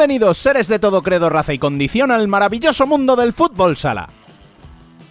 [0.00, 4.08] Bienvenidos seres de todo credo, raza y condición al maravilloso mundo del fútbol sala.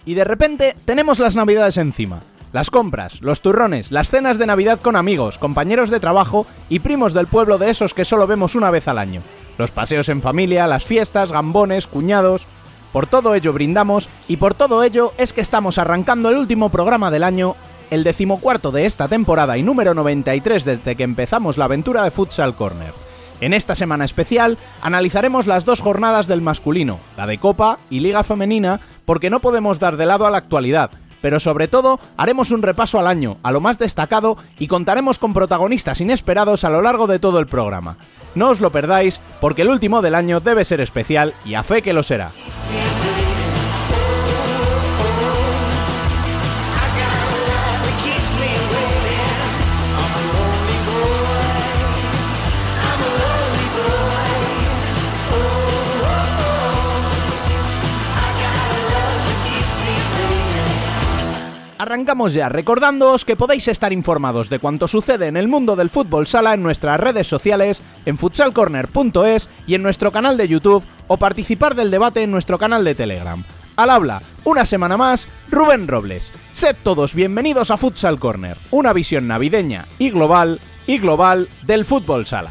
[0.04, 2.22] Y de repente tenemos las navidades encima.
[2.52, 7.14] Las compras, los turrones, las cenas de Navidad con amigos, compañeros de trabajo y primos
[7.14, 9.22] del pueblo de esos que solo vemos una vez al año.
[9.58, 12.48] Los paseos en familia, las fiestas, gambones, cuñados...
[12.92, 17.12] Por todo ello brindamos y por todo ello es que estamos arrancando el último programa
[17.12, 17.54] del año,
[17.92, 22.56] el decimocuarto de esta temporada y número 93 desde que empezamos la aventura de Futsal
[22.56, 23.09] Corner.
[23.40, 28.22] En esta semana especial analizaremos las dos jornadas del masculino, la de Copa y Liga
[28.22, 30.90] Femenina, porque no podemos dar de lado a la actualidad,
[31.22, 35.32] pero sobre todo haremos un repaso al año, a lo más destacado y contaremos con
[35.32, 37.96] protagonistas inesperados a lo largo de todo el programa.
[38.34, 41.82] No os lo perdáis, porque el último del año debe ser especial y a fe
[41.82, 42.30] que lo será.
[61.80, 66.26] Arrancamos ya recordándoos que podéis estar informados de cuanto sucede en el mundo del fútbol
[66.26, 71.74] sala en nuestras redes sociales, en futsalcorner.es y en nuestro canal de YouTube o participar
[71.74, 73.42] del debate en nuestro canal de Telegram.
[73.76, 76.32] Al habla, una semana más, Rubén Robles.
[76.52, 82.26] Sed todos bienvenidos a Futsal Corner, una visión navideña y global y global del fútbol
[82.26, 82.50] sala.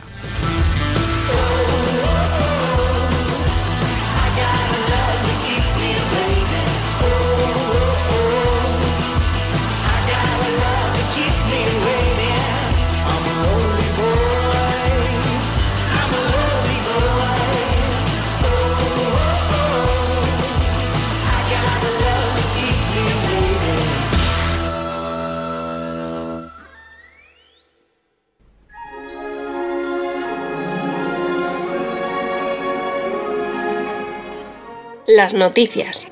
[35.09, 36.11] Las noticias.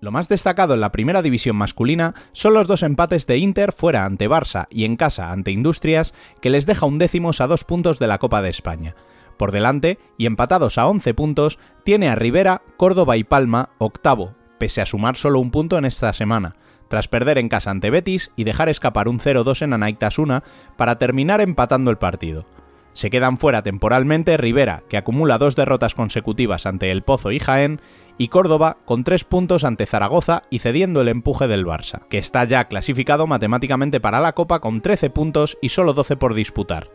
[0.00, 4.04] Lo más destacado en la primera división masculina son los dos empates de Inter fuera
[4.04, 6.12] ante Barça y en casa ante Industrias,
[6.42, 8.94] que les deja un décimos a dos puntos de la Copa de España.
[9.38, 14.82] Por delante, y empatados a 11 puntos, tiene a Rivera, Córdoba y Palma octavo, pese
[14.82, 16.54] a sumar solo un punto en esta semana,
[16.92, 20.44] tras perder en casa ante Betis y dejar escapar un 0-2 en Anaitasuna
[20.76, 22.44] para terminar empatando el partido.
[22.92, 27.80] Se quedan fuera temporalmente Rivera, que acumula dos derrotas consecutivas ante El Pozo y Jaén,
[28.18, 32.44] y Córdoba con tres puntos ante Zaragoza y cediendo el empuje del Barça, que está
[32.44, 36.90] ya clasificado matemáticamente para la Copa con 13 puntos y solo 12 por disputar.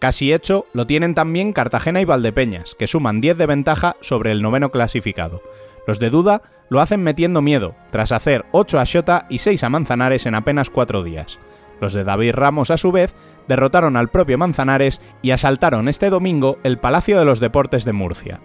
[0.00, 4.42] Casi hecho lo tienen también Cartagena y Valdepeñas, que suman 10 de ventaja sobre el
[4.42, 5.40] noveno clasificado.
[5.86, 9.68] Los de duda lo hacen metiendo miedo, tras hacer 8 a Xota y 6 a
[9.68, 11.38] Manzanares en apenas 4 días.
[11.80, 13.14] Los de David Ramos, a su vez,
[13.48, 18.40] derrotaron al propio Manzanares y asaltaron este domingo el Palacio de los Deportes de Murcia.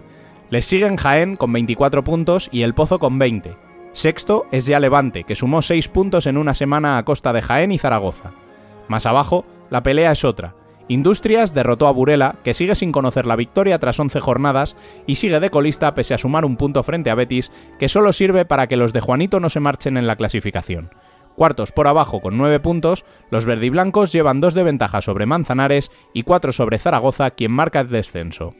[0.49, 3.55] Les siguen Jaén con 24 puntos y El Pozo con 20.
[3.93, 7.71] Sexto es ya Levante, que sumó 6 puntos en una semana a costa de Jaén
[7.71, 8.31] y Zaragoza.
[8.87, 10.53] Más abajo, la pelea es otra.
[10.87, 15.39] Industrias derrotó a Burela, que sigue sin conocer la victoria tras 11 jornadas y sigue
[15.39, 18.77] de colista pese a sumar un punto frente a Betis, que solo sirve para que
[18.77, 20.91] los de Juanito no se marchen en la clasificación.
[21.35, 26.23] Cuartos por abajo con 9 puntos, los verdiblancos llevan 2 de ventaja sobre Manzanares y
[26.23, 28.53] 4 sobre Zaragoza, quien marca el descenso.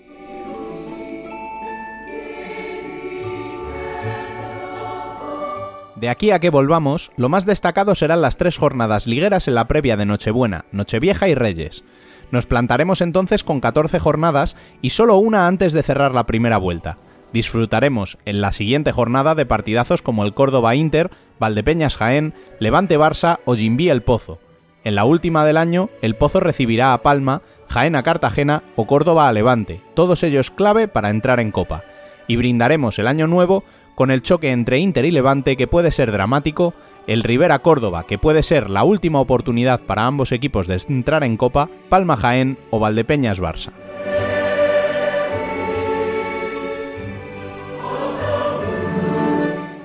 [5.95, 9.67] De aquí a que volvamos, lo más destacado serán las tres jornadas ligueras en la
[9.67, 11.85] previa de Nochebuena, Nochevieja y Reyes.
[12.31, 16.97] Nos plantaremos entonces con 14 jornadas y solo una antes de cerrar la primera vuelta.
[17.33, 23.39] Disfrutaremos en la siguiente jornada de partidazos como el Córdoba Inter, Valdepeñas Jaén, Levante Barça
[23.45, 24.39] o Jimbi El Pozo.
[24.83, 29.27] En la última del año, El Pozo recibirá a Palma, Jaén a Cartagena o Córdoba
[29.27, 31.83] a Levante, todos ellos clave para entrar en Copa.
[32.27, 33.63] Y brindaremos el año nuevo
[33.95, 36.73] con el choque entre Inter y Levante que puede ser dramático
[37.07, 41.37] el Rivera Córdoba, que puede ser la última oportunidad para ambos equipos de entrar en
[41.37, 43.71] Copa, Palma Jaén o Valdepeñas Barça.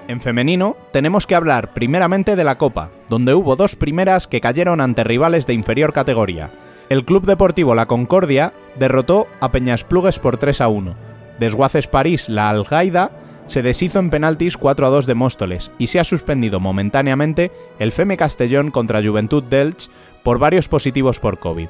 [0.09, 4.81] En femenino tenemos que hablar primeramente de la Copa, donde hubo dos primeras que cayeron
[4.81, 6.51] ante rivales de inferior categoría.
[6.89, 10.95] El Club Deportivo La Concordia derrotó a Peñasplugues por 3 a 1.
[11.39, 13.13] Desguaces París La Algaida
[13.51, 17.51] se deshizo en penaltis 4 a 2 de Móstoles y se ha suspendido momentáneamente
[17.81, 19.91] el FEME Castellón contra Juventud Delch
[20.23, 21.69] por varios positivos por COVID.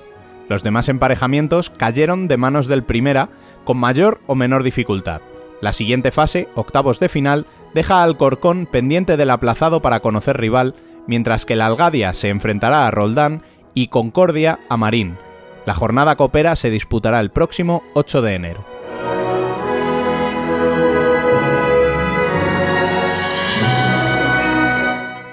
[0.51, 3.31] Los demás emparejamientos cayeron de manos del primera
[3.65, 5.23] con mayor o menor dificultad.
[5.63, 10.75] La siguiente fase, octavos de final, deja al Corcón pendiente del aplazado para conocer rival
[11.07, 13.43] mientras que la Algadia se enfrentará a Roldán
[13.73, 15.17] y Concordia a Marín.
[15.65, 18.80] La jornada copera se disputará el próximo 8 de enero.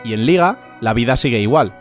[0.07, 1.73] Y en Liga, la vida sigue igual.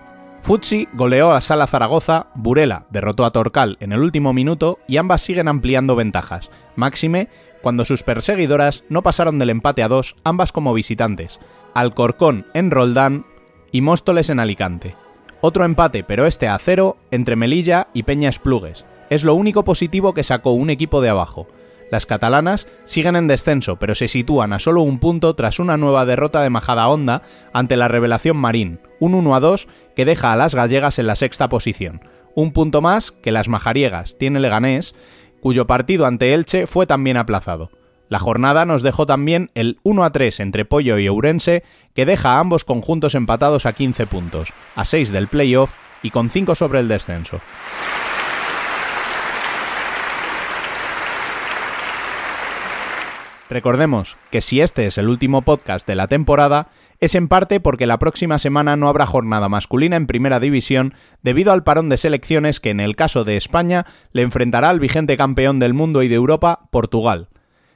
[0.42, 5.22] Futsi goleó a Sala Zaragoza, Burela derrotó a Torcal en el último minuto y ambas
[5.22, 6.50] siguen ampliando ventajas.
[6.74, 7.28] Máxime
[7.62, 11.38] cuando sus perseguidoras no pasaron del empate a dos, ambas como visitantes.
[11.72, 13.26] Alcorcón en Roldán
[13.70, 14.96] y Móstoles en Alicante.
[15.40, 18.84] Otro empate, pero este a cero, entre Melilla y Peña Esplugues.
[19.08, 21.46] Es lo único positivo que sacó un equipo de abajo.
[21.90, 26.04] Las catalanas siguen en descenso, pero se sitúan a solo un punto tras una nueva
[26.04, 27.22] derrota de Majada Honda
[27.52, 31.16] ante la Revelación Marín, un 1 a 2 que deja a las gallegas en la
[31.16, 32.00] sexta posición.
[32.34, 34.94] Un punto más que las majariegas tiene Leganés,
[35.40, 37.70] cuyo partido ante Elche fue también aplazado.
[38.08, 42.32] La jornada nos dejó también el 1 a 3 entre Pollo y Ourense, que deja
[42.32, 45.72] a ambos conjuntos empatados a 15 puntos, a 6 del playoff
[46.02, 47.40] y con 5 sobre el descenso.
[53.48, 57.86] Recordemos que si este es el último podcast de la temporada, es en parte porque
[57.86, 62.58] la próxima semana no habrá jornada masculina en primera división debido al parón de selecciones
[62.58, 66.16] que en el caso de España le enfrentará al vigente campeón del mundo y de
[66.16, 67.28] Europa, Portugal.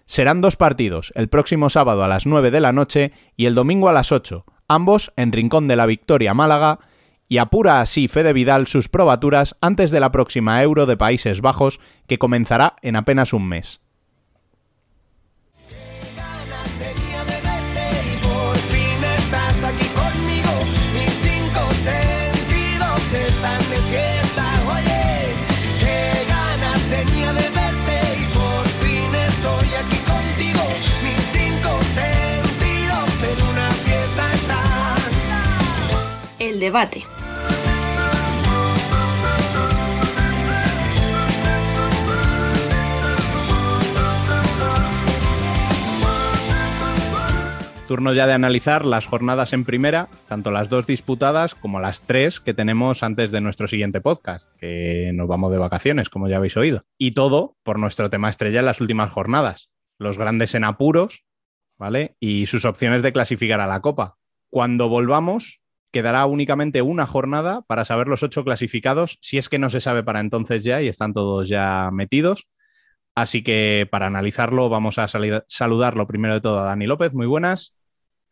[0.06, 3.88] Serán dos partidos, el próximo sábado a las 9 de la noche y el domingo
[3.88, 6.80] a las 8, ambos en Rincón de la Victoria, Málaga,
[7.28, 11.78] y apura así Fede Vidal sus probaturas antes de la próxima Euro de Países Bajos
[12.08, 13.80] que comenzará en apenas un mes.
[36.60, 37.04] Debate.
[47.88, 52.38] Turno ya de analizar las jornadas en primera, tanto las dos disputadas como las tres
[52.38, 56.56] que tenemos antes de nuestro siguiente podcast, que nos vamos de vacaciones, como ya habéis
[56.56, 56.84] oído.
[56.96, 61.24] Y todo por nuestro tema estrella en las últimas jornadas, los grandes en apuros,
[61.80, 62.14] ¿vale?
[62.20, 64.18] Y sus opciones de clasificar a la Copa.
[64.50, 65.59] Cuando volvamos,
[65.90, 70.02] quedará únicamente una jornada para saber los ocho clasificados, si es que no se sabe
[70.02, 72.46] para entonces ya y están todos ya metidos.
[73.14, 77.12] Así que para analizarlo vamos a saludar lo primero de todo a Dani López.
[77.12, 77.74] Muy buenas.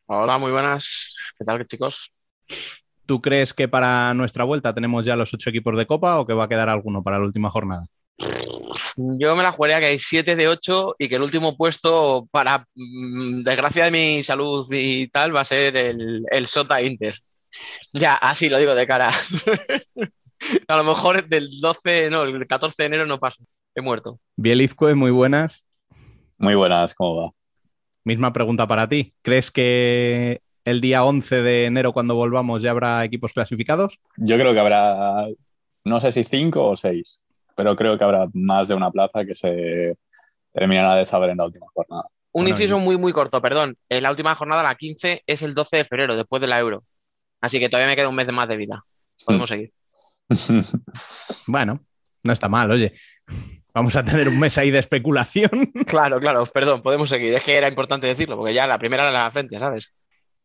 [0.07, 1.15] Hola, muy buenas.
[1.37, 2.13] ¿Qué tal, chicos?
[3.05, 6.35] ¿Tú crees que para nuestra vuelta tenemos ya los ocho equipos de Copa o que
[6.35, 7.87] va a quedar alguno para la última jornada?
[8.97, 12.67] Yo me la jugaría que hay siete de ocho y que el último puesto, para
[12.75, 17.15] mm, desgracia de mi salud y tal, va a ser el, el Sota Inter.
[17.93, 19.11] Ya, así lo digo de cara.
[20.69, 23.43] a lo mejor del 12, no, el 14 de enero no paso.
[23.75, 24.19] He muerto.
[24.37, 25.65] Bielizco, muy buenas.
[26.39, 27.31] Muy buenas, ¿cómo va?
[28.05, 29.15] Misma pregunta para ti.
[29.23, 33.99] ¿Crees que el día 11 de enero, cuando volvamos, ya habrá equipos clasificados?
[34.17, 35.27] Yo creo que habrá,
[35.85, 37.21] no sé si cinco o seis,
[37.57, 39.97] pero creo que habrá más de una plaza que se
[40.53, 42.05] terminará de saber en la última jornada.
[42.33, 43.77] Un inciso muy, muy corto, perdón.
[43.89, 46.85] En la última jornada, la 15, es el 12 de febrero, después de la Euro.
[47.41, 48.85] Así que todavía me queda un mes de más de vida.
[49.25, 49.73] Podemos seguir.
[51.47, 51.81] bueno,
[52.23, 52.93] no está mal, oye.
[53.75, 55.51] Vamos a tener un mes ahí de especulación.
[55.87, 57.35] claro, claro, perdón, podemos seguir.
[57.35, 59.93] Es que era importante decirlo, porque ya la primera era la frente, ¿sabes?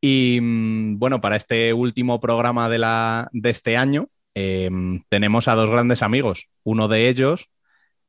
[0.02, 5.56] Y mm, bueno, para este último programa de, la, de este año, em, tenemos a
[5.56, 6.48] dos grandes amigos.
[6.64, 7.50] Uno de ellos,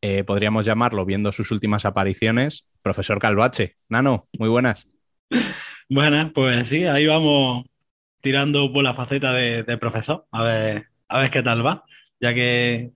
[0.03, 3.77] eh, podríamos llamarlo, viendo sus últimas apariciones, profesor Calvache.
[3.89, 4.89] Nano, muy buenas.
[5.89, 7.65] Buenas, pues sí, ahí vamos
[8.25, 11.85] tirando por la faceta de, profesor, a ver, a ver qué tal va,
[12.19, 12.91] ya que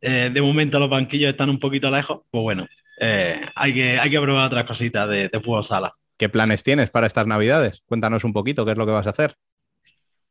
[0.00, 2.68] eh, de momento los banquillos están un poquito lejos, pues bueno,
[3.00, 5.94] eh, hay, que, hay que probar otras cositas de, de fútbol sala.
[6.16, 7.82] ¿Qué planes tienes para estas navidades?
[7.86, 9.34] Cuéntanos un poquito qué es lo que vas a hacer.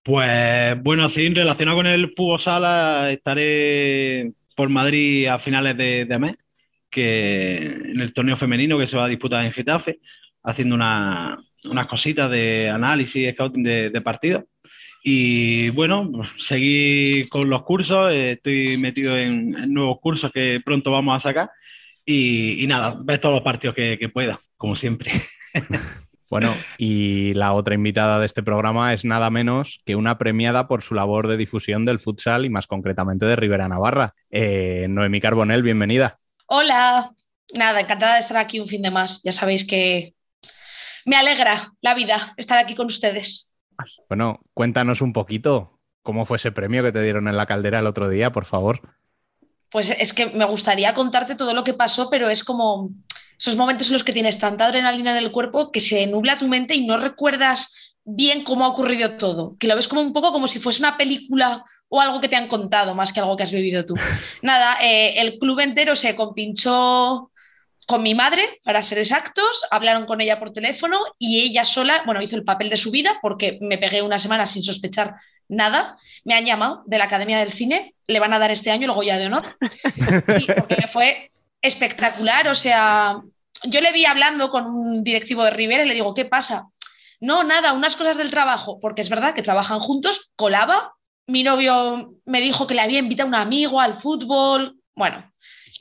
[0.03, 6.35] Pues bueno, sí, relacionado con el fútbol sala, estaré por Madrid a finales de, mes,
[6.89, 9.99] que en el torneo femenino que se va a disputar en Getafe,
[10.43, 14.43] haciendo una, unas cositas de análisis, scouting de, de partidos.
[15.03, 21.19] Y bueno, seguí con los cursos, estoy metido en, nuevos cursos que pronto vamos a
[21.19, 21.51] sacar.
[22.05, 25.11] Y, nada, ves todos los partidos que, que pueda, como siempre.
[26.29, 30.81] Bueno, y la otra invitada de este programa es nada menos que una premiada por
[30.81, 34.15] su labor de difusión del futsal y más concretamente de Rivera Navarra.
[34.31, 36.17] Eh, Noemí Carbonel, bienvenida.
[36.47, 37.11] Hola,
[37.53, 39.21] nada, encantada de estar aquí un fin de más.
[39.21, 40.15] Ya sabéis que
[41.05, 43.53] me alegra la vida estar aquí con ustedes.
[44.09, 47.87] Bueno, cuéntanos un poquito cómo fue ese premio que te dieron en la caldera el
[47.87, 48.81] otro día, por favor.
[49.69, 52.91] Pues es que me gustaría contarte todo lo que pasó, pero es como
[53.37, 56.47] esos momentos en los que tienes tanta adrenalina en el cuerpo que se nubla tu
[56.47, 57.73] mente y no recuerdas
[58.05, 60.97] bien cómo ha ocurrido todo, que lo ves como un poco como si fuese una
[60.97, 63.95] película o algo que te han contado más que algo que has vivido tú.
[64.41, 67.31] Nada, eh, el club entero se compinchó
[67.85, 72.21] con mi madre, para ser exactos, hablaron con ella por teléfono y ella sola, bueno,
[72.21, 75.15] hizo el papel de su vida porque me pegué una semana sin sospechar
[75.47, 75.97] nada.
[76.23, 78.93] Me han llamado de la Academia del Cine, le van a dar este año el
[78.93, 79.57] Goya de Honor,
[80.39, 83.21] y porque fue espectacular, o sea,
[83.63, 86.67] yo le vi hablando con un directivo de Rivera y le digo, ¿qué pasa?
[87.19, 90.93] No, nada, unas cosas del trabajo, porque es verdad que trabajan juntos, colaba,
[91.25, 95.31] mi novio me dijo que le había invitado a un amigo al fútbol, bueno,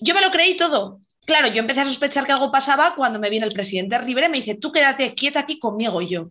[0.01, 3.31] yo me lo creí todo, Claro, yo empecé a sospechar que algo pasaba cuando me
[3.31, 6.31] viene el presidente Rivera y me dice, tú quédate quieta aquí conmigo y yo,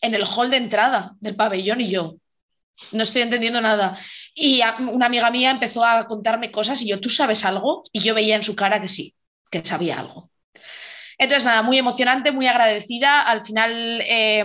[0.00, 2.16] en el hall de entrada del pabellón y yo,
[2.92, 3.98] no estoy entendiendo nada.
[4.34, 4.60] Y
[4.90, 7.82] una amiga mía empezó a contarme cosas y yo, ¿tú sabes algo?
[7.92, 9.14] Y yo veía en su cara que sí,
[9.50, 10.30] que sabía algo.
[11.18, 13.22] Entonces, nada, muy emocionante, muy agradecida.
[13.22, 14.02] Al final...
[14.06, 14.44] Eh,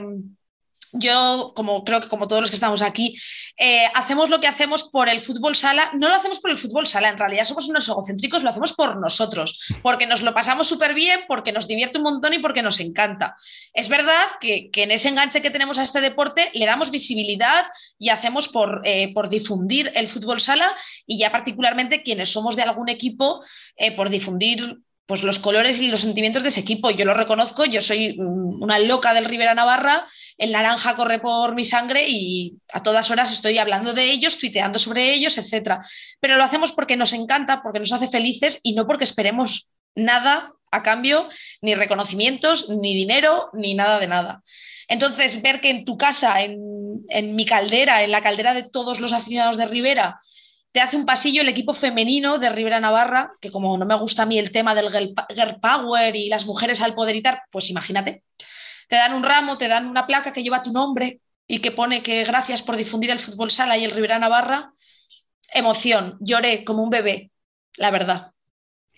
[0.93, 3.17] yo, como creo que como todos los que estamos aquí,
[3.57, 5.91] eh, hacemos lo que hacemos por el fútbol sala.
[5.93, 8.99] No lo hacemos por el fútbol sala, en realidad somos unos egocéntricos, lo hacemos por
[8.99, 12.79] nosotros, porque nos lo pasamos súper bien, porque nos divierte un montón y porque nos
[12.79, 13.35] encanta.
[13.73, 17.65] Es verdad que, en ese enganche que tenemos a este deporte le damos visibilidad
[17.97, 20.75] y hacemos por, eh, por difundir el fútbol sala
[21.07, 23.43] y ya particularmente quienes somos de algún equipo,
[23.77, 26.89] eh, por difundir pues los colores y los sentimientos de ese equipo.
[26.89, 30.07] Yo lo reconozco, yo soy mm, una loca del Rivera Navarra,
[30.37, 34.79] el naranja corre por mi sangre y a todas horas estoy hablando de ellos, tuiteando
[34.79, 35.79] sobre ellos, etc.
[36.19, 40.53] Pero lo hacemos porque nos encanta, porque nos hace felices y no porque esperemos nada
[40.71, 41.29] a cambio,
[41.61, 44.43] ni reconocimientos, ni dinero, ni nada de nada.
[44.87, 49.13] Entonces, ver que en tu casa, en, mi caldera, en la caldera de todos los
[49.13, 50.21] aficionados de Rivera,
[50.73, 54.23] te hace un pasillo el equipo femenino de Rivera Navarra, que como no me gusta
[54.23, 57.69] a mí el tema del girl power y las mujeres al poder y tal, pues
[57.69, 58.23] imagínate.
[58.89, 62.01] Te dan un ramo, te dan una placa que lleva tu nombre y que pone
[62.01, 64.73] que gracias por difundir el fútbol sala y el Rivera Navarra.
[65.53, 67.29] Emoción, lloré como un bebé,
[67.77, 68.31] la verdad.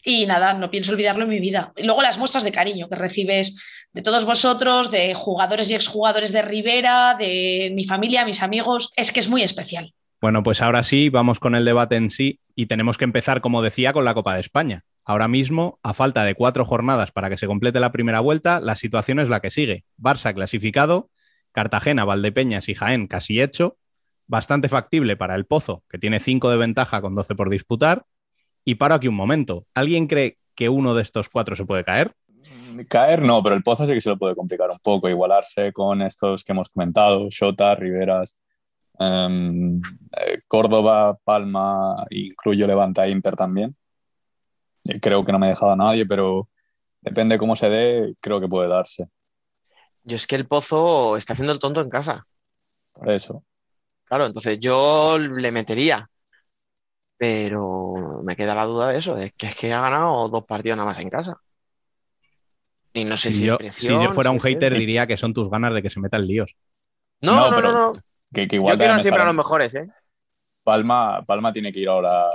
[0.02, 1.74] Y nada, no pienso olvidarlo en mi vida.
[1.76, 3.54] Y luego las muestras de cariño que recibes
[3.92, 9.12] de todos vosotros, de jugadores y exjugadores de Rivera, de mi familia, mis amigos, es
[9.12, 9.94] que es muy especial.
[10.26, 13.62] Bueno, pues ahora sí, vamos con el debate en sí y tenemos que empezar, como
[13.62, 14.84] decía, con la Copa de España.
[15.06, 18.76] Ahora mismo, a falta de cuatro jornadas para que se complete la primera vuelta, la
[18.76, 19.84] situación es la que sigue.
[20.00, 21.12] Barça clasificado,
[21.52, 23.78] Cartagena, Valdepeñas y Jaén casi hecho,
[24.26, 28.08] bastante factible para el Pozo, que tiene cinco de ventaja con 12 por disputar.
[28.64, 29.68] Y paro aquí un momento.
[29.76, 32.14] ¿Alguien cree que uno de estos cuatro se puede caer?
[32.90, 36.02] Caer no, pero el Pozo sí que se lo puede complicar un poco, igualarse con
[36.02, 38.36] estos que hemos comentado, Shota, Riveras,
[39.00, 43.76] Em, eh, Córdoba, Palma, incluyo Levanta Inter también.
[45.02, 46.50] Creo que no me he dejado a nadie, pero
[47.02, 49.08] depende cómo se dé, creo que puede darse.
[50.04, 52.28] Yo es que el Pozo está haciendo el tonto en casa.
[52.94, 53.44] Por eso.
[54.06, 56.08] Claro, entonces yo le metería.
[57.18, 60.78] Pero me queda la duda de eso, es que es que ha ganado dos partidos
[60.78, 61.38] nada más en casa.
[62.94, 65.74] Y no sé si, yo, si yo fuera un hater diría que son tus ganas
[65.74, 66.56] de que se metan líos.
[67.22, 67.92] No, no, no, no.
[68.34, 69.88] Que, igual Yo siempre a los mejores, ¿eh?
[70.64, 72.26] Palma, Palma tiene que ir ahora,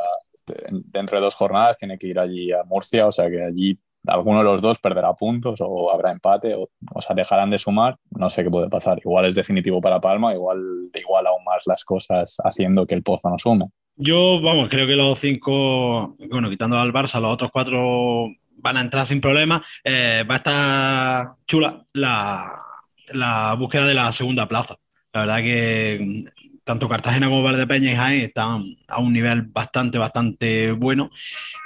[0.70, 4.38] dentro de dos jornadas, tiene que ir allí a Murcia, o sea que allí alguno
[4.38, 8.30] de los dos perderá puntos o habrá empate, o, o sea, dejarán de sumar, no
[8.30, 8.98] sé qué puede pasar.
[8.98, 13.28] Igual es definitivo para Palma, igual, igual aún más las cosas haciendo que el Pozo
[13.28, 13.66] no sume.
[13.96, 18.80] Yo, vamos, creo que los cinco, bueno, quitando al Barça, los otros cuatro van a
[18.80, 19.62] entrar sin problema.
[19.84, 22.62] Eh, va a estar chula la,
[23.12, 24.76] la búsqueda de la segunda plaza.
[25.12, 26.24] La verdad que mm,
[26.64, 31.10] tanto Cartagena como Valdepeña y Jaén están a un nivel bastante, bastante bueno.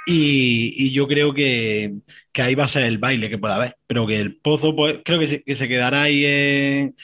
[0.07, 1.93] Y, yo creo que,
[2.35, 3.77] ahí va a ser el baile que pueda haber.
[3.87, 6.95] Pero que el Pozo, pues creo que se, quedará ahí en,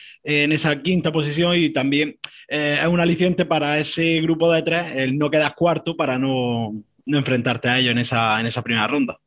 [0.52, 2.18] esa quinta posición y también
[2.48, 6.74] eh, es un aliciente para ese grupo de tres, el no quedas cuarto para no,
[7.06, 9.20] enfrentarte a ellos en esa, en esa primera ronda.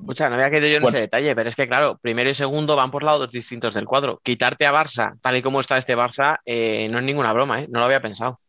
[0.00, 2.74] Escucha, no había quedado yo en ese detalle, pero es que, claro, primero y segundo
[2.74, 4.20] van por lados distintos del cuadro.
[4.22, 7.68] Quitarte a Barça, tal y como está este Barça, eh, no es ninguna broma, ¿eh?
[7.70, 8.40] No lo había pensado.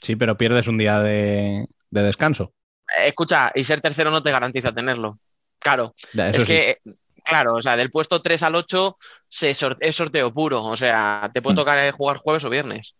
[0.00, 2.52] Sí, pero pierdes un día de, descanso.
[2.98, 5.18] Eh, escucha, y ser tercero no te garantiza tenerlo.
[5.58, 5.94] Claro.
[6.12, 6.78] es que,
[7.24, 8.98] claro, o sea, del puesto 3 al 8
[9.28, 10.64] se es sorteo puro.
[10.64, 11.58] O sea, te puede mm.
[11.58, 12.96] tocar jugar jueves o viernes.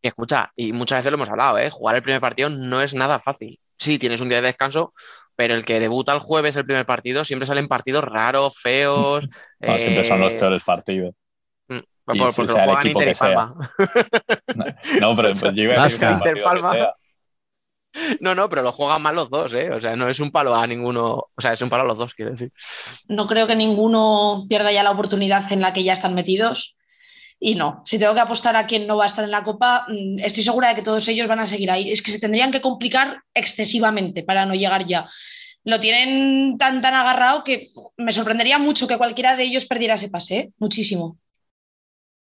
[0.00, 1.70] Y escucha, y muchas veces lo hemos hablado, ¿eh?
[1.70, 3.58] Jugar el primer partido no es nada fácil.
[3.78, 4.92] Sí, tienes un día de descanso,
[5.38, 9.24] pero el que debuta el jueves el primer partido siempre salen partidos raros, feos.
[9.78, 11.14] siempre son los eh, peores partidos.
[11.68, 13.48] Mm, Por- Y por- si sea el juegan equipo Inter que sea.
[15.00, 16.94] No, pero pues yo iba a decir que sea.
[18.20, 19.70] No, no, pero lo juegan mal los dos, ¿eh?
[19.70, 21.26] O sea, no es un palo a ninguno.
[21.34, 22.52] O sea, es un palo a los dos, quiero decir.
[23.06, 26.74] No creo que ninguno pierda ya la oportunidad en la que ya están metidos.
[27.40, 29.86] Y no, si tengo que apostar a quien no va a estar en la Copa,
[29.88, 31.90] mm, estoy segura de que todos ellos van a seguir ahí.
[31.90, 35.08] Es que se tendrían que complicar excesivamente para no llegar ya.
[35.64, 40.08] Lo tienen tan, tan agarrado que me sorprendería mucho que cualquiera de ellos perdiera ese
[40.08, 40.52] pase, ¿eh?
[40.58, 41.18] muchísimo.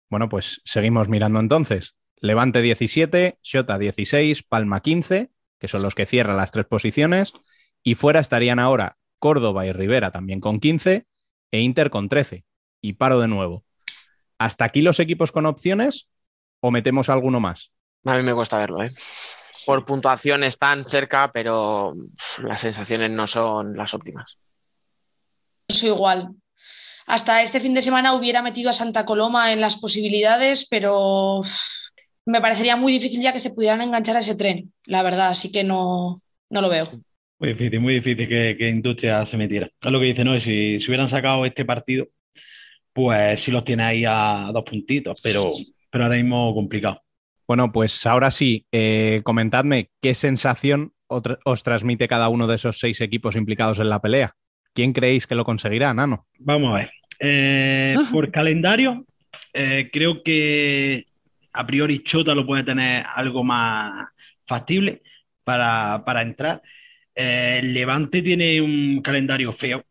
[0.09, 1.95] Bueno, pues seguimos mirando entonces.
[2.17, 7.33] Levante 17, Xota 16, Palma 15, que son los que cierran las tres posiciones,
[7.81, 11.07] y fuera estarían ahora Córdoba y Rivera también con 15
[11.51, 12.43] e Inter con 13.
[12.81, 13.63] Y paro de nuevo.
[14.41, 16.07] ¿Hasta aquí los equipos con opciones
[16.61, 17.71] o metemos alguno más?
[18.05, 18.91] A mí me cuesta verlo, ¿eh?
[19.67, 21.93] Por puntuación están cerca, pero
[22.41, 24.39] las sensaciones no son las óptimas.
[25.67, 26.29] Eso igual.
[27.05, 31.43] Hasta este fin de semana hubiera metido a Santa Coloma en las posibilidades, pero
[32.25, 35.51] me parecería muy difícil ya que se pudieran enganchar a ese tren, la verdad, así
[35.51, 36.89] que no, no lo veo.
[37.37, 39.67] Muy difícil, muy difícil que, que Industria se metiera.
[39.67, 40.39] Es lo que dice, ¿no?
[40.39, 42.07] Si, si hubieran sacado este partido,
[42.93, 45.51] pues sí los tiene ahí a dos puntitos, pero,
[45.89, 47.01] pero ahora mismo complicado.
[47.47, 53.01] Bueno, pues ahora sí, eh, comentadme qué sensación os transmite cada uno de esos seis
[53.01, 54.35] equipos implicados en la pelea.
[54.73, 56.27] ¿Quién creéis que lo conseguirá, Nano?
[56.39, 56.91] Vamos a ver.
[57.19, 59.05] Eh, por calendario,
[59.53, 61.05] eh, creo que
[61.53, 64.09] a priori Chota lo puede tener algo más
[64.47, 65.01] factible
[65.43, 66.61] para, para entrar.
[67.13, 69.83] Eh, Levante tiene un calendario feo,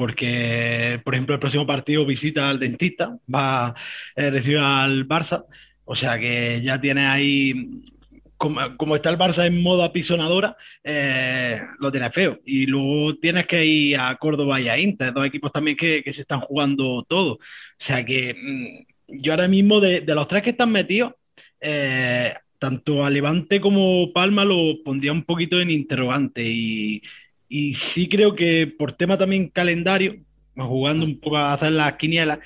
[0.00, 3.74] porque, por ejemplo, el próximo partido visita al dentista, va a
[4.16, 5.44] recibir al Barça,
[5.84, 7.82] o sea que ya tiene ahí,
[8.38, 12.40] como, como está el Barça en modo apisonadora, eh, lo tiene feo.
[12.46, 16.14] Y luego tienes que ir a Córdoba y a Inter, dos equipos también que, que
[16.14, 17.32] se están jugando todo.
[17.34, 17.38] O
[17.76, 21.12] sea que mm, yo ahora mismo, de, de los tres que están metidos,
[21.60, 26.42] eh, tanto a Levante como Palma lo pondría un poquito en interrogante.
[26.42, 27.02] Y,
[27.50, 30.22] y sí creo que por tema también calendario,
[30.56, 32.38] jugando un poco a hacer las quinielas,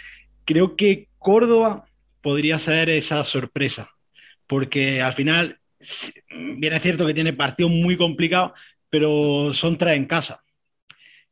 [0.47, 1.85] creo que Córdoba
[2.23, 3.91] podría ser esa sorpresa.
[4.47, 5.59] Porque al final,
[6.57, 8.53] bien es cierto que tiene partidos muy complicados,
[8.89, 10.43] pero son tres en casa.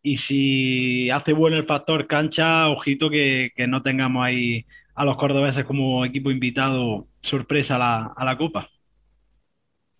[0.03, 5.17] Y si hace bueno el factor cancha, ojito que, que no tengamos ahí a los
[5.17, 8.69] cordobeses como equipo invitado sorpresa a la, a la Copa.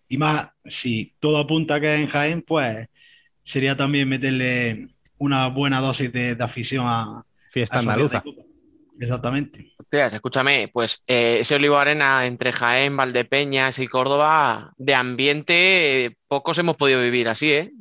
[0.09, 2.89] Y más, si todo apunta que es en Jaén, pues
[3.43, 8.23] sería también meterle una buena dosis de, de afición a, Fiesta a andaluza.
[8.99, 9.73] Exactamente.
[9.77, 16.17] Hostias, escúchame, pues eh, ese Olivo Arena entre Jaén, Valdepeñas y Córdoba, de ambiente, eh,
[16.29, 17.73] pocos hemos podido vivir así, ¿eh?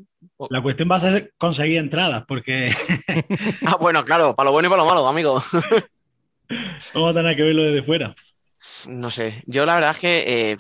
[0.49, 2.73] La cuestión va a ser conseguir entradas, porque
[3.65, 5.41] Ah, bueno, claro, para lo bueno y para lo malo, amigo.
[6.93, 8.13] vamos a tener que verlo desde fuera.
[8.87, 10.57] No sé, yo la verdad es que eh,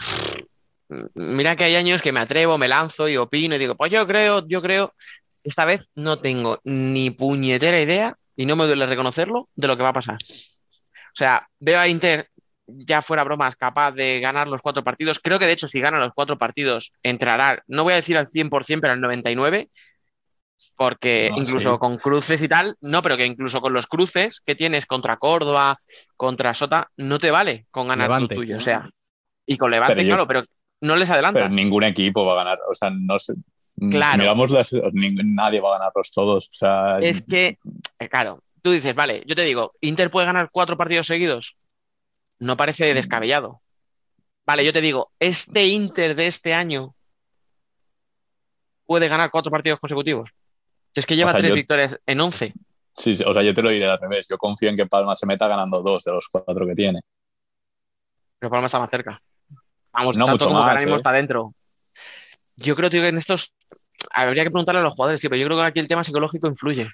[1.15, 4.05] mira que hay años que me atrevo, me lanzo y opino y digo, pues yo
[4.07, 4.93] creo, yo creo.
[5.43, 9.83] Esta vez no tengo ni puñetera idea, y no me duele reconocerlo, de lo que
[9.83, 10.17] va a pasar.
[10.23, 12.29] O sea, veo a Inter,
[12.67, 15.19] ya fuera bromas, capaz de ganar los cuatro partidos.
[15.19, 18.29] Creo que de hecho, si gana los cuatro partidos, entrará, no voy a decir al
[18.31, 19.69] 100%, pero al 99%,
[20.75, 21.77] porque No, incluso sí.
[21.79, 25.77] con cruces y tal, no, pero que incluso con los cruces que tienes contra Córdoba,
[26.15, 28.35] contra Sota, no te vale con ganar Levante.
[28.35, 28.57] lo tuyo.
[28.57, 28.89] O sea,
[29.45, 30.45] y con Levante, Pero yo- claro, pero
[30.81, 31.39] no les adelanta.
[31.41, 32.59] Pero ningún equipo va a ganar.
[32.69, 33.33] O sea, no sé.
[33.89, 34.11] Claro.
[34.13, 36.47] Si miramos las, nadie va a ganarlos todos.
[36.47, 37.57] O sea, Es que,
[37.99, 41.55] eh, claro, tú dices, vale, yo te digo, Inter puede ganar cuatro partidos seguidos.
[42.39, 43.61] No parece descabellado.
[44.45, 46.95] Vale, yo te digo, este Inter de este año
[48.85, 50.29] puede ganar cuatro partidos consecutivos.
[50.93, 52.53] Si es que lleva O sea, tres yo- victorias en once.
[52.93, 54.27] sí, sí, o sea, yo te lo diré al revés.
[54.29, 56.99] Yo confío en que Palma se meta ganando dos de los cuatro que tiene.
[58.39, 59.21] Pero Palma está más cerca.
[59.93, 60.97] Vamos, No tanto mucho como que más, ahora mismo ¿eh?
[60.97, 61.53] está dentro.
[62.55, 63.53] Yo creo tío, que en estos
[64.13, 66.47] habría que preguntarle a los jugadores, tío, pero yo creo que aquí el tema psicológico
[66.47, 66.89] influye.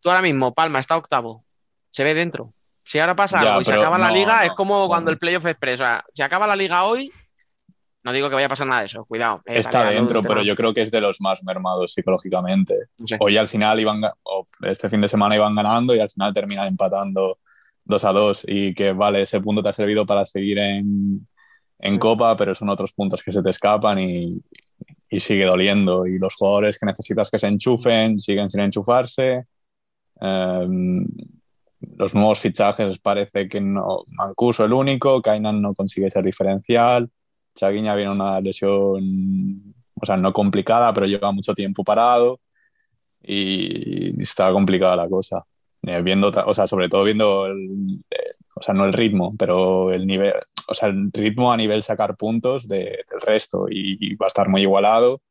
[0.00, 1.44] Tú ahora mismo, Palma está octavo,
[1.90, 2.52] se ve dentro.
[2.84, 5.18] Si ahora pasa Ya, algo y se acaba la liga, no, es como cuando el
[5.18, 5.76] playoff express.
[5.80, 7.12] O sea, si acaba la liga hoy,
[8.02, 9.42] no digo que vaya a pasar nada de eso, cuidado.
[9.46, 12.86] eh, Está dentro, pero yo creo que es de los más mermados psicológicamente.
[13.06, 13.16] sé.
[13.20, 16.32] Hoy al final iban, ga- o este fin de semana iban ganando y al final
[16.32, 17.38] terminan empatando
[17.84, 21.28] 2 a 2 y que vale, ese punto te ha servido para seguir en,
[21.80, 24.42] en Copa, pero son otros puntos que se te escapan y,
[25.10, 26.06] y sigue doliendo.
[26.06, 29.46] Y los jugadores que necesitas que se enchufen siguen sin enchufarse.
[30.20, 31.06] Em,
[31.96, 34.04] los nuevos fichajes parece que no.
[34.16, 37.10] Mancuso el único, Kainan no consigue ser diferencial.
[37.54, 42.40] Chaguiña viene una lesión, o sea, no complicada, pero lleva mucho tiempo parado
[43.22, 45.44] y está complicada la cosa.
[45.82, 48.04] Eh, viendo, o sea, sobre todo viendo el,
[48.60, 50.34] o sea, no el ritmo, pero el nivel,
[50.68, 54.50] o sea, el ritmo a nivel sacar puntos de, del resto y, va a estar
[54.50, 55.22] muy igualado.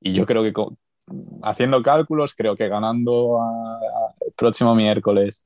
[0.00, 0.54] Y yo creo que
[1.42, 3.38] haciendo cálculos, creo que ganando
[4.26, 5.44] el próximo miércoles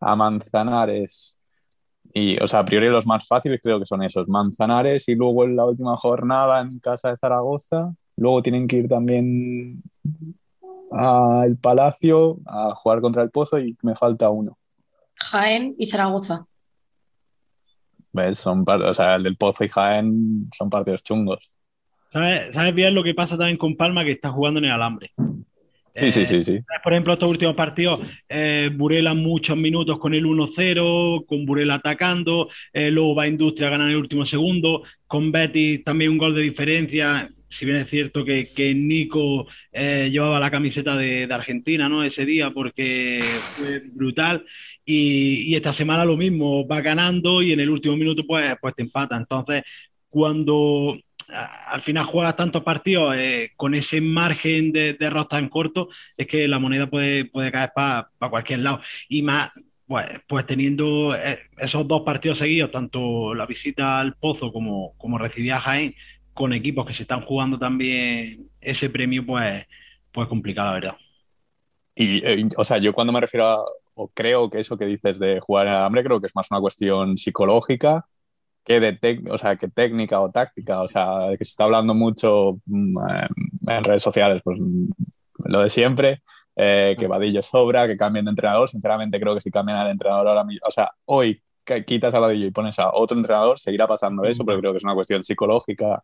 [0.00, 1.38] a Manzanares
[2.12, 5.44] y, o sea, a priori los más fáciles creo que son esos, Manzanares y luego
[5.44, 7.94] en la última jornada en casa de Zaragoza.
[8.16, 9.80] Luego tienen que ir también
[10.90, 14.58] al Palacio a jugar contra el Pozo y me falta uno.
[15.14, 16.46] Jaén y Zaragoza.
[18.14, 18.38] ¿Ves?
[18.38, 21.50] Son, o sea, el del Pozo y Jaén son partidos chungos.
[22.08, 25.10] ¿Sabes, bien lo que pasa también con Palma que está jugando en el alambre?
[25.96, 26.60] Sí, sí, sí, sí.
[26.82, 32.48] Por ejemplo, estos últimos partidos, eh, Burela muchos minutos con el 1-0, con Burela atacando,
[32.72, 36.42] eh, luego va Industria a ganar el último segundo, con Betty también un gol de
[36.42, 42.02] diferencia, si bien es cierto que, que Nico eh, llevaba la camiseta de, Argentina ¿no?
[42.02, 43.20] ese día porque
[43.56, 44.44] fue brutal
[44.84, 48.82] y, esta semana lo mismo, va ganando y en el último minuto pues, pues te
[48.82, 49.16] empata.
[49.16, 49.62] Entonces,
[50.08, 56.26] cuando al final juegas tantos partidos eh, con ese margen de derrotas tan corto, es
[56.26, 58.80] que la moneda puede, puede caer para cualquier lado.
[59.08, 59.50] Y más,
[59.86, 65.18] pues, pues teniendo eh, esos dos partidos seguidos, tanto la visita al Pozo como, como
[65.18, 65.94] recibía Jaén,
[66.34, 69.64] con equipos que se están jugando también ese premio, pues,
[70.12, 70.96] pues complicado, la verdad.
[71.94, 75.18] Y, eh, o sea, yo cuando me refiero a, o creo que eso que dices
[75.18, 78.06] de jugar en el hambre, creo que es más una cuestión psicológica
[78.64, 80.82] que de o sea, que técnica o táctica.
[80.82, 82.98] O sea, que se está hablando mucho mm,
[83.68, 84.88] en redes sociales, pues mm,
[85.46, 86.22] lo de siempre,
[86.56, 88.68] eh, que Vadillo sobra, que cambien de entrenador.
[88.68, 91.42] Sinceramente, creo que si cambian al entrenador ahora mismo, o sea, hoy
[91.86, 94.84] quitas a Vadillo y pones a otro entrenador, seguirá pasando eso, pero creo que es
[94.84, 96.02] una cuestión psicológica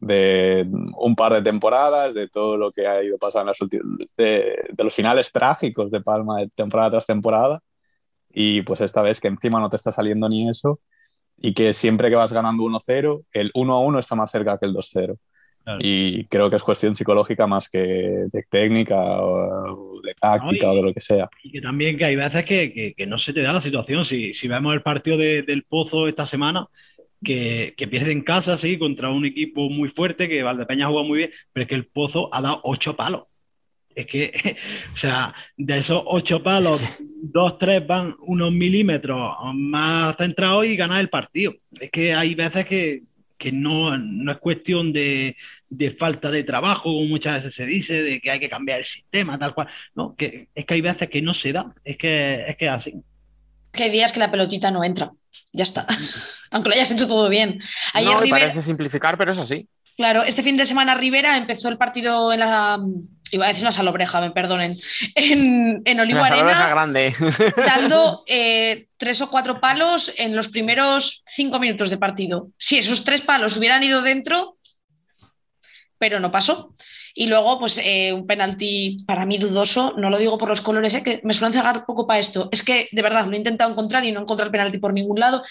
[0.00, 3.78] de un par de temporadas, de todo lo que ha ido pasando de,
[4.16, 7.62] de, los finales trágicos de Palma de temporada tras temporada.
[8.32, 10.80] Y pues esta vez que encima no te está saliendo ni eso
[11.36, 15.16] y que siempre que vas ganando 1-0, el 1-1 está más cerca que el 2-0.
[15.78, 20.82] Y creo que es cuestión psicológica más que de técnica o de táctica o de
[20.82, 21.28] lo que sea.
[21.44, 24.04] Y que también que hay veces que, que, no se te da la situación.
[24.04, 26.66] Si, si vemos el partido del Pozo esta semana,
[27.22, 31.30] que, pierde en casa, sí, contra un equipo muy fuerte, que Valdepeña juega muy bien,
[31.52, 33.24] pero es que el Pozo ha dado ocho palos.
[33.94, 34.32] Es que,
[34.94, 41.00] o sea, de esos ocho palos, dos, tres van unos milímetros más centrados y ganar
[41.00, 41.54] el partido.
[41.78, 43.02] Es que hay veces que,
[43.52, 45.36] no, no, es cuestión de,
[45.98, 49.38] falta de trabajo, como muchas veces se dice, de que hay que cambiar el sistema,
[49.38, 49.68] tal cual.
[49.94, 51.74] No, que es que hay veces que no se da.
[51.84, 52.94] Es que es que así.
[53.72, 55.12] Que hay días que la pelotita no entra.
[55.52, 55.86] Ya está.
[56.50, 57.62] Aunque lo hayas hecho todo bien.
[57.92, 59.68] Ayer no, parece simplificar, pero es así.
[59.96, 62.80] Claro, este fin de semana Rivera empezó el partido en la.
[63.32, 64.80] Iba a decir una salobreja, me perdonen.
[65.14, 66.68] En, en Olivo Arena.
[66.68, 67.14] grande.
[67.56, 72.48] Dando eh, tres o cuatro palos en los primeros cinco minutos de partido.
[72.56, 74.56] Si esos tres palos hubieran ido dentro,
[75.98, 76.74] pero no pasó.
[77.20, 80.94] Y luego, pues eh, un penalti para mí dudoso, no lo digo por los colores,
[80.94, 82.48] eh, que me suelen cegar poco para esto.
[82.50, 85.20] Es que de verdad lo he intentado encontrar y no encontrado el penalti por ningún
[85.20, 85.42] lado.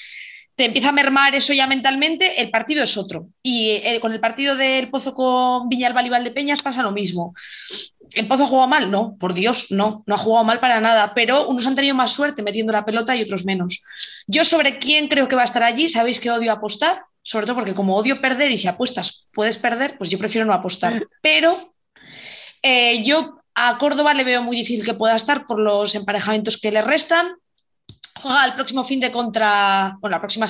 [0.55, 3.27] Te empieza a mermar eso ya mentalmente, el partido es otro.
[3.43, 7.36] Y eh, con el partido del Pozo con Viñalbal y Valdepeñas pasa lo mismo.
[8.13, 8.89] ¿El Pozo ha jugado mal?
[8.89, 12.12] No, por Dios, no, no ha jugado mal para nada, pero unos han tenido más
[12.12, 13.84] suerte metiendo la pelota y otros menos.
[14.25, 17.57] Yo sobre quién creo que va a estar allí, sabéis que odio apostar, sobre todo
[17.57, 21.05] porque como odio perder y si apuestas puedes perder, pues yo prefiero no apostar.
[21.21, 21.75] Pero
[22.63, 26.71] eh, yo a Córdoba le veo muy difícil que pueda estar por los emparejamientos que
[26.71, 27.35] le restan.
[28.15, 30.47] Juega el próximo fin de contra, bueno, la próxima,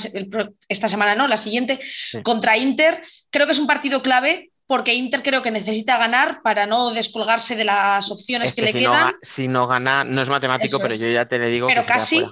[0.70, 1.82] esta semana no, la siguiente,
[2.24, 3.04] contra Inter.
[3.30, 7.58] Creo que es un partido clave porque Inter creo que necesita ganar para no descolgarse
[7.58, 9.16] de las opciones que, le quedan.
[9.22, 11.68] si no gana, no es matemático, pero yo ya te le digo.
[11.68, 12.26] Pero casi.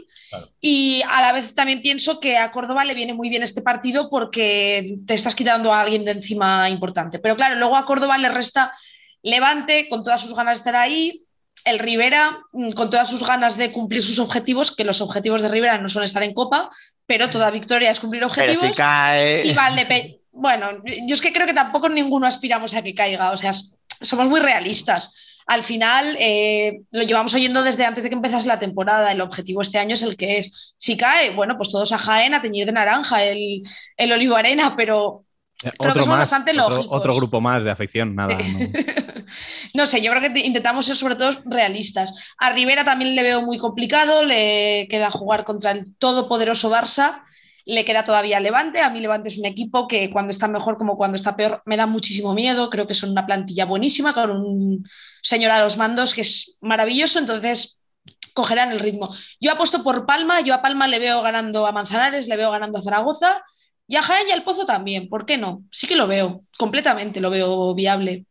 [0.59, 4.09] Y a la vez también pienso que a Córdoba le viene muy bien este partido
[4.09, 7.19] porque te estás quitando a alguien de encima importante.
[7.19, 8.73] Pero claro, luego a Córdoba le resta
[9.23, 11.25] Levante con todas sus ganas de estar ahí,
[11.65, 15.49] el Rivera mm, con todas sus ganas de cumplir sus objetivos, que los objetivos de
[15.49, 16.69] Rivera no son estar en Copa,
[17.05, 18.77] pero toda victoria es cumplir objetivos.
[19.43, 23.37] Y Valdepe bueno, yo es que creo que tampoco ninguno aspiramos a que caiga, o
[23.37, 23.51] sea,
[24.01, 25.15] somos muy realistas
[25.47, 29.11] al final eh, lo llevamos oyendo desde antes de que empezase la temporada.
[29.11, 30.73] El objetivo este año es el que es.
[30.75, 33.63] Si cae, bueno, pues todos a Jaén a teñir de naranja el,
[33.95, 35.23] el Olivo Arena, pero
[35.63, 38.37] eh, otro más, bastante otro, grupo más de afición, nada.
[39.73, 39.85] No.
[39.85, 42.13] sé, yo creo que intentamos ser sobre todo realistas.
[42.37, 47.23] A Rivera también le veo muy complicado, le queda jugar contra el todopoderoso Barça
[47.67, 48.79] le queda todavía Levante.
[48.81, 51.75] A mí Levante es un equipo que cuando está mejor como cuando está peor me
[51.75, 52.69] da muchísimo miedo.
[52.69, 54.87] Creo que son una plantilla buenísima con un
[55.27, 57.19] señor a los mandos que es maravilloso.
[57.19, 57.79] Entonces,
[58.33, 59.09] cogerán el ritmo.
[59.41, 62.79] Yo apuesto por Palma, yo a Palma le veo ganando a Manzanares, le veo ganando
[62.79, 63.43] a Zaragoza
[63.87, 65.63] y a Jaén y al Pozo también, ¿por qué no?
[65.69, 68.25] Sí que lo veo, completamente lo veo viable.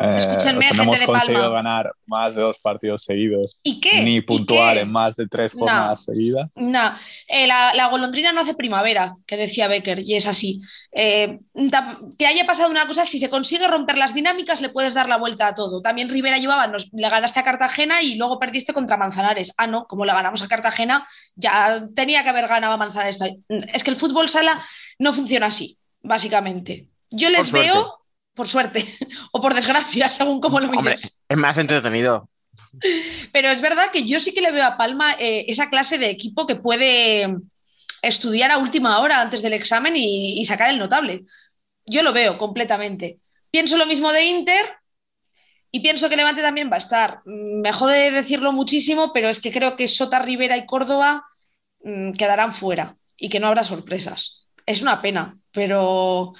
[0.00, 1.54] Eh, Escúchenme, o sea, no hemos de conseguido Palma.
[1.56, 4.02] ganar más de dos partidos seguidos, ¿Y qué?
[4.02, 4.80] ni ¿Y puntuar qué?
[4.82, 5.60] en más de tres No.
[5.60, 6.50] jornadas seguidas.
[6.56, 10.60] Nah, eh, la, la golondrina no hace primavera, que decía Becker, y es así.
[10.92, 11.38] Eh,
[12.18, 15.18] que haya pasado una cosa, si se consigue romper las dinámicas, le puedes dar la
[15.18, 15.82] vuelta a todo.
[15.82, 19.52] También Rivera llevaba, nos, le ganaste a Cartagena y luego perdiste contra Manzanares.
[19.56, 23.18] Ah, no, como le ganamos a Cartagena, ya tenía que haber ganado a Manzanares.
[23.72, 24.64] Es que el fútbol sala
[24.98, 26.86] no funciona así, básicamente.
[27.10, 27.68] Yo les suerte.
[27.68, 27.99] veo,
[28.34, 28.98] por suerte,
[29.32, 31.20] o por desgracia, según como lo Hombre, mires.
[31.28, 32.28] es más entretenido.
[33.32, 36.10] Pero es verdad que yo sí que le veo a Palma eh, esa clase de
[36.10, 37.36] equipo que puede
[38.02, 41.24] estudiar a última hora antes del examen y, y sacar el notable.
[41.86, 43.18] Yo lo veo completamente.
[43.50, 44.66] Pienso lo mismo de Inter
[45.72, 47.20] y pienso que Levante también va a estar.
[47.24, 51.24] Mm, Me jode decirlo muchísimo, pero es que creo que Sota, Rivera y Córdoba
[51.84, 54.46] mm, quedarán fuera y que no habrá sorpresas.
[54.66, 56.32] Es una pena, pero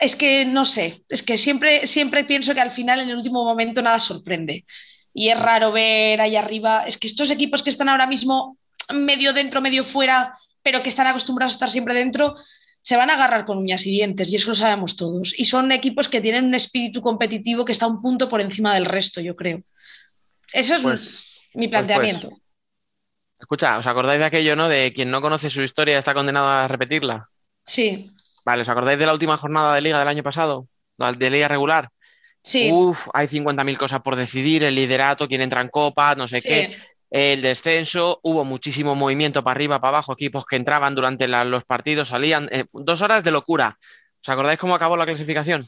[0.00, 3.44] es que no sé, es que siempre, siempre pienso que al final, en el último
[3.44, 4.64] momento, nada sorprende.
[5.12, 8.56] Y es raro ver ahí arriba, es que estos equipos que están ahora mismo
[8.92, 12.36] medio dentro, medio fuera, pero que están acostumbrados a estar siempre dentro,
[12.82, 15.34] se van a agarrar con uñas y dientes, y eso lo sabemos todos.
[15.36, 18.84] Y son equipos que tienen un espíritu competitivo que está un punto por encima del
[18.86, 19.62] resto, yo creo.
[20.52, 22.30] Eso es Pues, mi pues, planteamiento.
[23.38, 24.68] escucha, ¿os acordáis de aquello, no?
[24.68, 27.28] De quien no conoce su historia está condenado a repetirla.
[27.64, 28.10] Sí,
[28.48, 30.54] Vale, ¿os acordáis de la última jornada de liga del año pasado?
[31.22, 31.90] De liga regular.
[32.42, 36.40] sí, Uf, hay 50.000 cosas por decidir, el liderato, quién entra en copa, no sé
[36.40, 36.48] sí.
[36.48, 36.76] qué.
[37.10, 41.64] El descenso, hubo muchísimo movimiento para arriba, para abajo, equipos que entraban durante la- los
[41.64, 42.48] partidos, salían.
[42.50, 43.78] eh, dos horas de locura.
[44.22, 45.66] ¿Os acordáis cómo acabó la clasificación?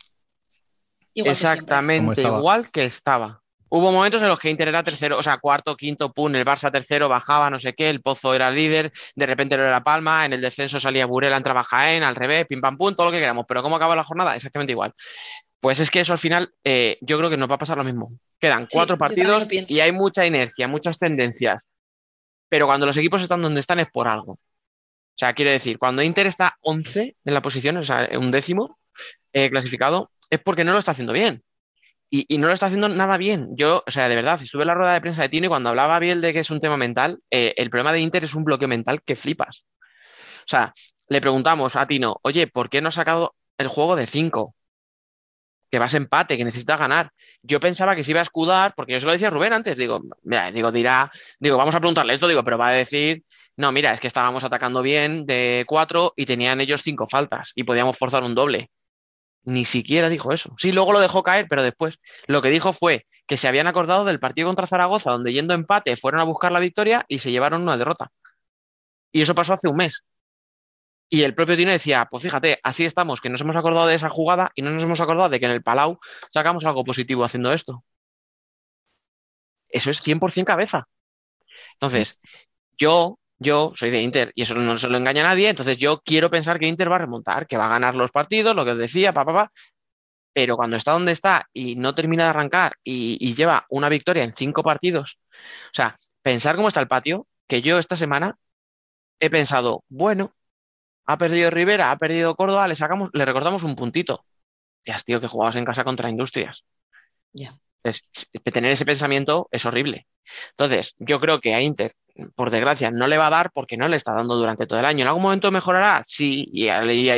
[1.15, 3.43] Igual Exactamente igual que estaba.
[3.73, 6.73] Hubo momentos en los que Inter era tercero, o sea, cuarto, quinto, pum, el Barça
[6.73, 10.33] tercero, bajaba, no sé qué, el Pozo era líder, de repente lo era Palma, en
[10.33, 13.45] el descenso salía Burela, entraba Jaén, al revés, pim pam pum, todo lo que queramos.
[13.47, 14.35] Pero ¿cómo acaba la jornada?
[14.35, 14.93] Exactamente igual.
[15.61, 17.85] Pues es que eso al final, eh, yo creo que nos va a pasar lo
[17.85, 18.13] mismo.
[18.41, 21.65] Quedan cuatro partidos y hay mucha inercia, muchas tendencias.
[22.49, 24.33] Pero cuando los equipos están donde están es por algo.
[24.33, 28.79] O sea, quiero decir, cuando Inter está 11 en la posición, o sea, un décimo
[29.33, 31.45] eh, clasificado, es porque no lo está haciendo bien.
[32.13, 33.51] Y, no lo está haciendo nada bien.
[33.57, 35.69] Yo, o sea, de verdad, estuve en la rueda de prensa de Tino y cuando
[35.69, 38.43] hablaba bien de que es un tema mental, eh, el problema de Inter es un
[38.43, 39.65] bloqueo mental que flipas.
[40.41, 40.75] O sea,
[41.09, 44.55] le preguntamos a Tino, oye, ¿por qué no has sacado el juego de 5?
[45.71, 47.13] Que vas empate, que necesitas ganar.
[47.43, 49.77] Yo pensaba que se iba a escudar, porque yo se lo decía a Rubén antes,
[49.77, 53.25] digo, mira, digo, dirá, digo, vamos a preguntarle esto, digo, pero va a decir,
[53.57, 57.65] no, mira, es que estábamos atacando bien de cuatro y tenían ellos cinco faltas y
[57.65, 58.71] podíamos forzar un doble.
[59.45, 60.55] Ni siquiera dijo eso.
[60.59, 64.05] Sí, luego lo dejó caer, pero después lo que dijo fue que se habían acordado
[64.05, 67.63] del partido contra Zaragoza, donde yendo empate fueron a buscar la victoria y se llevaron
[67.63, 68.11] una derrota.
[69.13, 70.03] Y eso pasó hace un mes.
[71.09, 74.09] Y el propio Tino decía, pues fíjate, así estamos, que nos hemos acordado de esa
[74.11, 75.99] jugada y no nos hemos acordado de que en el Palau
[76.33, 77.85] sacamos algo positivo haciendo esto.
[79.69, 80.89] Eso es 100% cabeza.
[81.75, 82.21] Entonces,
[82.79, 86.01] yo, yo soy de Inter y eso no se lo engaña a nadie, entonces yo
[86.05, 88.73] quiero pensar que Inter va a remontar, que va a ganar los partidos, lo que
[88.73, 89.53] os decía, papá, pa, pa,
[90.33, 94.25] pero cuando está donde está y no termina de arrancar y, y lleva una victoria
[94.25, 95.19] en cinco partidos,
[95.67, 98.37] o sea, pensar cómo está el patio, que yo esta semana
[99.21, 100.35] he pensado, bueno,
[101.07, 104.25] ha perdido Rivera, ha perdido Córdoba, le sacamos, le recortamos un puntito.
[104.85, 106.65] Tías, tío, que jugabas en casa contra Industrias.
[107.33, 107.59] Ya.
[107.83, 108.03] Es-
[108.53, 110.07] tener ese pensamiento es horrible.
[110.51, 111.93] Entonces, yo creo que a Inter,
[112.35, 114.85] por desgracia, no le va a dar porque no le está dando durante todo el
[114.85, 115.03] año.
[115.03, 116.03] ¿En algún momento mejorará?
[116.07, 116.69] Sí, y,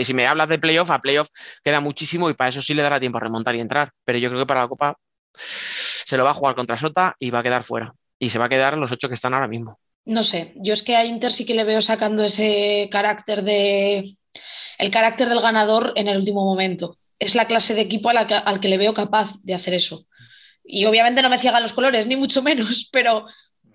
[0.04, 1.28] si me hablas de playoff, a playoff
[1.64, 3.90] queda muchísimo y para eso sí le dará tiempo a remontar y entrar.
[4.04, 4.96] Pero yo creo que para la Copa
[5.34, 7.92] se lo va a jugar contra Sota y va a quedar fuera.
[8.18, 9.78] Y se va a quedar los ocho que están ahora mismo.
[10.04, 14.16] No sé, yo es que a Inter sí que le veo sacando ese carácter de
[14.78, 16.98] el carácter del ganador en el último momento.
[17.18, 20.06] Es la clase de equipo a que- al que le veo capaz de hacer eso.
[20.64, 23.26] Y obviamente no me ciegan los colores, ni mucho menos, pero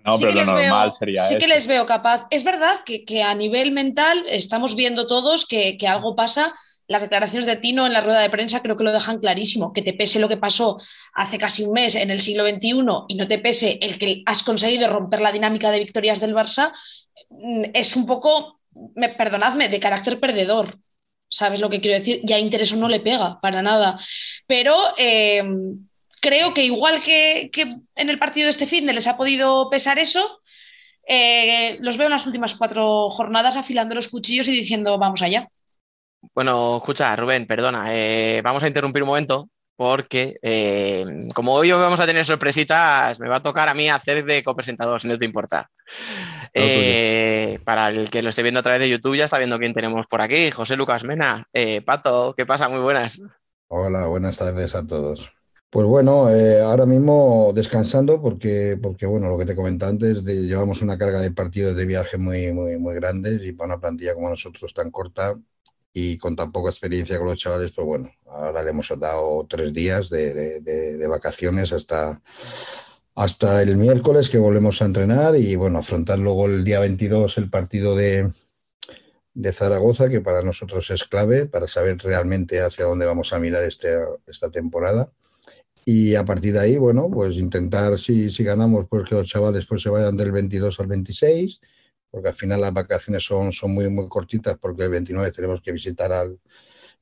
[0.04, 2.26] No, sí pero que lo les normal veo, sería sí que les veo capaz.
[2.30, 6.54] Es verdad que, que a nivel mental estamos viendo todos que, que algo pasa.
[6.86, 9.74] Las declaraciones de Tino en la rueda de prensa creo que lo dejan clarísimo.
[9.74, 10.78] Que te pese lo que pasó
[11.12, 12.70] hace casi un mes en el siglo XXI
[13.08, 16.72] y no te pese el que has conseguido romper la dinámica de victorias del Barça,
[17.28, 18.60] mm, es un poco,
[18.94, 20.78] me, perdonadme, de carácter perdedor.
[21.30, 22.22] ¿Sabes lo que quiero decir?
[22.24, 23.98] Ya Inter eso no le pega para nada.
[24.46, 25.42] Pero eh,
[26.20, 29.70] creo que igual que, que en el partido de este fin de les ha podido
[29.70, 30.40] pesar eso,
[31.06, 35.48] eh, los veo en las últimas cuatro jornadas afilando los cuchillos y diciendo vamos allá.
[36.34, 42.00] Bueno, escucha, Rubén, perdona, eh, vamos a interrumpir un momento porque eh, como hoy vamos
[42.00, 45.24] a tener sorpresitas, me va a tocar a mí hacer de copresentador, si no te
[45.24, 45.70] importa.
[46.52, 49.74] Eh, para el que lo esté viendo a través de YouTube, ya está viendo quién
[49.74, 50.50] tenemos por aquí.
[50.50, 51.46] José Lucas Mena.
[51.52, 52.68] Eh, Pato, ¿qué pasa?
[52.68, 53.20] Muy buenas.
[53.68, 55.37] Hola, buenas tardes a todos.
[55.70, 56.28] Pues bueno,
[56.64, 61.30] ahora mismo descansando porque, porque, bueno, lo que te comenté antes, llevamos una carga de
[61.30, 65.36] partidos de viaje muy, muy, muy grandes y para una plantilla como nosotros tan corta,
[65.92, 69.72] y con tan poca experiencia con los chavales, pues bueno, ahora le hemos dado tres
[69.72, 72.20] días de, vacaciones hasta,
[73.14, 77.50] hasta el miércoles que volvemos a entrenar y bueno, afrontar luego el día 22 el
[77.50, 78.32] partido de,
[79.34, 83.64] de Zaragoza, que para nosotros es clave para saber realmente hacia dónde vamos a mirar
[83.64, 83.88] este,
[84.26, 85.10] esta temporada.
[85.90, 89.64] Y a partir de ahí, bueno, pues intentar, si, si ganamos, pues que los chavales
[89.64, 91.62] pues se vayan del 22 al 26
[92.10, 95.72] porque al final las vacaciones son, son muy, muy cortitas porque el 29 tenemos que
[95.72, 96.38] visitar al,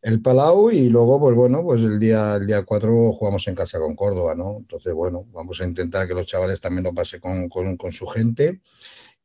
[0.02, 3.80] el Palau y luego, pues bueno, pues el día, el día 4 jugamos en casa
[3.80, 4.58] con Córdoba, ¿no?
[4.58, 8.06] Entonces, bueno, vamos a intentar que los chavales también lo pasen con, con, con su
[8.06, 8.60] gente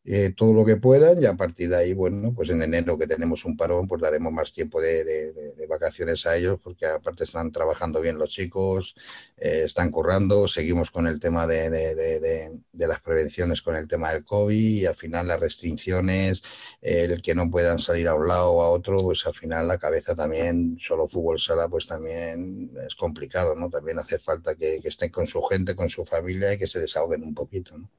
[0.03, 3.05] eh, todo lo que puedan y a partir de ahí, bueno, pues en enero que
[3.05, 5.31] tenemos un parón, pues daremos más tiempo de,
[5.69, 8.95] vacaciones a ellos porque aparte están trabajando bien los chicos,
[9.37, 14.81] eh, están currando, seguimos con el tema de, las prevenciones con el tema del COVID
[14.81, 16.41] y al final las restricciones,
[16.81, 19.77] el que no puedan salir a un lado o a otro, pues al final la
[19.77, 23.69] cabeza también, solo fútbol sala, pues también es complicado, ¿no?
[23.69, 26.79] También hace falta que, que estén con su gente, con su familia y que se
[26.79, 27.89] desahoguen un poquito, ¿no?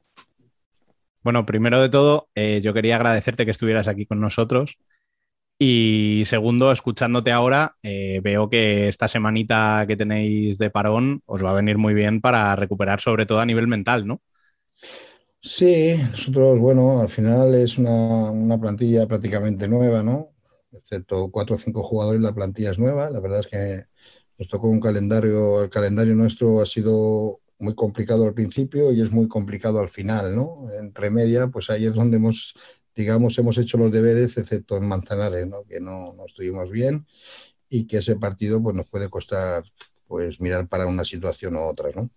[1.23, 4.79] Bueno, primero de todo, eh, yo quería agradecerte que estuvieras aquí con nosotros.
[5.59, 11.51] Y segundo, escuchándote ahora, eh, veo que esta semanita que tenéis de parón os va
[11.51, 14.21] a venir muy bien para recuperar, sobre todo a nivel mental, ¿no?
[15.41, 20.31] Sí, nosotros, bueno, al final es una, plantilla prácticamente nueva, ¿no?
[20.73, 23.11] Excepto cuatro o cinco jugadores, la plantilla es nueva.
[23.11, 23.85] La verdad es que
[24.39, 29.13] nos tocó un calendario, el calendario nuestro ha sido muy complicado al principio y es
[29.13, 30.69] muy complicado al final, ¿no?
[30.79, 32.55] Entre media, pues ahí es donde hemos,
[32.95, 35.65] digamos, hemos hecho los deberes, excepto en Manzanares, ¿no?
[35.65, 37.07] Que no, no estuvimos bien
[37.69, 39.65] y que ese partido pues nos puede costar
[40.07, 42.11] pues mirar para una situación u otra, ¿no?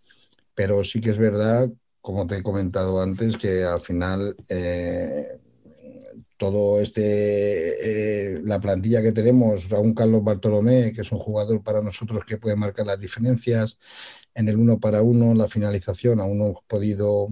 [0.54, 1.70] Pero sí que es verdad,
[2.02, 5.40] como te he comentado antes, que al final eh,
[6.38, 11.82] todo este, eh, la plantilla que tenemos, Raúl Carlos Bartolomé, que es un jugador para
[11.82, 13.80] nosotros que puede marcar las diferencias,
[14.36, 17.28] en el uno para uno, la finalización, aún no hemos podido,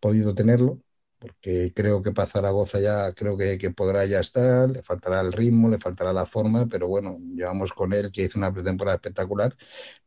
[0.00, 0.80] podido tenerlo,
[1.18, 5.32] porque creo que para Zaragoza ya creo que, que, podrá ya estar, le faltará el
[5.32, 9.56] ritmo, le faltará la forma, pero bueno, llevamos con él que hizo una pretemporada espectacular,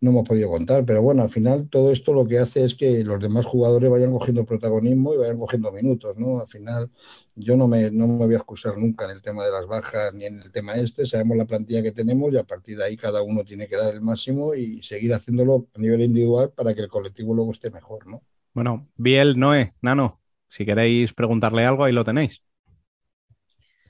[0.02, 3.04] no hemos podido contar, pero bueno, al final todo esto lo que hace es que
[3.04, 6.42] los demás jugadores vayan cogiendo protagonismo y vayan cogiendo minutos, ¿no?
[6.42, 6.92] Al final
[7.36, 10.14] yo no me, no me voy a excusar nunca en el tema de las bajas
[10.14, 12.98] ni en el tema este, sabemos la plantilla que tenemos y a partir de ahí
[12.98, 16.82] cada uno tiene que dar el máximo y seguir haciéndolo a nivel individual para que
[16.82, 18.22] el colectivo luego esté mejor, ¿no?
[18.54, 20.20] Bueno, Biel, Noé, Nano,
[20.50, 22.42] si queréis preguntarle algo, ahí lo tenéis.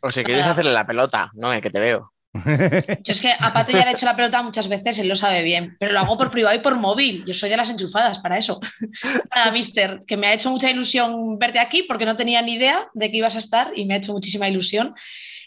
[0.02, 2.14] O si queréis hacerle la pelota, no, es que te veo.
[2.34, 5.16] Yo es que a Pato ya le he hecho la pelota muchas veces, él lo
[5.16, 7.24] sabe bien, pero lo hago por privado y por móvil.
[7.26, 8.60] Yo soy de las enchufadas para eso.
[9.36, 12.88] Nada, mister, que me ha hecho mucha ilusión verte aquí porque no tenía ni idea
[12.94, 14.94] de que ibas a estar y me ha hecho muchísima ilusión.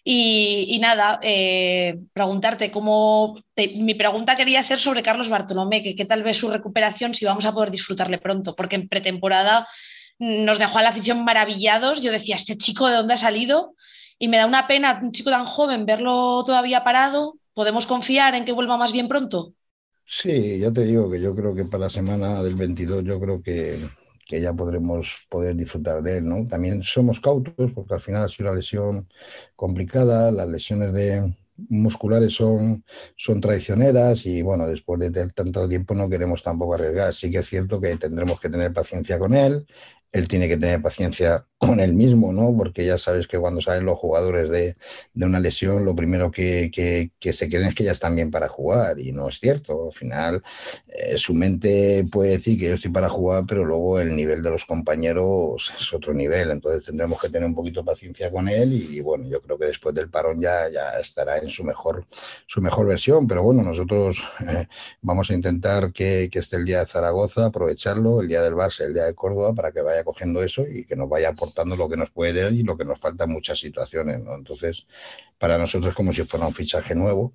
[0.05, 3.41] Y, nada, eh, preguntarte cómo.
[3.77, 7.47] mi pregunta quería ser sobre Carlos Bartolomé, que qué tal vez su recuperación, si vamos
[7.47, 9.69] a poder disfrutarle pronto, porque en pretemporada
[10.23, 12.01] nos dejó a la afición maravillados.
[12.01, 13.75] Yo decía, ¿este chico de dónde ha salido?
[14.21, 17.35] Y me da una pena, un chico tan joven, verlo todavía parado.
[17.55, 19.53] ¿Podemos confiar en que vuelva más bien pronto?
[20.05, 23.43] Sí, ya te digo que yo creo que para la semana del 22 yo creo
[23.43, 23.79] que,
[24.25, 26.47] que ya podremos poder disfrutar de él, ¿no?
[26.47, 29.09] También somos cautos porque al final ha sido una lesión
[29.57, 31.35] complicada, las lesiones de,
[31.69, 32.85] musculares son,
[33.17, 37.15] son traicioneras y bueno, después de tanto tiempo no queremos tampoco arriesgar.
[37.15, 39.67] Sí que es cierto que tendremos que tener paciencia con él,
[40.13, 42.55] él tiene que tener paciencia con él mismo, ¿no?
[42.57, 44.77] Porque ya sabes que cuando salen los jugadores de,
[45.15, 46.71] una lesión, lo primero que,
[47.21, 49.87] se creen es que ya están bien para jugar, y no es cierto.
[49.87, 50.43] Al final,
[50.89, 54.51] eh, su mente puede decir que yo estoy para jugar, pero luego el nivel de
[54.51, 56.51] los compañeros es otro nivel.
[56.51, 59.67] Entonces tendremos que tener un poquito de paciencia con él, y, bueno, yo creo que
[59.67, 62.07] después del parón ya, ya estará en su mejor,
[62.47, 63.29] su mejor versión.
[63.29, 64.67] Pero bueno, nosotros eh,
[65.01, 68.85] vamos a intentar que, que esté el día de Zaragoza, aprovecharlo, el día del Barça,
[68.85, 71.89] el día de Córdoba, para que vaya cogiendo eso y que nos vaya aportando lo
[71.89, 74.21] que nos puede dar y lo que nos falta en muchas situaciones.
[74.27, 74.87] Entonces,
[75.39, 77.35] para nosotros es como si fuera un fichaje nuevo,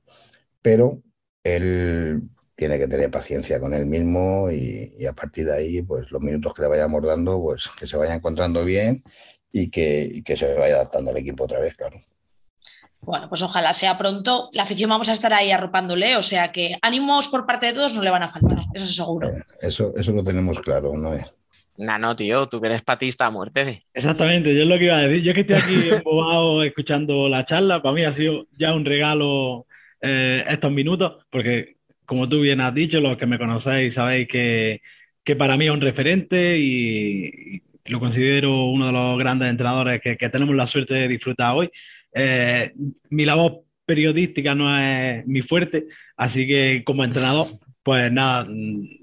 [0.62, 1.02] pero
[1.44, 2.22] él
[2.56, 6.54] tiene que tener paciencia con él mismo y, a partir de ahí, pues los minutos
[6.54, 9.04] que le vayamos dando, pues que se vaya encontrando bien
[9.52, 12.00] y que, y que se vaya adaptando al equipo otra vez, claro.
[13.00, 14.50] Bueno, pues ojalá sea pronto.
[14.54, 17.94] La afición vamos a estar ahí arropándole, o sea que ánimos por parte de todos
[17.94, 19.32] no le van a faltar, eso es seguro.
[19.62, 21.14] Eso, eso lo tenemos claro, ¿no?
[21.78, 23.86] No, no, tío, tú que eres patista a muerte.
[23.94, 25.24] Exactamente, yo es lo que iba a decir.
[25.24, 29.68] Yo que estoy aquí embobado escuchando la charla, para mí ha sido ya un regalo
[30.02, 34.82] eh, estos minutos, porque como tú bien has dicho, los que me conocéis sabéis que,
[35.24, 40.18] que para mí es un referente y, lo considero uno de los grandes entrenadores que,
[40.18, 41.70] que tenemos la suerte de disfrutar hoy.
[42.14, 42.74] Eh,
[43.10, 47.48] mi labor periodística no es mi fuerte, así que como entrenador,
[47.88, 48.46] pues nada,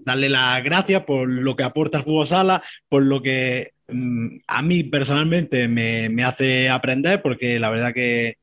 [0.04, 4.60] darle las gracias por lo que aporta el fútbol sala, por lo que mm, a
[4.60, 8.36] mí personalmente me, hace aprender, porque la verdad que,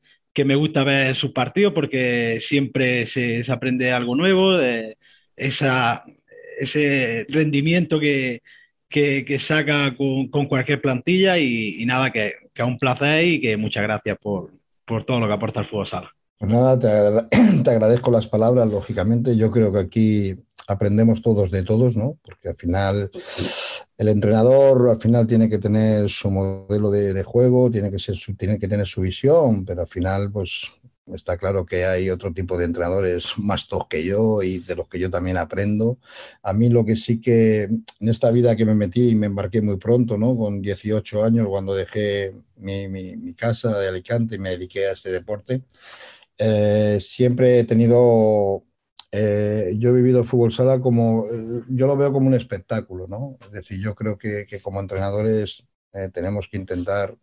[0.44, 4.58] me gusta ver sus partidos, porque siempre se, aprende algo nuevo,
[5.36, 6.02] esa,
[6.58, 8.42] ese rendimiento que,
[8.88, 13.84] que, saca con, cualquier plantilla y, nada, que, que es un placer y que muchas
[13.84, 14.50] gracias por,
[14.84, 16.10] por todo lo que aporta el fútbol sala.
[16.42, 16.76] Pues nada,
[17.62, 19.36] te, agradezco las palabras, lógicamente.
[19.36, 20.36] Yo creo que aquí
[20.66, 22.18] aprendemos todos de todos, ¿no?
[22.20, 23.12] Porque al final
[23.96, 28.58] el entrenador al final tiene que tener su modelo de, juego, tiene que, ser tiene
[28.58, 30.82] que tener su visión, pero al final, pues
[31.12, 34.88] Está claro que hay otro tipo de entrenadores más tos que yo y de los
[34.88, 35.98] que yo también aprendo.
[36.42, 39.60] A mí lo que sí que en esta vida que me metí y me embarqué
[39.60, 40.36] muy pronto, ¿no?
[40.36, 45.62] Con 18 años, cuando dejé mi, casa de Alicante y me dediqué a este deporte,
[46.44, 48.64] eh, siempre he tenido
[49.14, 51.26] eh, yo he vivido el fútbol sala como,
[51.68, 53.38] yo lo veo como un espectáculo, ¿no?
[53.44, 57.16] Es decir, yo creo que, como entrenadores eh, tenemos que intentar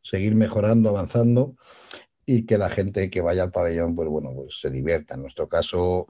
[0.00, 1.56] seguir mejorando, avanzando
[2.24, 5.16] y que la gente que vaya al pabellón, pues bueno, pues se divierta.
[5.16, 6.06] En nuestro caso,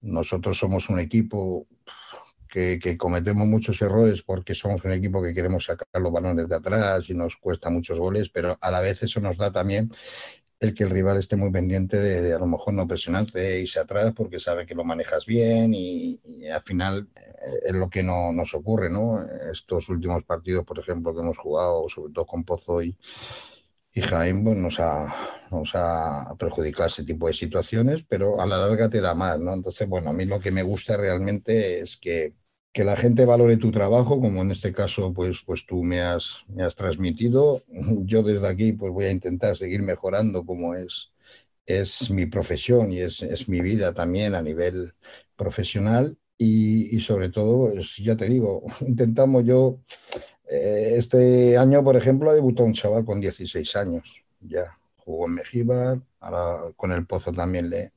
[0.00, 1.68] nosotros somos un equipo
[2.50, 7.08] que, cometemos muchos errores porque somos un equipo que queremos sacar los balones de atrás
[7.08, 9.90] y nos cuesta muchos goles, pero a la vez eso nos da también
[10.60, 14.12] el que el rival esté muy pendiente de, a lo mejor no presionarte, irse atrás
[14.14, 16.20] porque sabe que lo manejas bien y,
[16.52, 19.20] al final eh, es lo que no, nos ocurre, ¿no?
[19.50, 22.94] Estos últimos partidos, por ejemplo, que hemos jugado, sobre todo con Pozo y,
[23.92, 25.14] y Jaime pues, nos, ha,
[25.50, 29.54] nos ha perjudicado ese tipo de situaciones, pero a la larga te da más, ¿no?
[29.54, 32.34] Entonces, bueno, a mí lo que me gusta realmente es que,
[32.72, 36.44] que la gente valore tu trabajo, como en este caso, pues, pues tú me has,
[36.48, 37.64] me has transmitido.
[38.04, 41.12] Yo desde aquí pues voy a intentar seguir mejorando como es,
[41.66, 44.94] es mi profesión y es, es mi vida también a nivel
[45.36, 46.16] profesional.
[46.42, 49.80] Y, sobre todo, pues, ya te digo, intentamos yo
[50.48, 54.22] eh, este año, por ejemplo, ha debutado un chaval con 16 años.
[54.40, 57.92] Ya jugó en Mejíbar, ahora con el Pozo también le,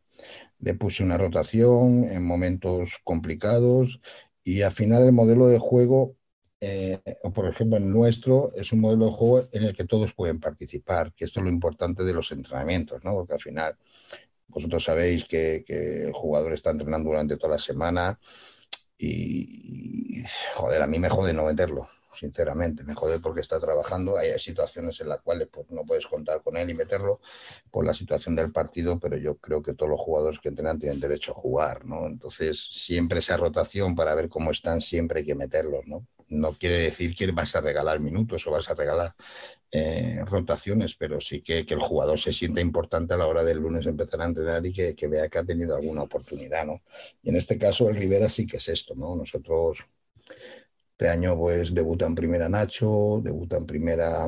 [0.59, 4.01] le puse una rotación en momentos complicados
[4.43, 6.15] y al final el modelo de juego,
[6.59, 6.99] eh,
[7.33, 11.13] por ejemplo el nuestro, es un modelo de juego en el que todos pueden participar,
[11.13, 13.13] que esto es lo importante de los entrenamientos, ¿no?
[13.13, 13.77] porque al final
[14.47, 18.19] vosotros sabéis que, que el jugador está entrenando durante toda la semana
[18.97, 20.23] y,
[20.55, 22.83] joder, a mí me jode no meterlo sinceramente.
[22.83, 24.17] Me jode porque está trabajando.
[24.17, 27.21] Hay situaciones en las cuales pues, no puedes contar con él y meterlo
[27.71, 30.99] por la situación del partido, pero yo creo que todos los jugadores que entrenan tienen
[30.99, 32.05] derecho a jugar, ¿no?
[32.07, 36.07] Entonces, siempre esa rotación para ver cómo están, siempre hay que meterlos, ¿no?
[36.29, 39.15] No quiere decir que vas a regalar minutos o vas a regalar
[39.71, 43.59] eh, rotaciones, pero sí que, que, el jugador se sienta importante a la hora del
[43.59, 46.81] lunes empezar a entrenar y que, vea que ha tenido alguna oportunidad, ¿no?
[47.21, 49.15] Y en este caso el Rivera sí que es esto, ¿no?
[49.15, 49.79] Nosotros
[50.93, 54.27] este año pues debuta en primera Nacho, debuta en primera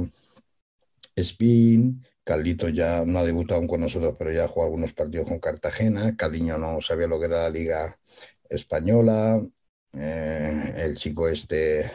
[1.15, 5.39] Spin, Caldito ya no ha debutado con nosotros, pero ya ha jugado algunos partidos con
[5.39, 7.99] Cartagena, Cadiño no sabía lo que era la liga
[8.49, 9.39] española,
[9.93, 11.85] eh, el chico este,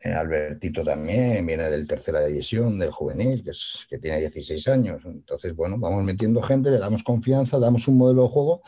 [0.00, 3.44] eh, Albertito también, viene del tercera división, del juvenil,
[3.88, 5.02] que tiene 16 años.
[5.04, 8.62] Entonces, bueno, vamos metiendo gente, le damos confianza, damos un modelo de juego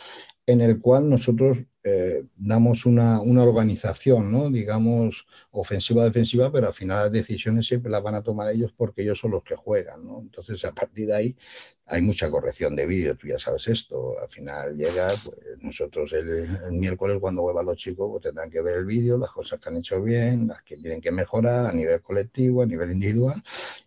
[0.48, 4.48] en el cual nosotros eh, damos una, organización, ¿no?
[4.48, 9.18] digamos, ofensiva-defensiva, pero al final las decisiones siempre las van a tomar ellos porque ellos
[9.18, 10.06] son los que juegan.
[10.06, 10.20] ¿no?
[10.20, 11.36] Entonces, a partir de ahí
[11.84, 14.18] hay mucha corrección de vídeo, tú ya sabes esto.
[14.18, 18.76] Al final llega, pues nosotros el, miércoles cuando vuelvan los chicos pues tendrán que ver
[18.76, 22.00] el vídeo, las cosas que han hecho bien, las que tienen que mejorar a nivel
[22.00, 23.42] colectivo, a nivel individual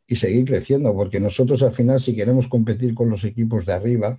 [0.06, 4.18] y seguir creciendo, porque nosotros al final si queremos competir con los equipos de arriba,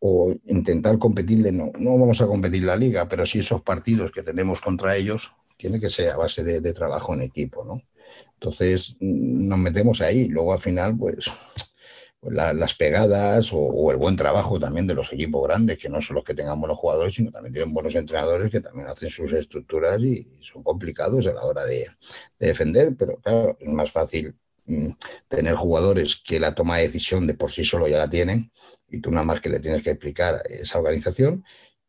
[0.00, 4.22] o intentar competirle, no, no vamos a competir la liga, pero sí esos partidos que
[4.22, 7.82] tenemos contra ellos, tiene que ser a base de, trabajo en equipo, ¿no?
[8.34, 11.26] Entonces nos metemos ahí, luego al final, pues,
[12.20, 16.16] pues las pegadas o, el buen trabajo también de los equipos grandes, que no son
[16.16, 20.00] los que tengan buenos jugadores, sino también tienen buenos entrenadores que también hacen sus estructuras
[20.00, 21.86] y son complicados a la hora de,
[22.38, 24.34] de defender, pero claro, es más fácil
[25.28, 28.52] tener jugadores que la toma de decisión de por sí solo ya la tienen
[28.88, 31.44] y tú nada más que le tienes que explicar esa organización,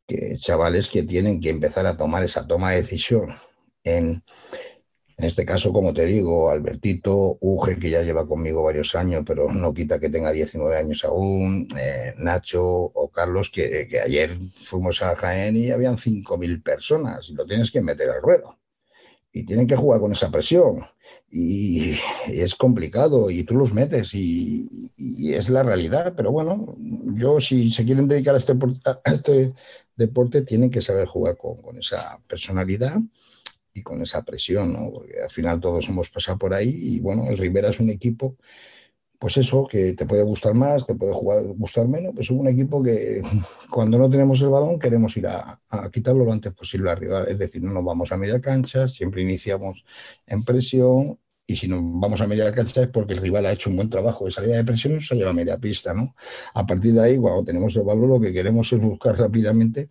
[0.08, 3.36] que chavales que tienen que empezar a tomar esa toma de decisión
[3.84, 4.24] en,
[5.20, 9.52] en este caso, como te digo, Albertito, Uge, que ya lleva conmigo varios años, pero
[9.52, 15.18] no quita que tenga 19 años aún, eh, Nacho o Carlos, que, ayer fuimos a
[15.18, 18.60] Jaén y habían 5.000 personas y lo tienes que meter al ruedo.
[19.34, 20.86] Y tienen que jugar con esa presión.
[21.32, 21.96] Y,
[22.28, 26.14] es complicado y tú los metes y, es la realidad.
[26.16, 26.76] Pero bueno,
[27.14, 28.54] yo si se quieren dedicar a este,
[28.84, 29.54] a este
[29.96, 33.00] deporte, tienen que saber jugar con, con esa personalidad
[33.74, 34.92] y con esa presión, ¿no?
[34.92, 38.38] Porque al final todos hemos pasado por ahí y bueno, el Rivera es un equipo,
[39.20, 42.48] pues eso, que te puede gustar más, te puede jugar, gustar menos, pues es un
[42.48, 43.22] equipo que
[43.70, 45.62] cuando no tenemos el balón queremos ir a,
[45.92, 49.84] quitarlo lo antes posible arriba, es decir, no nos vamos a media cancha, siempre iniciamos
[50.26, 53.70] en presión y si nos vamos a media cancha es porque el rival ha hecho
[53.70, 56.16] un buen trabajo de salida de presión y nos ha llevado a media pista, ¿no?
[56.54, 59.90] A partir de ahí, cuando tenemos el balón, lo que queremos es buscar rápidamente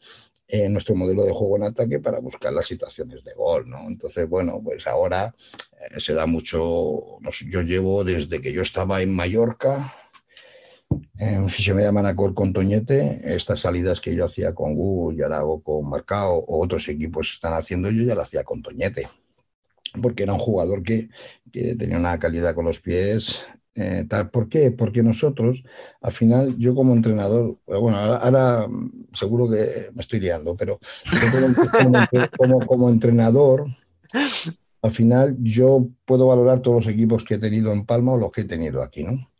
[0.48, 3.86] en nuestro modelo de juego en ataque para buscar las situaciones de gol, ¿no?
[3.86, 5.34] Entonces, bueno, pues ahora
[5.90, 9.94] eh, se da mucho, yo llevo desde que yo estaba en Mallorca,
[11.18, 15.62] en Fisiomedia Manacor con Toñete, estas salidas que yo hacía con Gu y ahora hago
[15.62, 19.06] con Marcao o otros equipos están haciendo, yo ya lo hacía con Toñete,
[20.00, 21.10] porque era un jugador que,
[21.52, 23.46] que tenía una calidad con los pies
[23.78, 24.72] eh, ¿Por qué?
[24.72, 25.62] Porque nosotros,
[26.00, 28.66] al final, yo como entrenador, bueno, ahora,
[29.12, 30.80] seguro que me estoy liando, pero
[32.36, 33.66] como, como, entrenador,
[34.82, 38.32] al final yo puedo valorar todos los equipos que he tenido en Palma o los
[38.32, 39.30] que he tenido aquí, ¿no?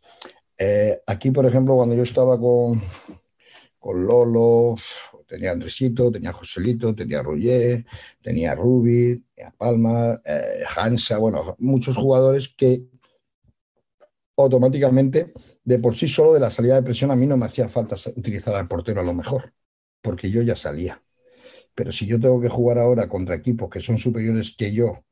[0.57, 2.81] Eh, aquí, por ejemplo, cuando yo estaba con,
[3.77, 4.75] con Lolo,
[5.27, 7.85] tenía Andresito, tenía Joselito, tenía Roger,
[8.21, 12.83] tenía Rubi, tenía Palma, eh, Hansa, bueno, muchos jugadores que
[14.43, 15.33] automáticamente,
[15.63, 17.95] de por sí solo de la salida de presión, a mí no me hacía falta
[18.15, 19.53] utilizar al portero a lo mejor,
[20.01, 21.03] porque yo ya salía.
[21.75, 25.03] Pero si yo tengo que jugar ahora contra equipos que son superiores que yo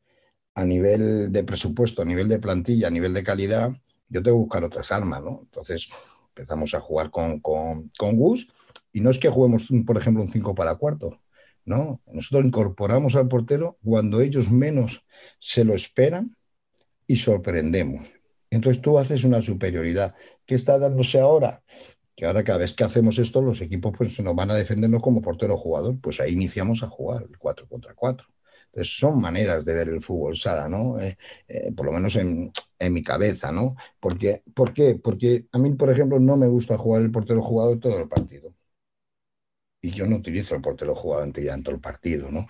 [0.56, 3.72] a nivel de presupuesto, a nivel de plantilla, a nivel de calidad,
[4.10, 5.42] yo tengo que buscar otras armas, ¿no?
[5.44, 5.88] Entonces
[6.30, 8.48] empezamos a jugar con, con, con Gus
[8.92, 11.22] y no es que juguemos, por ejemplo, un 5 para cuarto,
[11.66, 12.02] ¿no?
[12.12, 15.06] Nosotros incorporamos al portero cuando ellos menos
[15.40, 16.36] se lo esperan
[17.06, 18.17] y sorprendemos.
[18.50, 20.16] Entonces tú haces una superioridad.
[20.46, 21.64] ¿Qué está dándose ahora?
[22.16, 25.22] Que ahora cada vez que hacemos esto, los equipos pues, nos van a defendernos como
[25.22, 26.00] portero jugador.
[26.02, 28.28] Pues ahí iniciamos a jugar el 4 contra 4.
[28.68, 31.00] Entonces son maneras de ver el fútbol sala, ¿no?
[31.00, 31.18] Eh,
[31.48, 32.52] eh, por lo menos en,
[32.92, 33.76] mi cabeza, ¿no?
[34.00, 34.96] Porque, ¿Por qué?
[34.96, 38.54] Porque a mí, por ejemplo, no me gusta jugar el portero jugador todo el partido.
[39.82, 42.48] Y yo no utilizo el portero jugador en todo el partido, ¿no?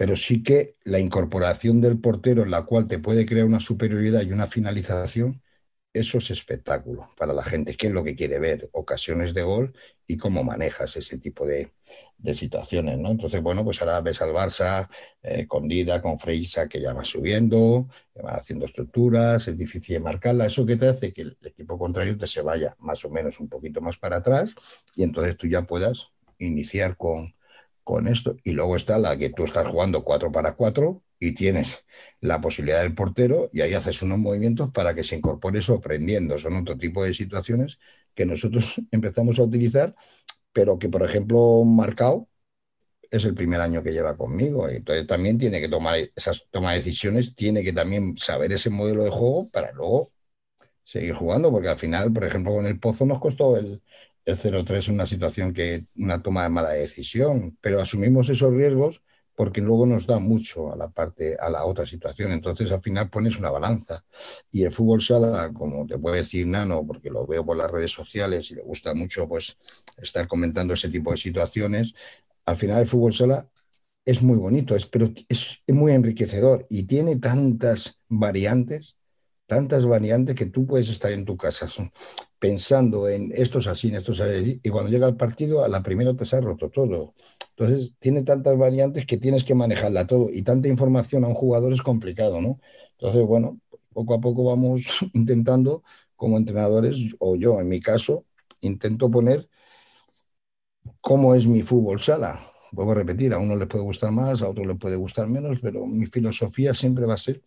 [0.00, 4.22] Pero sí que la incorporación del portero en la cual te puede crear una superioridad
[4.22, 5.42] y una finalización,
[5.92, 9.74] eso es espectáculo para la gente, que es lo que quiere ver, ocasiones de gol
[10.06, 11.74] y cómo manejas ese tipo de,
[12.32, 13.10] situaciones, ¿no?
[13.10, 14.88] Entonces, bueno, pues ahora ves al Barça
[15.22, 17.86] eh, con Dida, con Freisa, que ya va subiendo,
[18.24, 22.16] va haciendo estructuras, es difícil de marcarla, eso que te hace que el equipo contrario
[22.16, 24.54] te se vaya más o menos un poquito más para atrás
[24.96, 27.34] y entonces tú ya puedas iniciar con,
[27.84, 28.36] con esto.
[28.44, 31.84] Y luego está la que tú estás jugando 4 para 4 y tienes
[32.20, 36.38] la posibilidad del portero y ahí haces unos movimientos para que se incorpore sorprendiendo.
[36.38, 37.78] Son otro tipo de situaciones
[38.14, 39.94] que nosotros empezamos a utilizar,
[40.52, 42.28] pero que, por ejemplo, Marcao
[43.10, 44.68] es el primer año que lleva conmigo.
[44.68, 49.04] Entonces también tiene que tomar esas toma de decisiones, tiene que también saber ese modelo
[49.04, 50.12] de juego para luego
[50.84, 53.82] seguir jugando, porque al final, por ejemplo, con el Pozo nos costó el,
[54.24, 59.02] el 0-3 es una situación que, una toma de mala decisión, pero asumimos esos riesgos
[59.34, 62.30] porque luego nos da mucho a la parte, a la otra situación.
[62.30, 64.04] Entonces, al final pones una balanza.
[64.50, 67.90] Y el fútbol sala, como te puede decir Nano, porque lo veo por las redes
[67.90, 69.56] sociales y le gusta mucho pues
[69.96, 71.94] estar comentando ese tipo de situaciones,
[72.44, 73.48] al final el fútbol sala
[74.04, 78.96] es muy bonito, es, pero es muy enriquecedor y tiene tantas variantes
[79.50, 81.66] tantas variantes que tú puedes estar en tu casa
[82.40, 85.82] pensando en esto es así, esto es así, y cuando llega el partido, a la
[85.82, 87.14] primera te se ha roto todo.
[87.50, 91.72] Entonces, tiene tantas variantes que tienes que manejarla todo, y tanta información a un jugador
[91.72, 92.60] es complicado, ¿no?
[92.98, 93.60] Entonces, bueno,
[93.92, 94.82] poco a poco vamos
[95.14, 95.84] intentando,
[96.16, 98.24] como entrenadores, o yo en mi caso,
[98.60, 99.48] intento poner
[101.00, 102.40] cómo es mi fútbol sala.
[102.72, 105.58] Vuelvo a repetir, a uno le puede gustar más, a otro le puede gustar menos,
[105.62, 107.42] pero mi filosofía siempre va a ser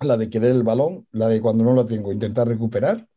[0.00, 3.08] la de querer el balón, la de cuando no lo tengo, intentar recuperar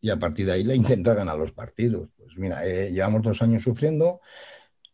[0.00, 2.08] y a partir de ahí la intentar ganar los partidos.
[2.16, 4.20] Pues mira, eh, llevamos dos años sufriendo,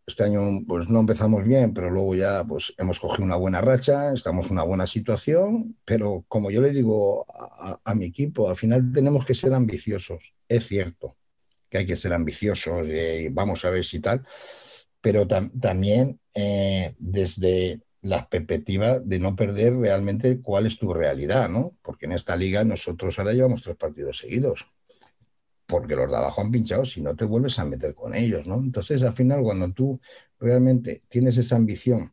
[0.07, 4.13] este año pues no empezamos bien, pero luego ya pues hemos cogido una buena racha,
[4.13, 7.27] estamos en una buena situación, pero como yo le digo
[7.85, 10.35] a, mi equipo, al final tenemos que ser ambiciosos.
[10.49, 11.17] Es cierto
[11.69, 14.27] que hay que ser ambiciosos y vamos a ver si tal,
[15.01, 21.77] pero también eh, desde la perspectiva de no perder realmente cuál es tu realidad, ¿no?
[21.83, 24.67] Porque en esta liga nosotros ahora llevamos tres partidos seguidos
[25.71, 28.57] porque los de abajo han pinchado, si no te vuelves a meter con ellos, ¿no?
[28.57, 30.01] Entonces, al final, cuando tú
[30.39, 32.13] realmente tienes esa ambición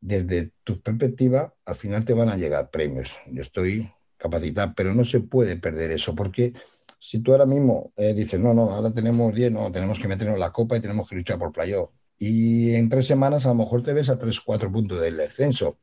[0.00, 3.16] desde tu perspectiva, al final te van a llegar premios.
[3.26, 6.52] Yo estoy capacitado, pero no se puede perder eso, porque
[6.98, 10.38] si tú ahora mismo eh, dices, no, no, ahora tenemos 10, no, tenemos que meternos
[10.38, 11.90] la copa y tenemos que luchar por playoff.
[12.18, 15.78] Y en tres semanas a lo mejor te ves a tres, cuatro puntos del descenso.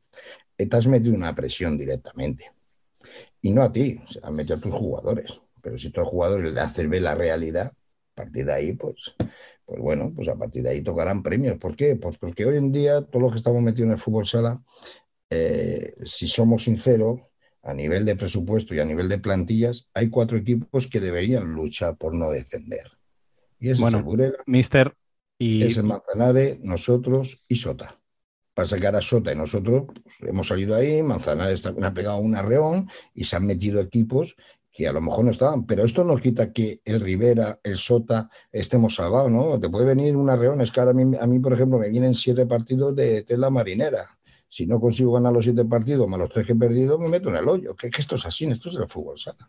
[0.56, 2.50] Te has metido una presión directamente.
[3.42, 5.40] Y no a ti, se han metido a tus jugadores.
[5.62, 9.14] Pero si tú al jugador le haces ver la realidad, a partir de ahí, pues,
[9.64, 11.58] pues bueno, pues a partir de ahí tocarán premios.
[11.58, 11.96] ¿Por qué?
[11.96, 14.62] Pues porque hoy en día, todos los que estamos metidos en el fútbol sala,
[15.30, 17.20] eh, si somos sinceros,
[17.62, 21.96] a nivel de presupuesto y a nivel de plantillas, hay cuatro equipos que deberían luchar
[21.96, 22.90] por no descender.
[23.58, 24.94] Y es bueno, el Burela, Mister,
[25.38, 25.62] y...
[25.64, 28.00] es el Manzanares, nosotros y Sota.
[28.54, 32.88] Para sacar a Sota y nosotros pues, hemos salido ahí, Manzanares ha pegado un arreón
[33.14, 34.36] y se han metido equipos
[34.72, 38.30] que a lo mejor no estaban, pero esto no quita que el Rivera, el Sota
[38.52, 39.58] estemos salvados, ¿no?
[39.58, 41.90] Te puede venir una reón, es que ahora a mí, a mí, por ejemplo, me
[41.90, 44.04] vienen siete partidos de tela marinera.
[44.48, 47.28] Si no consigo ganar los siete partidos más los tres que he perdido, me meto
[47.28, 47.74] en el hoyo.
[47.74, 49.40] Que, que esto es así, esto es el fútbol, ¿sabes?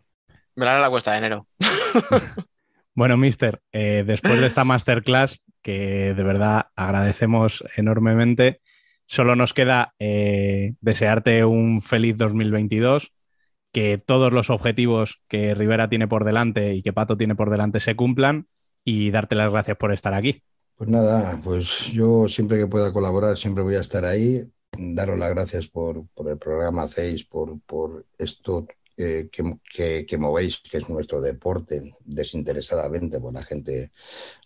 [0.54, 1.46] Me la cuesta de enero.
[2.94, 8.60] bueno, mister, eh, después de esta masterclass, que de verdad agradecemos enormemente,
[9.06, 13.12] solo nos queda eh, desearte un feliz 2022
[13.72, 17.80] que todos los objetivos que Rivera tiene por delante y que Pato tiene por delante
[17.80, 18.46] se cumplan
[18.84, 20.42] y darte las gracias por estar aquí.
[20.76, 24.44] Pues nada, pues yo siempre que pueda colaborar siempre voy a estar ahí.
[24.76, 28.66] Daros las gracias por, el programa hacéis, por, por esto
[28.96, 29.30] que,
[30.06, 33.92] que, movéis, que es nuestro deporte, desinteresadamente, pues la gente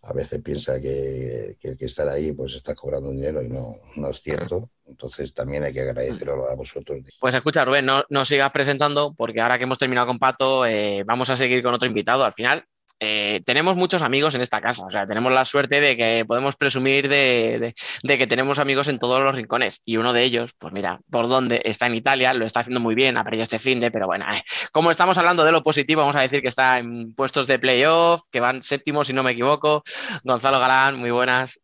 [0.02, 4.10] a veces piensa que, el que estar ahí pues está cobrando dinero y no, no
[4.10, 4.70] es cierto.
[4.86, 6.98] Entonces también hay que agradecerlo a vosotros.
[7.18, 11.02] Pues escucha, Rubén, no, no sigas presentando porque ahora que hemos terminado con Pato, eh,
[11.04, 12.24] vamos a seguir con otro invitado.
[12.24, 12.64] Al final,
[12.98, 16.56] eh, tenemos muchos amigos en esta casa, o sea, tenemos la suerte de que podemos
[16.56, 21.00] presumir de, que tenemos amigos en todos los rincones y uno de ellos, pues mira,
[21.10, 23.90] por dónde está en Italia, lo está haciendo muy bien, ha perdido este fin de,
[23.90, 27.12] pero bueno, eh, como estamos hablando de lo positivo, vamos a decir que está en
[27.14, 29.82] puestos de playoff, que van séptimos si no me equivoco.
[30.24, 31.60] Gonzalo Galán, muy buenas.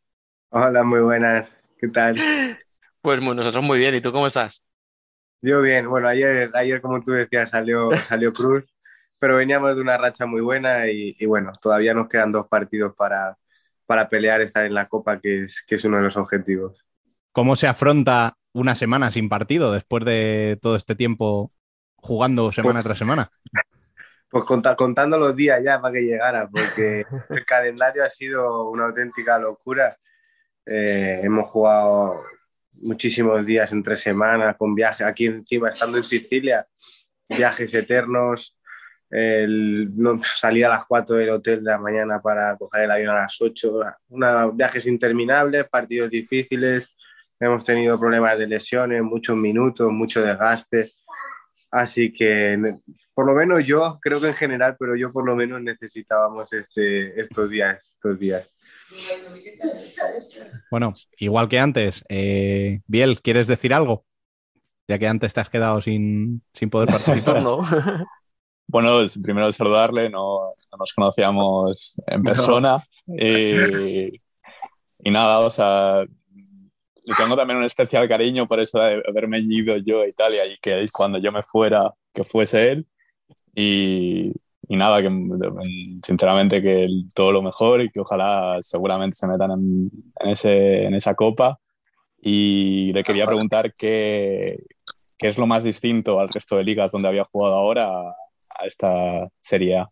[0.51, 2.17] Hola, muy buenas, ¿qué tal?
[3.03, 4.65] Pues nosotros muy bien, ¿y tú cómo estás?
[5.43, 8.65] Yo bien, bueno, ayer, ayer como tú decías, salió, salió Cruz
[9.23, 13.39] pero veníamos de una racha muy buena y, bueno, todavía nos quedan dos partidos para,
[13.87, 16.85] para pelear, estar en la Copa, que es, que es uno de los objetivos.
[17.31, 21.53] ¿Cómo se afronta una semana sin partido después de todo este tiempo
[21.95, 23.31] jugando semana pues tras semana?
[24.29, 29.39] Pues contando los días ya para que llegara, porque el calendario ha sido una auténtica
[29.39, 29.95] locura.
[30.67, 32.25] Eh, hemos jugado
[32.75, 36.67] muchísimos días entre semanas, con viajes aquí encima, estando en Sicilia,
[37.29, 38.57] viajes eternos,
[39.11, 43.11] el, no, salir a las 4 del hotel de la mañana para coger el avión
[43.11, 46.97] a las 8, una, viajes interminables, partidos difíciles,
[47.39, 50.93] hemos tenido problemas de lesiones, muchos minutos, mucho desgaste,
[51.71, 52.79] así que
[53.15, 57.21] por lo menos yo, creo que en general, pero yo por lo menos necesitábamos este,
[57.21, 58.49] estos días, estos días.
[60.71, 64.05] Bueno, igual que antes, eh, Biel, ¿quieres decir algo?
[64.89, 67.43] Ya que antes te has quedado sin, sin poder participar.
[67.43, 67.61] no.
[68.67, 72.83] Bueno, primero saludarle, no, nos conocíamos en persona.
[73.07, 74.19] Y,
[75.11, 80.01] nada, o sea, le tengo también un especial cariño por eso de haberme ido yo
[80.01, 82.87] a Italia y que cuando yo me fuera, que fuese él.
[83.55, 84.33] Y,
[84.69, 85.11] nada, que
[86.05, 89.91] sinceramente que todo lo mejor y que ojalá seguramente se metan en,
[90.21, 91.59] en, ese, en esa copa.
[92.21, 94.65] Y le quería preguntar qué,
[95.19, 98.15] qué es lo más distinto al resto de ligas donde había jugado ahora
[98.65, 99.85] esta serie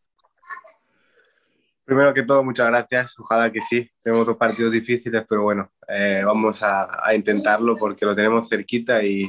[1.84, 3.18] Primero que todo, muchas gracias.
[3.18, 3.90] Ojalá que sí.
[4.00, 9.28] Tenemos dos partidos difíciles, pero bueno, eh, vamos a, intentarlo porque lo tenemos cerquita y,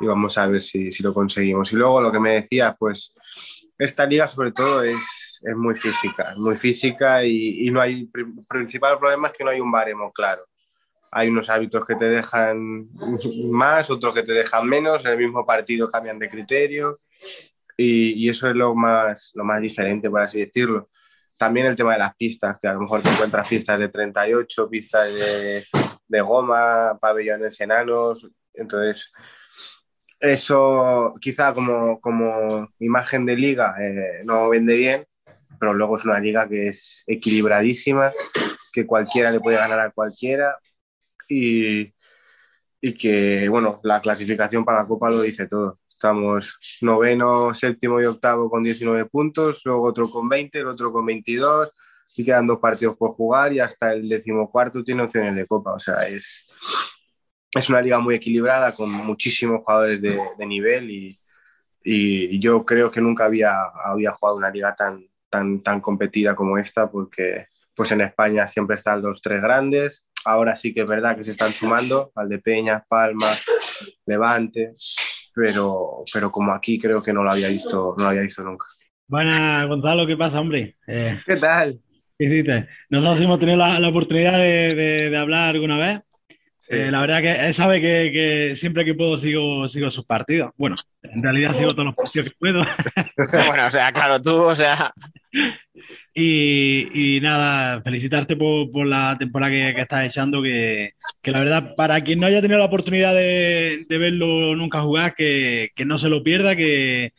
[0.00, 1.70] vamos a ver si, lo conseguimos.
[1.70, 3.12] Y luego lo que me decías, pues
[3.84, 8.08] esta liga sobre todo es, es muy física, muy física y, no hay,
[8.48, 10.46] principal problema es que no hay un baremo claro.
[11.10, 12.88] Hay unos árbitros que te dejan
[13.50, 16.98] más, otros que te dejan menos, en el mismo partido cambian de criterio
[17.76, 20.88] y, eso es lo más, lo más diferente, por así decirlo.
[21.36, 24.70] También el tema de las pistas, que a lo mejor te encuentras pistas de 38,
[24.70, 25.66] pistas de,
[26.06, 28.26] de goma, pabellones enanos.
[28.54, 29.12] Entonces,
[30.22, 35.04] eso quizá como, como imagen de liga eh, no vende bien,
[35.58, 38.12] pero luego es una liga que es equilibradísima,
[38.72, 40.56] que cualquiera le puede ganar a cualquiera
[41.28, 41.92] y,
[42.80, 45.80] y que, bueno, la clasificación para la Copa lo dice todo.
[45.88, 51.04] Estamos noveno, séptimo y octavo con 19 puntos, luego otro con 20, el otro con
[51.04, 51.70] 22
[52.16, 55.74] y quedan dos partidos por jugar y hasta el decimocuarto tiene opciones de Copa.
[55.74, 56.46] O sea, es,
[57.54, 61.18] es una liga muy equilibrada con muchísimos jugadores de, de nivel y,
[61.84, 63.52] y, yo creo que nunca había,
[63.84, 67.44] había jugado una liga tan, tan, tan competida como esta porque
[67.74, 70.06] pues en España siempre están los tres grandes.
[70.24, 73.28] Ahora sí que es verdad que se están sumando, Valdepeñas, Palma,
[74.06, 74.72] Levante,
[75.34, 78.66] pero, pero como aquí creo que no lo había visto, no lo había visto nunca.
[79.08, 80.76] Buenas, Gonzalo, ¿qué pasa, hombre?
[80.86, 81.80] Eh, ¿Qué tal?
[82.18, 82.66] ¿qué dices?
[82.88, 86.00] Nosotros hemos tenido la, la oportunidad de, de- de hablar alguna vez.
[86.68, 86.74] Sí.
[86.76, 90.52] Eh, la verdad que él sabe que, que siempre que puedo sigo, sigo sus partidos.
[90.56, 92.62] Bueno, en realidad sigo todos los partidos que puedo.
[93.48, 94.92] Bueno, o sea, claro, tú, o sea,
[96.14, 100.92] Y, y nada, felicitarte por, por la temporada que, que estás echando, que,
[101.22, 105.14] que la verdad, para quien no haya tenido la oportunidad de, de verlo nunca jugar,
[105.14, 107.12] que, que no se lo pierda, que,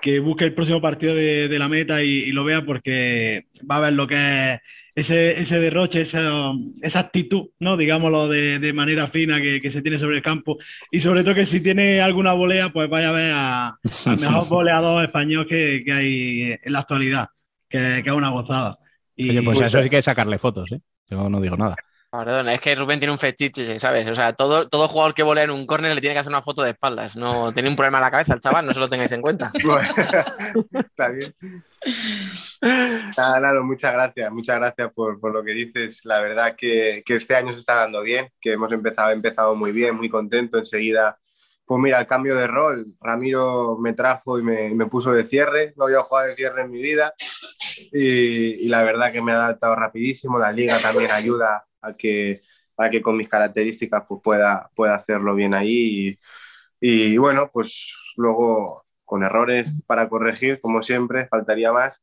[0.00, 3.76] que busque el próximo partido de, de la meta y, y lo vea porque va
[3.76, 4.60] a ver lo que es
[4.94, 7.76] ese, ese derroche, esa, esa actitud, ¿no?
[7.76, 10.58] Digámoslo de, de manera fina que, que se tiene sobre el campo
[10.90, 13.78] y sobre todo que si tiene alguna volea, pues vaya a ver a- al
[14.20, 17.28] mejor goleador español que, que hay en la actualidad,
[17.68, 18.78] que, que es una gozada.
[19.16, 20.80] Y, Oye, pues a eso sí que sacarle fotos, ¿eh?
[21.08, 21.76] Yo no digo nada.
[22.10, 24.08] Perdón, es que Rubén tiene un fetiche, ¿sabes?
[24.08, 26.42] O sea, todo, todo jugador que volea en un córner le tiene que hacer una
[26.42, 27.14] foto de espaldas.
[27.14, 29.52] No tiene un problema en la cabeza el chaval, no se lo tengáis en cuenta.
[30.72, 31.34] Está bien.
[33.16, 36.04] Nada, Lalo, muchas gracias, muchas gracias por, por lo que dices.
[36.04, 39.70] La verdad que, que este año se está dando bien, que hemos empezado, empezado muy
[39.70, 40.58] bien, muy contento.
[40.58, 41.16] Enseguida,
[41.64, 42.86] pues mira, el cambio de rol.
[43.00, 45.74] Ramiro me trajo y me, me puso de cierre.
[45.76, 47.14] No había jugado de cierre en mi vida
[47.92, 50.40] y, y la verdad que me ha adaptado rapidísimo.
[50.40, 52.42] La liga también ayuda a que,
[52.76, 56.18] a que con mis características pues pueda, pueda hacerlo bien ahí.
[56.80, 62.02] Y, y bueno, pues luego con errores para corregir, como siempre, faltaría más.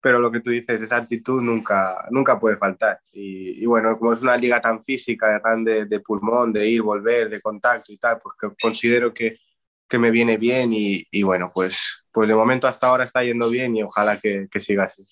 [0.00, 3.00] Pero lo que tú dices, esa actitud nunca, nunca puede faltar.
[3.12, 6.82] Y, y bueno, como es una liga tan física, tan de, de pulmón, de ir,
[6.82, 9.36] volver, de contacto y tal, pues que considero que,
[9.88, 13.48] que me viene bien y, y bueno, pues, pues de momento hasta ahora está yendo
[13.50, 15.04] bien y ojalá que, que siga así.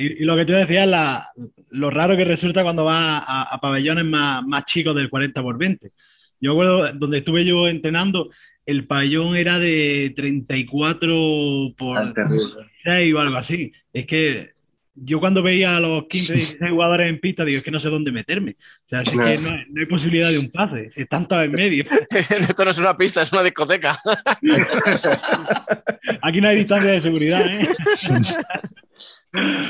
[0.00, 1.28] Y- y lo que tú decías, la-
[1.70, 5.58] lo raro que resulta cuando vas a, a pabellones más, más chicos del 40 por
[5.58, 5.90] 20.
[6.40, 8.30] Yo recuerdo donde estuve yo entrenando,
[8.66, 12.70] el pabellón era de 34 por Tan terrible.
[12.82, 13.72] 6 o algo así.
[13.92, 14.48] Es que
[14.94, 17.88] yo cuando veía a los 15, 16 jugadores en pista, digo, es que no sé
[17.88, 18.52] dónde meterme.
[18.52, 21.52] O sea, que no, hay- no hay posibilidad de un pase, si están todos en
[21.62, 21.84] medio.
[22.10, 23.98] Esto no es una pista, es una discoteca.
[26.22, 27.68] Aquí no hay distancia de seguridad, ¿eh?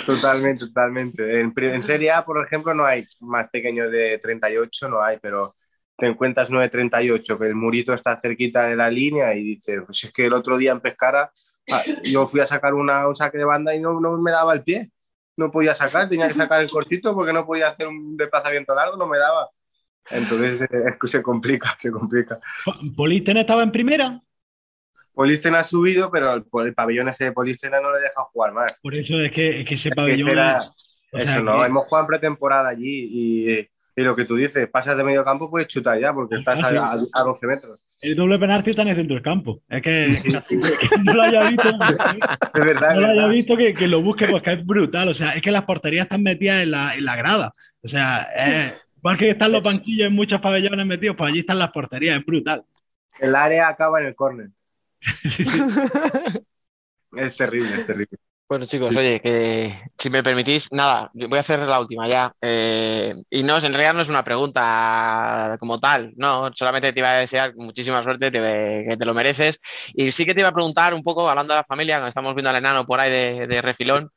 [0.07, 1.41] Totalmente, totalmente.
[1.41, 5.55] En, en Serie A, por ejemplo, no hay más pequeños de 38, no hay, pero
[5.97, 10.13] te encuentras 9.38, que el murito está cerquita de la línea y dices, pues es
[10.13, 11.31] que el otro día en Pescara
[11.71, 14.53] ah, yo fui a sacar una, un saque de banda y no, no me daba
[14.53, 14.91] el pie.
[15.37, 18.97] No podía sacar, tenía que sacar el cortito porque no podía hacer un desplazamiento largo,
[18.97, 19.49] no me daba.
[20.11, 22.39] Entonces eh, se complica, se complica.
[22.97, 24.21] Polisten estaba en primera,
[25.15, 28.79] Polisten ha subido, pero el, el pabellón ese de Polisten no le deja jugar más.
[28.83, 30.29] por eso es que, es que ese Es que pabellón...
[30.29, 30.61] será-
[31.15, 33.59] o Eso sea, no, que- hemos jugado en pretemporada allí y,
[33.95, 36.93] y lo que tú dices, pasas de medio campo, puedes chutar ya porque estás a,
[36.93, 37.87] a- a 12 metros.
[38.01, 39.61] El doble penalti está en el centro del campo.
[39.69, 40.17] Es que,
[40.49, 44.01] que no lo haya visto, Es verdad, no lo es haya visto que, que lo
[44.01, 45.09] busque porque es brutal.
[45.09, 47.53] O sea, es que las porterías están metidas en la, en la grada.
[47.83, 51.59] O sea, es- igual que están los banquillos en muchos pabellones metidos, pues allí están
[51.59, 52.65] las porterías, es brutal.
[53.21, 54.49] El área acaba en el córner.
[57.15, 58.19] Es terrible, es terrible.
[58.49, 62.33] Bueno, chicos, oye, que si me permitís, nada, voy a hacer la última ya.
[62.43, 67.13] Eh, y no, en realidad no es una pregunta como tal, no, solamente te iba
[67.13, 69.59] a desear muchísima suerte, te- que te lo mereces.
[69.95, 72.35] Y sí que te iba a preguntar un poco, hablando de la familia, que estamos
[72.35, 74.11] viendo al enano por ahí de, de refilón,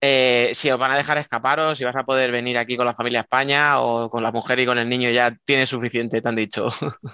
[0.00, 2.94] eh, si os van a dejar escaparos, si vas a poder venir aquí con la
[2.94, 6.28] familia a España o con la mujer y con el niño ya tienes suficiente, te
[6.28, 6.68] han dicho.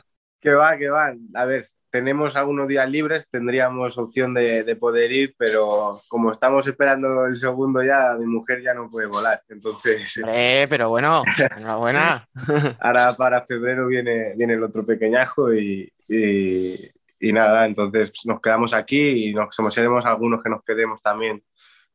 [0.46, 1.04] Que va, que va.
[1.42, 6.66] A ver, tenemos algunos días libres, tendríamos opción de, de poder ir, pero como estamos
[6.66, 9.40] esperando el segundo ya, mi mujer ya no puede volar.
[9.48, 12.28] Entonces, Eh, pero bueno, enhorabuena.
[12.80, 16.90] ahora para febrero viene, viene el otro pequeñajo y, y-
[17.20, 21.44] y nada, entonces nos quedamos aquí y nos somos seremos algunos que nos quedemos también.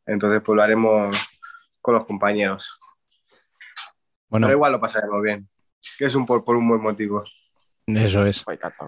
[0.06, 1.14] Entonces, pues lo haremos
[1.82, 2.70] con los compañeros.
[4.30, 5.50] Bueno, Pero igual lo pasaremos bien.
[5.98, 7.26] que es un por, por un buen motivo.
[7.86, 8.44] Eso es.
[8.46, 8.88] Pues tanto.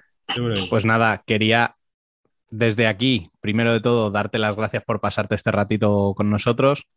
[0.69, 1.75] Pues nada, quería
[2.49, 6.87] desde aquí, primero de todo, darte las gracias por pasarte este ratito con nosotros.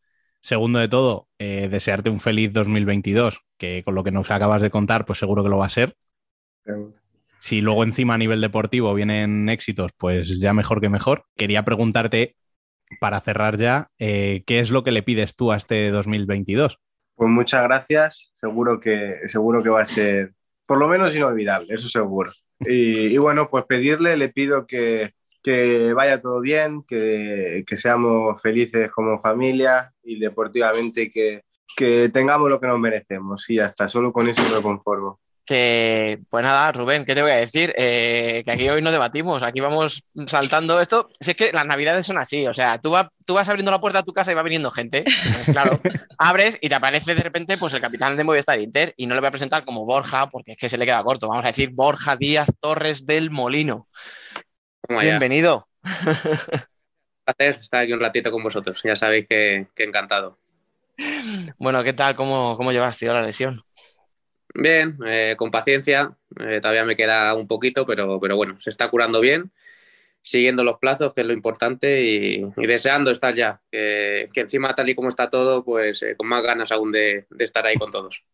[0.40, 4.70] Segundo de todo, eh, desearte un feliz 2022, que con lo que nos acabas de
[4.70, 5.96] contar, pues seguro que lo va a ser.
[7.38, 11.24] Si luego encima a nivel deportivo vienen éxitos, pues ya mejor que mejor.
[11.36, 12.36] Quería preguntarte,
[13.00, 16.78] para cerrar ya, eh, ¿qué es lo que le pides tú a este 2022?
[17.14, 20.32] Pues muchas gracias, seguro que, seguro que va a ser
[20.66, 22.32] por lo menos inolvidable, eso seguro.
[22.60, 28.90] Y, bueno, pues pedirle, le pido que, que vaya todo bien, que, que, seamos felices
[28.92, 31.42] como familia y deportivamente que,
[31.76, 33.48] que tengamos lo que nos merecemos.
[33.50, 35.20] Y ya está, solo con eso me conformo.
[35.46, 37.74] Que, pues nada, Rubén, ¿qué te voy a decir?
[37.76, 41.06] Eh, que aquí hoy no debatimos, aquí vamos saltando esto.
[41.20, 43.80] Si es que las navidades son así, o sea, tú, va, tú vas abriendo la
[43.80, 45.04] puerta a tu casa y va viniendo gente,
[45.52, 45.80] claro,
[46.18, 49.20] abres y te aparece de repente pues el capitán de Movistar Inter y no le
[49.20, 51.70] voy a presentar como Borja porque es que se le queda corto, vamos a decir
[51.70, 53.88] Borja Díaz Torres del Molino.
[54.88, 55.68] Bienvenido.
[57.24, 60.38] placer estar aquí un ratito con vosotros, ya sabéis que, que encantado.
[61.58, 62.14] Bueno, ¿qué tal?
[62.14, 63.62] ¿Cómo, cómo llevas, tío, la lesión?
[64.54, 68.88] Bien, eh, con paciencia, eh, todavía me queda un poquito, pero, pero bueno, se está
[68.88, 69.50] curando bien,
[70.22, 74.94] siguiendo los plazos, que es lo importante, y, deseando estar ya, que, encima tal y
[74.94, 78.24] como está todo, pues eh, con más ganas aún de, estar ahí con todos.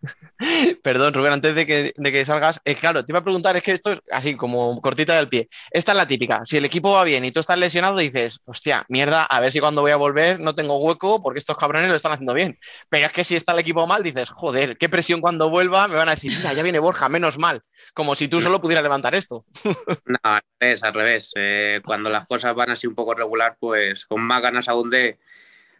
[0.82, 3.62] Perdón, Rubén, antes de que, de que salgas, eh, claro, te iba a preguntar, es
[3.62, 5.48] que esto es así como cortita del pie.
[5.70, 6.42] Esta es la típica.
[6.44, 9.60] Si el equipo va bien y tú estás lesionado, dices, hostia, mierda, a ver si
[9.60, 12.58] cuando voy a volver no tengo hueco porque estos cabrones lo están haciendo bien.
[12.88, 15.96] Pero es que si está el equipo mal, dices, joder, qué presión cuando vuelva, me
[15.96, 17.62] van a decir, mira, ya viene Borja, menos mal.
[17.94, 19.44] Como si tú solo pudieras levantar esto.
[20.04, 21.32] no, al revés, al revés.
[21.34, 25.18] Eh, cuando las cosas van así un poco regular, pues con más ganas aún de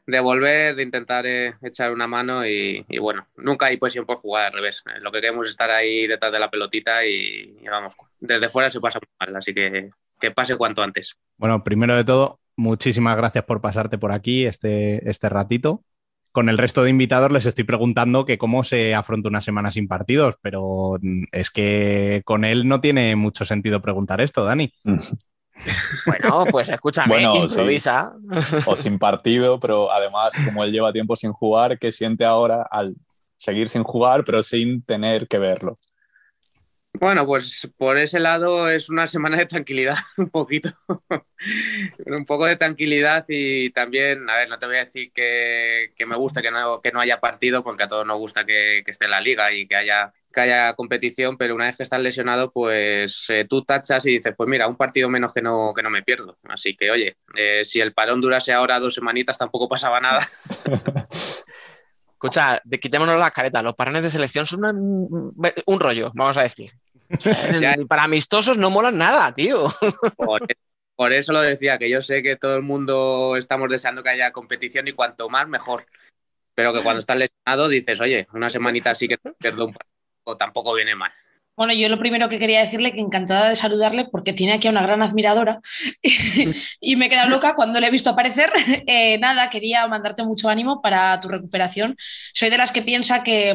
[0.07, 4.19] de volver, de intentar eh, echar una mano y, y, bueno, nunca hay presión por
[4.19, 4.83] jugar al revés.
[4.87, 8.49] Eh, lo que queremos es estar ahí detrás de la pelotita y, y, vamos, desde
[8.49, 9.91] fuera se pasa muy mal, así que
[10.21, 11.17] que pase cuanto antes.
[11.37, 15.83] Bueno, primero de todo, muchísimas gracias por pasarte por aquí este, este ratito.
[16.33, 19.89] Con el resto de invitados les estoy preguntando que cómo se afronta una semana sin
[19.89, 20.99] partidos, pero
[21.33, 24.73] es que con él no tiene mucho sentido preguntar esto, Dani.
[26.07, 28.13] Bueno, pues escúchame, bueno, improvisa.
[28.43, 28.57] Sí.
[28.67, 32.95] O sin partido, pero además, como él lleva tiempo sin jugar, ¿qué siente ahora al
[33.37, 35.79] seguir sin jugar, pero sin tener que verlo?
[36.99, 40.71] Bueno, pues por ese lado es una semana de tranquilidad, un poquito.
[42.07, 46.07] un poco de tranquilidad y también, a ver, no te voy a decir que, que
[46.07, 48.91] me gusta que no, que no, haya partido, porque a todos nos gusta que, que
[48.91, 52.01] esté en la liga y que haya, que haya competición, pero una vez que estás
[52.01, 55.83] lesionado, pues eh, tú tachas y dices, pues mira, un partido menos que no, que
[55.83, 56.39] no me pierdo.
[56.45, 60.27] Así que, oye, eh, si el parón durase ahora dos semanitas, tampoco pasaba nada.
[62.13, 63.63] Escucha, quitémonos las caretas.
[63.63, 65.35] Los parones de selección son un,
[65.67, 66.73] un rollo, vamos a decir.
[67.89, 69.65] Para amistosos no molan nada, tío.
[70.17, 70.43] Por,
[70.95, 74.33] por, eso lo decía, que yo sé que todo el mundo estamos deseando que haya
[74.33, 75.87] competición y cuanto más, mejor.
[76.55, 80.75] Pero que cuando estás lesionado dices, oye, una semanita así que pierdo un partido, tampoco
[80.75, 81.13] viene mal.
[81.57, 84.71] Bueno, yo lo primero que quería decirle que encantada de saludarle porque tiene aquí a
[84.71, 85.61] una gran admiradora
[86.81, 88.51] y me he quedado loca cuando le he visto aparecer.
[88.87, 91.97] Eh, nada, quería mandarte mucho ánimo para tu recuperación.
[92.35, 93.55] Soy de las que piensa que,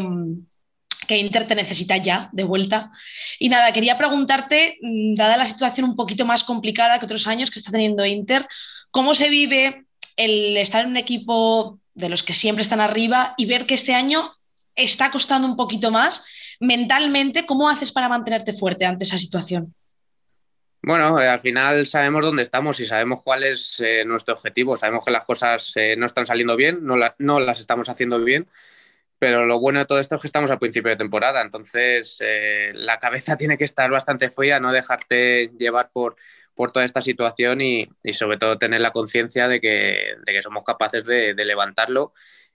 [1.12, 2.90] que Inter te necesita ya de vuelta.
[3.38, 7.52] Y nada, quería preguntarte, mm, dada la situación un poquito más complicada que otros años
[7.52, 8.48] que está teniendo Inter,
[8.92, 13.46] ¿cómo se vive el estar en un equipo de los que siempre están arriba y
[13.46, 14.32] ver que este año
[14.74, 16.24] está costando un poquito más?
[16.62, 19.76] Mentalmente, ¿cómo haces para mantenerte fuerte ante esa situación?
[20.82, 24.78] Bueno, eh, al final sabemos dónde estamos y sabemos cuál es eh, nuestro objetivo.
[24.78, 28.48] Sabemos que las cosas eh, no están saliendo bien, no, no las estamos haciendo bien
[29.22, 32.72] pero lo bueno de todo esto es que estamos al principio de temporada, entonces eh,
[32.74, 36.16] la cabeza tiene que estar bastante fría, no dejarte llevar por,
[36.56, 40.64] por toda esta situación y, sobre todo tener la conciencia de que, de que, somos
[40.64, 42.14] capaces de, levantarlo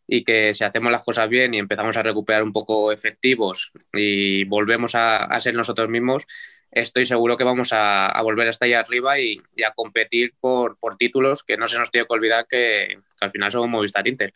[0.09, 4.43] y que si hacemos las cosas bien y empezamos a recuperar un poco efectivos y
[4.47, 6.25] volvemos a, ser nosotros mismos,
[6.73, 10.77] estoy seguro que vamos a, a volver hasta allá arriba y, y, a competir por,
[10.81, 14.09] por títulos que no se nos tiene que olvidar que, que al final somos Movistar
[14.09, 14.35] Inter.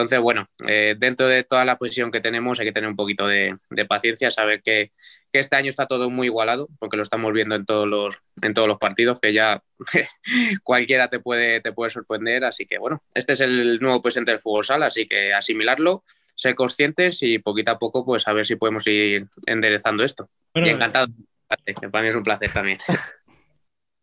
[0.00, 3.26] Entonces, bueno, eh, dentro de toda la posición que tenemos hay que tener un poquito
[3.26, 4.92] de, de paciencia, saber que,
[5.32, 8.54] que, este año está todo muy igualado, porque lo estamos viendo en todos los, en
[8.54, 9.62] todos los partidos, que ya
[10.62, 12.44] cualquiera te puede, te puede sorprender.
[12.44, 16.54] Así que, bueno, este es el nuevo presente del fútbol sala, así que asimilarlo, ser
[16.54, 20.30] conscientes y poquito a poco, pues a ver si podemos ir enderezando esto.
[20.54, 21.08] Bueno, y encantado,
[21.46, 22.78] para mí es un placer también.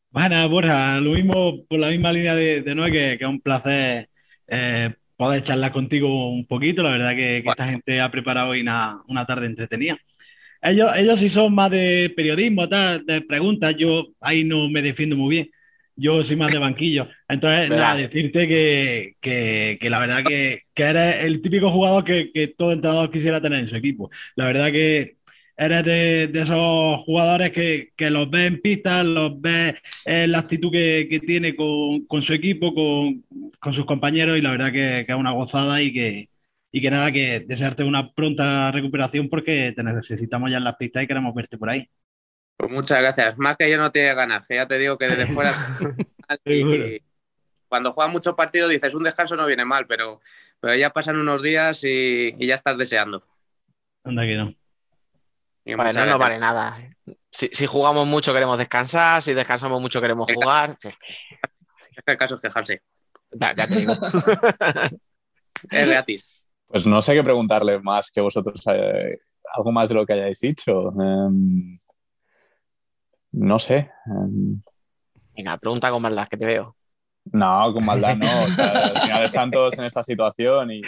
[0.09, 4.09] Bueno, Borja, lo mismo por la misma línea de, de que, que es un placer.
[4.47, 6.83] Eh, poder charlar contigo un poquito.
[6.83, 9.97] La verdad que, que esta gente ha preparado hoy una, una tarde entretenida.
[10.61, 13.75] Ellos, ellos sí son más de periodismo, tal, de preguntas.
[13.77, 15.51] Yo ahí no me defiendo muy bien.
[15.95, 17.07] Yo soy más de banquillo.
[17.27, 22.31] Entonces, nada, decirte que, que- que la verdad que, que eres el típico jugador que,
[22.33, 24.09] que todo entrenador quisiera tener en su equipo.
[24.35, 25.16] La verdad que
[25.57, 30.39] eres de, de esos jugadores que, que los ves en pistas, los ves en la
[30.39, 33.23] actitud que, que tiene con, con su equipo, con,
[33.59, 36.29] con sus compañeros, y la verdad que, que es una gozada y que,
[36.71, 41.03] y que nada, que desearte una pronta recuperación porque te necesitamos ya en las pistas
[41.03, 41.89] y queremos verte por ahí.
[42.55, 43.37] Pues muchas gracias.
[43.37, 45.51] Más que yo no tiene ganas, que ya te digo que desde fuera.
[46.45, 47.01] Y
[47.67, 50.21] cuando juegas muchos partidos dices un descanso no viene mal, pero,
[50.59, 53.23] pero ya pasan unos días y, y ya estás deseando.
[54.03, 54.53] Anda que no.
[55.75, 56.77] Bueno, muchas no vale nada.
[57.29, 60.77] Si, si jugamos mucho queremos descansar, si descansamos mucho queremos jugar.
[62.05, 62.81] El caso es quejarse.
[63.31, 63.93] Ya, ya te digo.
[65.71, 66.45] Es gratis.
[66.67, 69.19] Pues no sé qué preguntarle más que vosotros, eh,
[69.55, 70.91] algo más de lo que hayáis dicho.
[71.01, 71.79] Em,
[73.31, 73.89] no sé.
[74.05, 74.61] Em,
[75.35, 76.75] Venga, pregunta con maldad, que te veo.
[77.25, 78.43] no, con maldad no.
[78.43, 80.81] O sea, al final están todos en esta situación y.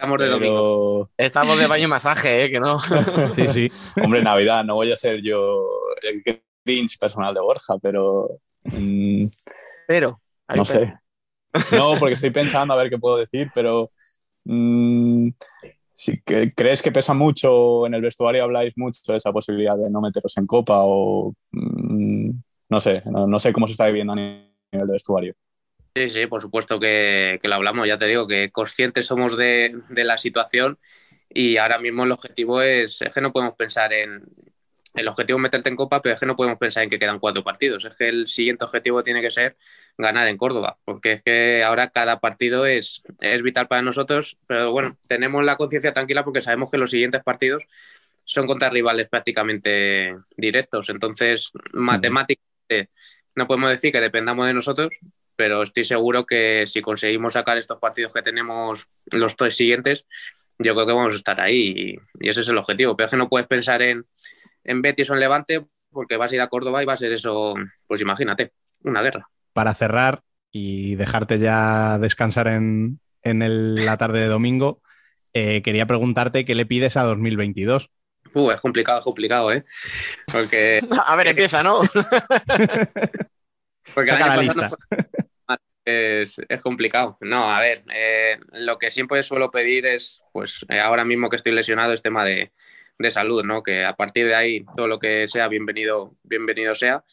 [0.00, 1.10] Estamos de domingo.
[1.14, 2.50] Pero, Estamos de baño y masaje, ¿eh?
[2.50, 2.78] Que no.
[3.34, 3.68] Sí, sí.
[4.02, 5.68] hombre, Navidad, no voy a ser yo
[6.02, 6.22] el
[6.64, 8.30] Grinch personal de Borja, pero.
[8.64, 9.26] mm,
[9.86, 10.18] Pero.
[10.48, 10.80] hay no pero.
[10.80, 11.76] sé.
[11.76, 13.90] No, porque estoy pensando a ver qué puedo decir, pero.
[14.44, 15.28] mm,
[15.92, 18.44] si que, ¿Crees que pesa mucho en el vestuario?
[18.44, 20.78] ¿Habláis mucho de esa posibilidad de no meteros en copa?
[20.78, 21.34] O.
[21.52, 22.30] mm,
[22.70, 25.34] no sé, no, no sé cómo se está viviendo a nivel de vestuario.
[25.94, 27.86] Sí, sí, por supuesto que, que lo hablamos.
[27.86, 30.78] Ya te digo que conscientes somos de, de la situación
[31.28, 34.24] y ahora mismo el objetivo es, es que no podemos pensar en.
[34.94, 37.20] El objetivo es meterte en Copa, pero es que no podemos pensar en que quedan
[37.20, 37.84] cuatro partidos.
[37.84, 39.56] Es que el siguiente objetivo tiene que ser
[39.96, 44.72] ganar en Córdoba, porque es que ahora cada partido es, es vital para nosotros, pero
[44.72, 47.64] bueno, tenemos la conciencia tranquila porque sabemos que los siguientes partidos
[48.24, 50.88] son contra rivales prácticamente directos.
[50.88, 52.90] Entonces, matemáticamente,
[53.36, 54.90] no podemos decir que dependamos de nosotros,
[55.40, 60.04] pero estoy seguro que si conseguimos sacar estos partidos que tenemos los tres siguientes,
[60.58, 62.94] yo creo que vamos a estar ahí y, y ese es el objetivo.
[62.94, 64.04] Pero es que no puedes pensar en,
[64.64, 67.10] en Betis o en Levante porque vas a ir a Córdoba y va a ser
[67.12, 67.54] eso,
[67.86, 69.30] pues imagínate, una guerra.
[69.54, 70.20] Para cerrar
[70.52, 74.82] y dejarte ya descansar en, en el- la tarde de domingo,
[75.32, 77.88] eh, quería preguntarte qué le pides a 2022.
[78.34, 79.64] Uh, es complicado, es complicado, ¿eh?
[80.30, 81.80] Porque, A ver, empieza, ¿no?
[83.94, 84.78] porque el año la pasado
[85.84, 87.16] es, complicado.
[87.20, 91.36] No, a ver, eh, lo que siempre suelo pedir es, pues eh, ahora mismo que
[91.36, 92.52] estoy lesionado, es tema de,
[92.98, 93.62] de salud, ¿no?
[93.62, 97.04] Que a partir de ahí todo lo que sea bienvenido, bienvenido sea.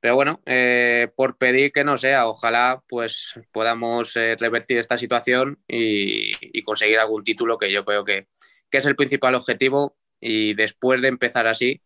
[0.00, 6.32] Pero bueno, eh, por pedir que no sea, ojalá pues podamos revertir esta situación y,
[6.40, 8.26] y conseguir algún título que yo creo que,
[8.70, 11.82] que es el principal objetivo y después de empezar así,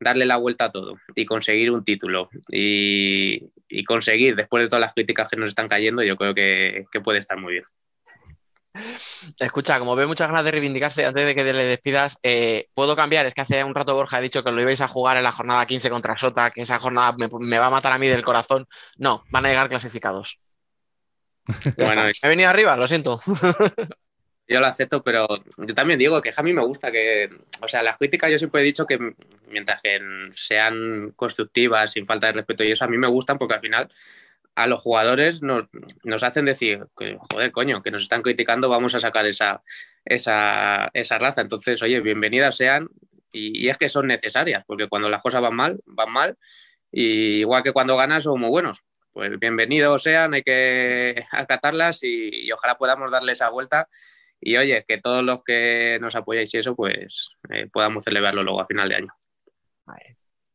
[0.00, 4.80] darle la vuelta a todo y conseguir un título y, y conseguir, después de todas
[4.80, 7.64] las críticas que nos están cayendo, yo creo que, que puede estar muy bien.
[9.38, 13.26] Escucha, como veo muchas ganas de reivindicarse antes de que le despidas, eh, ¿puedo cambiar?
[13.26, 15.32] Es que hace un rato Borja ha dicho que lo ibais a jugar en la
[15.32, 18.24] jornada 15 contra Sota, que esa jornada me, me va a matar a mí del
[18.24, 18.66] corazón.
[18.96, 20.40] No, van a llegar clasificados.
[21.76, 22.02] Bueno.
[22.04, 23.20] Me he venido arriba, lo siento.
[24.50, 25.28] Yo lo acepto, pero
[25.58, 27.30] yo también digo que a mí me gusta que,
[27.62, 28.98] o sea, las críticas yo siempre he dicho que
[29.46, 30.00] mientras que
[30.34, 33.88] sean constructivas, sin falta de respeto y eso, a mí me gustan porque al final
[34.56, 35.68] a los jugadores nos,
[36.02, 39.62] nos hacen decir que, joder, coño, que nos están criticando, vamos a sacar esa,
[40.04, 41.42] esa, esa raza.
[41.42, 42.88] Entonces, oye, bienvenidas sean
[43.30, 46.36] y, y es que son necesarias, porque cuando las cosas van mal, van mal,
[46.90, 48.82] y igual que cuando ganas son muy buenos.
[49.12, 53.88] Pues bienvenidos sean, hay que acatarlas y, y ojalá podamos darle esa vuelta
[54.40, 58.60] y oye, que todos los que nos apoyáis y eso, pues eh, podamos celebrarlo luego
[58.60, 59.12] a final de año.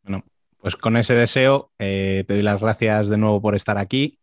[0.04, 0.24] Bueno,
[0.60, 4.20] pues con ese deseo eh, te doy las gracias de nuevo por estar aquí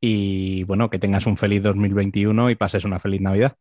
[0.00, 3.56] y bueno, que tengas un feliz 2021 y pases una feliz Navidad.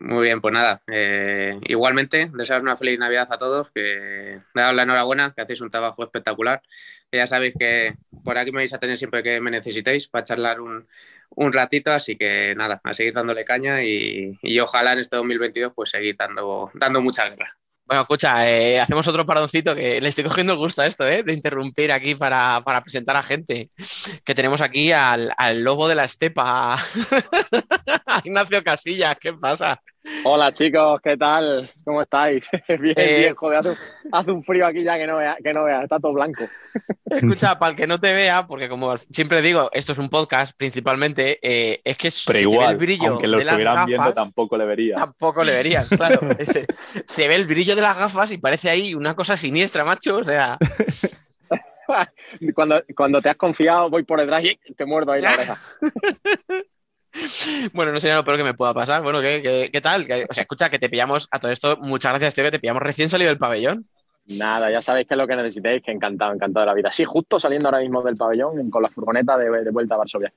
[0.00, 4.74] Muy bien, pues nada, eh, igualmente desearos una feliz Navidad a todos, que me daos
[4.76, 6.62] la enhorabuena, que hacéis un trabajo espectacular,
[7.10, 10.22] que ya sabéis que por aquí me vais a tener siempre que me necesitéis para
[10.22, 10.86] charlar un,
[11.30, 15.72] un ratito, así que nada, a seguir dándole caña y, y ojalá en este 2022
[15.74, 17.56] pues seguir dando, dando mucha guerra.
[17.88, 21.22] Bueno, escucha, eh, hacemos otro paroncito que le estoy cogiendo el gusto a esto, ¿eh?
[21.22, 23.70] De interrumpir aquí para, para presentar a gente.
[24.24, 26.76] Que tenemos aquí al, al lobo de la estepa,
[28.24, 29.80] Ignacio Casillas, ¿qué pasa?
[30.24, 31.70] Hola chicos, ¿qué tal?
[31.84, 32.44] ¿Cómo estáis?
[32.68, 33.70] bien, Eh, bien, joder, hace,
[34.12, 36.44] hace un frío aquí ya que no vea, que no vea, está todo blanco.
[37.10, 40.52] Escucha, para el que no te vea, porque como siempre digo, esto es un podcast
[40.56, 44.02] principalmente, eh, es que se Pero igual, el brillo aunque lo de las estuvieran viendo,
[44.04, 44.96] gafas, tampoco le vería.
[44.96, 46.20] tampoco le verías, claro.
[46.38, 46.66] Ese-
[47.06, 50.16] se ve el brillo de las gafas y parece ahí una cosa siniestra, macho.
[50.18, 50.58] O sea,
[52.54, 55.58] Cuando, cuando te has confiado, voy por detrás y te muerdo ahí la oreja.
[57.72, 59.02] bueno, no sería lo peor que me pueda pasar.
[59.02, 60.02] Bueno, ¿qué, qué- qué tal?
[60.28, 61.76] O sea, escucha, que te pillamos a todo esto.
[61.78, 63.86] Muchas gracias, tío, que te pillamos recién salido del pabellón.
[64.26, 66.92] Nada, ya sabéis que es lo que necesitéis, que encantado, encantado de la vida.
[66.92, 70.30] Sí, justo saliendo ahora mismo del pabellón con la furgoneta de, de vuelta a Varsovia.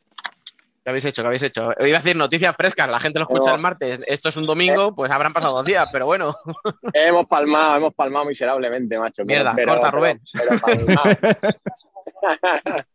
[0.83, 1.21] ¿Qué habéis hecho?
[1.21, 1.61] ¿Qué habéis hecho?
[1.79, 3.99] Iba a decir noticias frescas, la gente lo escucha Hemos- el martes.
[4.07, 6.35] Esto es un domingo, pues habrán pasado dos días, pero bueno.
[6.93, 9.23] hemos palmado, hemos palmado miserablemente, macho.
[9.25, 10.21] Mierda, Pero- corta, Rubén.
[10.33, 10.51] pero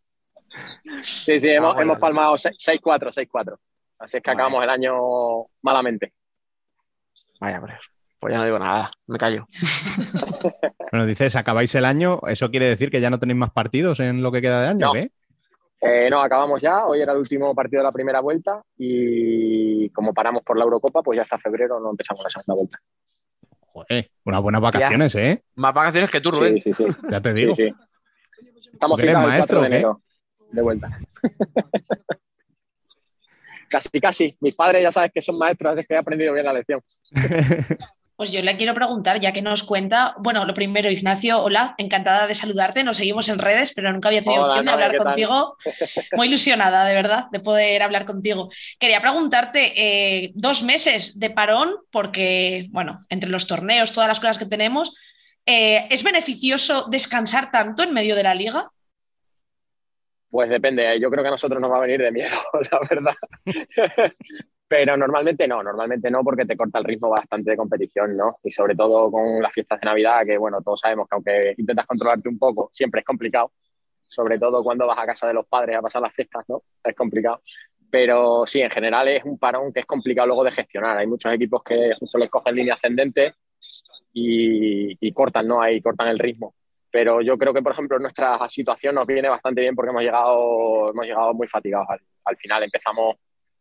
[1.04, 1.92] sí, sí, hemos, Ah, bueno.
[1.92, 3.56] hemos palmado 6-4, 6-4.
[3.98, 4.42] Así es que Vale.
[4.42, 4.94] acabamos el año
[5.62, 6.12] malamente.
[7.40, 7.78] Vaya, hombre.
[8.18, 9.46] Pues ya no digo nada, me callo.
[10.92, 14.22] Bueno, dices, acabáis el año, ¿eso quiere decir que ya no tenéis más partidos en
[14.22, 14.86] lo que queda de año?
[14.86, 14.94] No.
[14.94, 16.86] Eh, no, acabamos ya.
[16.86, 21.02] Hoy era el último partido de la primera vuelta y como paramos por la Eurocopa,
[21.02, 22.78] pues ya hasta febrero no empezamos la segunda vuelta.
[23.72, 25.42] Joder, unas buenas vacaciones, ¿eh?
[25.56, 26.54] Más vacaciones que tú, Rubén.
[26.54, 26.86] Sí, sí, sí.
[27.10, 27.54] Ya te digo.
[27.54, 27.74] Sí, sí.
[28.72, 30.02] Estamos ¿Tú eres citados el maestro 4 de enero
[30.52, 30.98] de vuelta.
[33.68, 34.36] Casi, casi.
[34.40, 36.80] Mis padres ya sabes que son maestros, así que he aprendido bien la lección.
[38.16, 42.26] Pues yo le quiero preguntar, ya que nos cuenta, bueno, lo primero, Ignacio, hola, encantada
[42.26, 45.56] de saludarte, nos seguimos en redes, pero nunca había tenido Hola, opción de hablar contigo.
[46.16, 48.48] Muy ilusionada, de verdad, de poder hablar contigo.
[48.78, 54.38] Quería preguntarte, eh, dos meses de parón, porque, bueno, entre los torneos, todas las cosas
[54.38, 54.94] que tenemos,
[55.44, 58.70] eh, ¿es beneficioso descansar tanto en medio de la liga?
[60.36, 61.00] Pues depende, ¿eh?
[61.00, 62.28] yo creo que a nosotros nos va a venir de miedo,
[62.70, 63.14] la verdad.
[64.68, 68.36] Pero normalmente no, normalmente no, porque te corta el ritmo bastante de competición, ¿no?
[68.44, 71.86] Y sobre todo con las fiestas de Navidad, que bueno, todos sabemos que aunque intentas
[71.86, 73.52] controlarte un poco, siempre es complicado.
[74.06, 76.64] Sobre todo cuando vas a casa de los padres a pasar las fiestas, ¿no?
[76.84, 77.40] Es complicado.
[77.90, 80.98] Pero sí, en general es un parón que es complicado luego de gestionar.
[80.98, 83.36] Hay muchos equipos que justo les cogen línea ascendente
[84.12, 85.62] y, y cortan, ¿no?
[85.62, 86.54] Ahí cortan el ritmo
[86.96, 90.88] pero yo creo que, por ejemplo, nuestra situación nos viene bastante bien porque hemos llegado,
[90.88, 92.62] hemos llegado muy fatigados al, al final.
[92.62, 93.16] Empezamos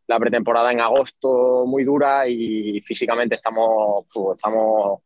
[0.06, 5.02] la pretemporada en agosto muy dura y físicamente estamos, pues, estamos,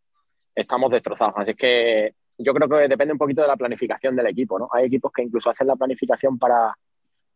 [0.55, 1.35] estamos destrozados.
[1.39, 4.61] Así que yo creo que depende un poquito de la planificación del equipo.
[4.61, 4.69] ¿no?
[4.73, 6.73] Hay equipos que incluso hacen la planificación para,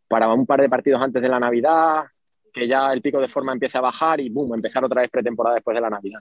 [0.06, 2.04] para un par de partidos antes de la Navidad,
[2.52, 5.56] que ya el pico de forma empiece a bajar y boom, empezar otra vez pretemporada
[5.56, 6.20] después de la Navidad.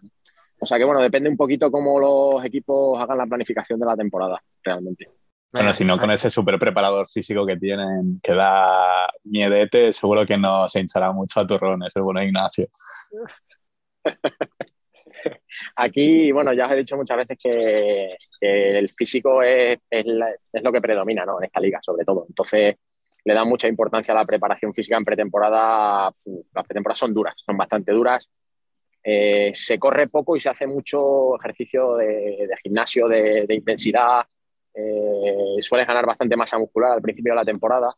[0.64, 3.98] O sea que bueno, depende un poquito cómo los equipos hagan la planificación de la
[3.98, 5.10] temporada, realmente.
[5.52, 10.38] Bueno, si no, con ese súper preparador físico que tienen, que da miedete, seguro que
[10.38, 12.70] no se hinchará mucho a turrones el bueno Ignacio.
[15.76, 20.32] Aquí, bueno, ya os he dicho muchas veces que, que el físico es, es, la-
[20.32, 21.40] es lo que predomina ¿no?
[21.40, 22.26] en esta liga, sobre todo.
[22.28, 22.76] Entonces,
[23.26, 26.12] le da mucha importancia a la preparación física en pretemporada.
[26.54, 28.30] Las pretemporadas son duras, son bastante duras.
[29.04, 32.06] Eh, se corre poco y se hace mucho ejercicio de,
[32.48, 34.24] de gimnasio, de, de intensidad.
[34.74, 37.94] Eh, sueles ganar bastante masa muscular al principio de la temporada.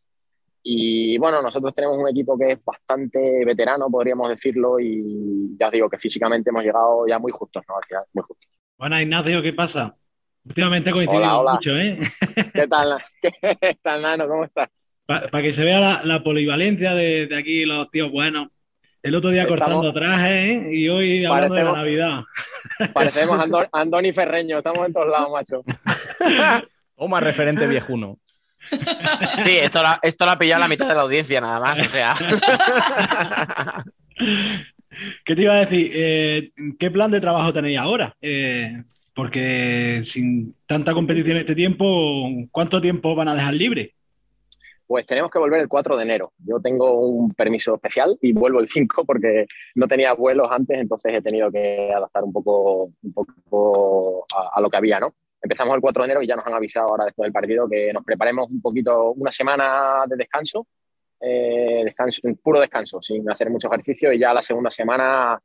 [0.64, 5.72] Y bueno, nosotros tenemos un equipo que es bastante veterano, podríamos decirlo, y ya os
[5.74, 7.78] digo que físicamente hemos llegado ya muy justos, ¿no?
[7.78, 8.49] Al final, muy justos.
[8.76, 9.95] Bueno, Ignacio, ¿qué pasa?
[10.43, 11.53] Últimamente coincidimos Hola, hola.
[11.53, 11.99] mucho, ¿eh?
[12.51, 14.28] ¿Qué tal, ¿Qué tal Nano?
[14.28, 14.70] ¿Cómo estás?
[15.06, 18.48] Para que se vea la, la polivalencia de, de aquí, los tíos buenos.
[19.06, 20.69] El otro día Estamos- cortando trajes, ¿eh?
[20.72, 22.22] Y hoy hablando de la Navidad.
[22.91, 25.60] Parecemos Ando- Andoni Ferreño, estamos en todos lados, macho.
[26.98, 28.18] Toma referente viejuno.
[29.44, 31.86] Sí, esto lo, esto lo ha pillado la mitad de la audiencia nada más, o
[31.90, 32.15] sea.
[35.23, 35.91] ¿Qué te iba a decir?
[35.94, 38.15] Eh, ¿qué plan de trabajo tenéis ahora?
[38.22, 38.82] Eh,
[39.14, 43.94] porque sin tanta competición este tiempo, ¿cuánto tiempo van a dejar libre?
[44.88, 46.34] Pues tenemos que volver el 4 de enero.
[46.38, 51.14] Yo tengo un permiso especial y vuelvo el 5 porque no tenía vuelos antes, entonces
[51.14, 55.16] he tenido que adaptar un poco, un poco a, lo que había, ¿no?
[55.41, 57.91] Empezamos el 4 de enero y ya nos han avisado ahora después del partido que
[57.94, 60.68] nos preparemos un poquito, una semana de descanso,
[61.20, 65.40] eh, descanso, puro descanso, sin hacer mucho ejercicio y ya la segunda semana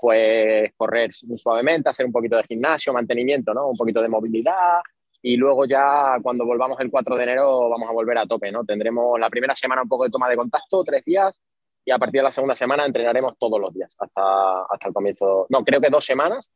[0.00, 3.68] pues correr suavemente, hacer un poquito de gimnasio, mantenimiento, ¿no?
[3.68, 4.80] Un poquito de movilidad,
[5.22, 8.64] y luego ya cuando volvamos el 4 de enero vamos a volver a tope, ¿no?
[8.64, 11.40] Tendremos la primera semana un poco de toma de contacto, tres días,
[11.84, 15.46] y a partir de la segunda semana entrenaremos todos los días hasta, hasta el comienzo.
[15.50, 16.52] No, creo que dos semanas,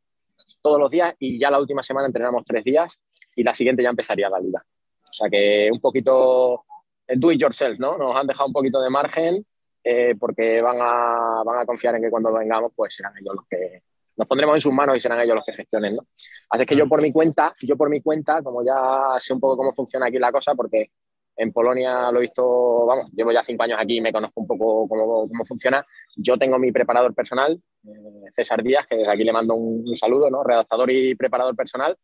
[0.61, 2.99] todos los días, y ya la última semana entrenamos tres días
[3.35, 4.63] y la siguiente ya empezaría la liga.
[5.03, 6.65] O sea que un poquito
[7.07, 7.97] el do it yourself, ¿no?
[7.97, 9.45] Nos han dejado un poquito de margen
[9.83, 13.45] eh, porque van a, van a confiar en que cuando vengamos pues serán ellos los
[13.47, 13.83] que,
[14.17, 16.07] nos pondremos en sus manos y serán ellos los que gestionen, ¿no?
[16.49, 19.57] Así que yo por mi cuenta, yo por mi cuenta, como ya sé un poco
[19.57, 20.91] cómo funciona aquí la cosa, porque
[21.37, 24.47] en Polonia lo he visto, vamos, llevo ya cinco años aquí y me conozco un
[24.47, 25.83] poco cómo, cómo funciona.
[26.15, 29.95] Yo tengo mi preparador personal, eh, César Díaz, que desde aquí le mando un, un,
[29.95, 30.43] saludo, ¿no?
[30.43, 31.97] Redactador y preparador personal.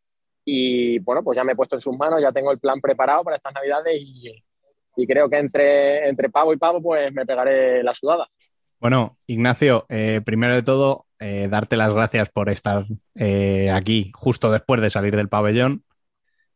[0.44, 3.24] Y bueno, pues ya me he puesto en sus manos, ya tengo el plan preparado
[3.24, 4.44] para estas navidades y,
[4.96, 8.28] y creo que entre, entre pavo y pavo pues me pegaré la sudada.
[8.82, 12.84] Bueno, Ignacio, eh, primero de todo, eh, darte las gracias por estar
[13.14, 15.84] eh, aquí justo después de salir del pabellón.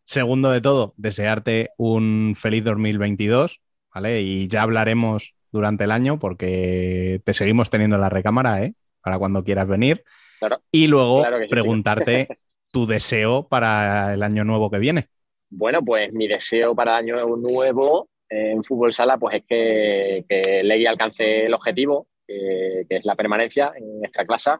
[0.03, 3.61] Segundo de todo, desearte un feliz 2022,
[3.95, 4.23] ¿vale?
[4.23, 8.75] Y ya hablaremos durante el año porque te seguimos teniendo en la recámara, ¿eh?
[9.01, 10.03] Para cuando quieras venir.
[10.41, 12.29] Claro, y luego claro que sí, preguntarte
[12.73, 15.09] tu deseo para el año nuevo que viene.
[15.49, 20.65] Bueno, pues mi deseo para el año nuevo en fútbol sala pues es que, que
[20.65, 24.53] Legui alcance el objetivo, que, es la permanencia en nuestra clase.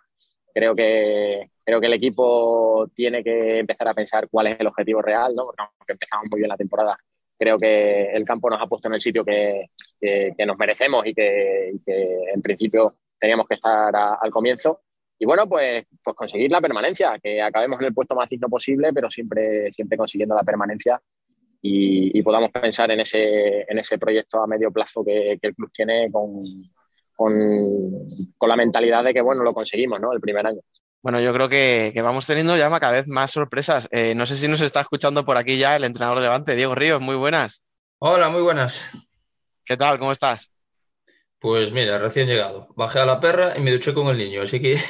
[0.53, 5.03] Creo que, creo que el equipo tiene que empezar a pensar cuál es el objetivo
[5.03, 5.45] real, ¿no?
[5.47, 6.99] porque aunque empezamos muy bien la temporada,
[7.39, 9.67] creo que el campo nos ha puesto en el sitio que,
[10.01, 11.75] que, nos merecemos y que,
[12.35, 14.83] en principio teníamos que estar al comienzo.
[15.19, 18.93] Y bueno, pues, pues conseguir la permanencia, que acabemos en el puesto más digno posible,
[18.93, 21.01] pero siempre, siempre consiguiendo la permanencia
[21.63, 25.55] y, y, podamos pensar en ese, en ese proyecto a medio plazo que, que el
[25.55, 26.45] club tiene con,
[27.17, 27.35] con,
[28.39, 30.13] con, la mentalidad de que, bueno, lo conseguimos, ¿no?
[30.13, 30.61] El primer año.
[31.03, 33.89] Bueno, yo creo que, que vamos teniendo ya cada vez más sorpresas.
[33.91, 36.75] Eh, no sé si nos está escuchando por aquí ya el entrenador de Levante, Diego
[36.75, 37.63] Ríos, muy buenas.
[37.99, 38.85] Hola, muy buenas.
[39.65, 39.99] ¿Qué tal?
[39.99, 40.51] ¿Cómo estás?
[41.39, 42.69] Pues mira, recién llegado.
[42.77, 44.77] Bajé a la perra y me duché con el niño, así que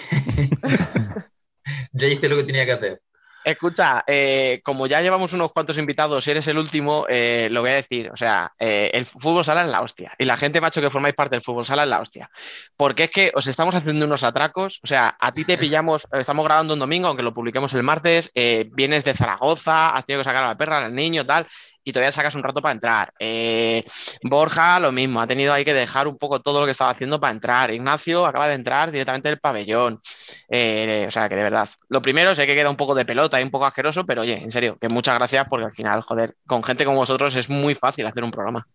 [1.92, 3.02] ya hice lo que tenía que hacer.
[3.46, 7.70] Escucha, eh, como ya llevamos unos cuantos invitados y eres el último, eh, lo voy
[7.70, 8.10] a decir.
[8.10, 10.12] O sea, eh, el fútbol sala es la hostia.
[10.18, 12.28] Y la gente, macho, que formáis parte del fútbol sala es la hostia.
[12.76, 14.80] Porque es que os estamos haciendo unos atracos.
[14.82, 18.32] O sea, a ti te pillamos, estamos grabando un domingo, aunque lo publiquemos el martes.
[18.34, 21.46] vienes de Zaragoza, has tenido que sacar a la perra, al niño, tal
[21.86, 23.14] y todavía sacas un rato para entrar.
[23.20, 23.84] Eh,
[24.22, 27.20] Borja, lo mismo, ha tenido ahí que dejar un poco todo lo que estaba haciendo
[27.20, 27.70] para entrar.
[27.70, 30.00] Ignacio acaba de entrar directamente del pabellón.
[30.48, 33.40] Eh, o sea, que de verdad, lo primero sé que queda un poco de pelota
[33.40, 36.34] y un poco asqueroso, pero oye, en serio, que muchas gracias porque al final, joder,
[36.44, 38.66] con gente como vosotros es muy fácil hacer un programa.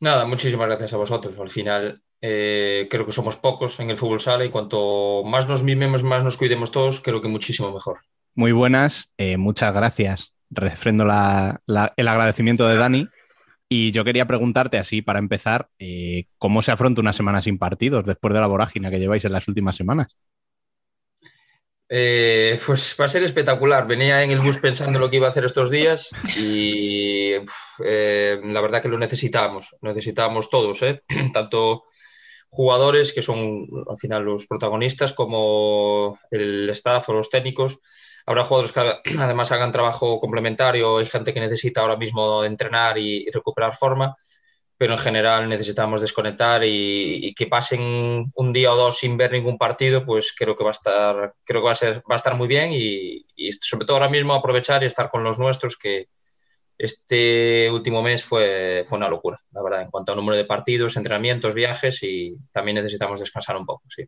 [0.00, 1.38] Nada, muchísimas gracias a vosotros.
[1.38, 5.62] Al final, eh, creo que somos pocos en el fútbol sala y cuanto más nos
[5.62, 8.00] mimemos, más nos cuidemos todos, creo que muchísimo mejor.
[8.34, 11.62] Muy buenas, eh, muchas gracias refrendo la,
[11.96, 13.08] el agradecimiento de Dani.
[13.68, 18.04] Y yo quería preguntarte así para empezar, eh, ¿cómo se afronta una semana sin partidos
[18.04, 20.16] después de la vorágine que lleváis en las últimas semanas?
[21.88, 23.86] Eh, pues va a ser espectacular.
[23.86, 27.32] Venía en el bus pensando lo que iba a hacer estos días y
[27.84, 29.74] eh, la verdad que lo necesitamos.
[29.82, 30.80] Necesitamos todos,
[31.32, 31.84] tanto
[32.48, 37.78] jugadores que son al final los protagonistas como el staff o los técnicos.
[38.26, 43.30] Habrá jugadores que además hagan trabajo complementario, hay gente que necesita ahora mismo entrenar y,
[43.30, 44.16] recuperar forma,
[44.76, 49.58] pero en general necesitamos desconectar y, que pasen un día o dos sin ver ningún
[49.58, 52.34] partido, pues creo que va a estar, creo que va a, ser, va a estar
[52.34, 56.08] muy bien y, y sobre todo ahora mismo aprovechar y estar con los nuestros que
[56.78, 60.96] este último mes fue, fue una locura, la verdad, en cuanto a número de partidos,
[60.96, 64.04] entrenamientos, viajes y también necesitamos descansar un poco, sí.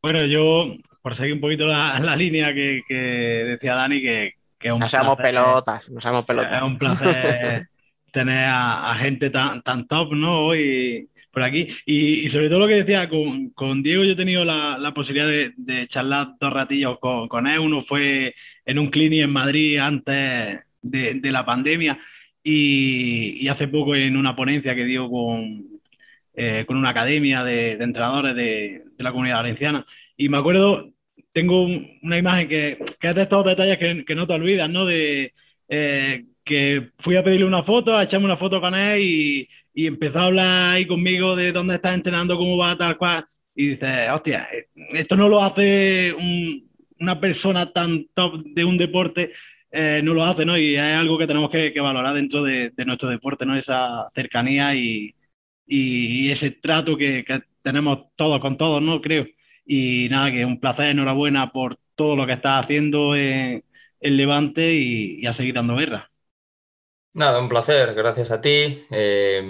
[0.00, 4.72] Bueno, yo, por seguir un poquito la, la línea que, que, decía Dani, que, que
[4.72, 5.86] un no seamos placer, pelotas,
[6.26, 6.56] pelotas.
[6.56, 7.68] Es un placer
[8.12, 10.46] tener a, a, gente tan, tan top, ¿no?
[10.46, 11.68] Hoy por aquí.
[11.84, 14.94] Y, y, sobre todo lo que decía, con, con Diego yo he tenido la, la
[14.94, 17.58] posibilidad de, de, charlar dos ratillos con, con, él.
[17.58, 18.34] Uno fue
[18.64, 21.98] en un clinic en Madrid antes de, de la pandemia
[22.42, 25.77] y, y, hace poco en una ponencia que dio con,
[26.40, 29.84] eh, con una academia de, de entrenadores de, de, la comunidad valenciana.
[30.16, 30.92] Y me acuerdo,
[31.32, 34.84] tengo una imagen que, que es de estos detalles que, que, no te olvidas, ¿no?
[34.84, 35.34] De
[35.68, 39.86] eh, que fui a pedirle una foto, a echarme una foto con él y, y,
[39.88, 43.24] empezó a hablar ahí conmigo de dónde estás entrenando, cómo va, tal cual.
[43.56, 44.46] Y dice, hostia,
[44.90, 46.70] esto no lo hace un,
[47.00, 49.32] una persona tan top de un deporte
[49.72, 50.56] eh, no lo hace, ¿no?
[50.56, 53.56] Y es algo que tenemos que, que valorar dentro de, de, nuestro deporte, ¿no?
[53.56, 55.14] Esa cercanía y,
[55.68, 59.00] y ese trato que, que, tenemos todos con todos, ¿no?
[59.00, 59.26] Creo.
[59.66, 63.62] Y nada, que un placer, enhorabuena por todo lo que estás haciendo en,
[64.00, 66.10] en Levante y, y, a seguir dando guerra.
[67.12, 68.86] Nada, un placer, gracias a ti.
[68.90, 69.42] Eh,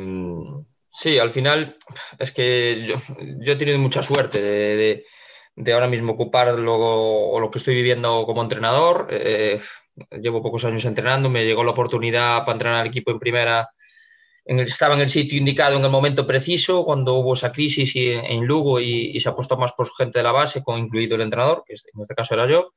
[0.91, 1.77] sí, al final
[2.19, 2.97] es que yo,
[3.41, 5.07] yo, he tenido mucha suerte de, de,
[5.55, 9.09] de ahora mismo ocupar lo, lo, que estoy viviendo como entrenador.
[9.11, 9.61] Eh,
[10.21, 13.69] llevo pocos años entrenando, me llegó la oportunidad para entrenar al equipo en primera
[14.49, 18.47] estaba en el sitio indicado en el momento preciso, cuando hubo esa crisis y, en
[18.47, 21.65] Lugo y, y, se apostó más por gente de la base, con incluido el entrenador,
[21.67, 22.73] que en este caso era yo.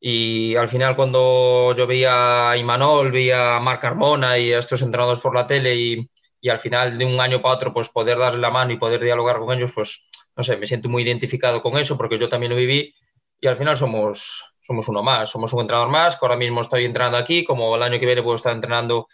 [0.00, 4.82] Y al final cuando yo veía a Imanol, veía a Marc Carmona y a estos
[4.82, 6.10] entrenadores por la tele y,
[6.40, 9.02] y al final de un año para otro pues poder darle la mano y poder
[9.02, 10.06] dialogar con ellos, pues
[10.36, 12.94] no sé, me siento muy identificado con eso porque yo también lo viví
[13.40, 16.84] y al final somos, somos uno más, somos un entrenador más, que ahora mismo estoy
[16.84, 19.08] entrenando aquí, como el año que viene puedo estar entrenando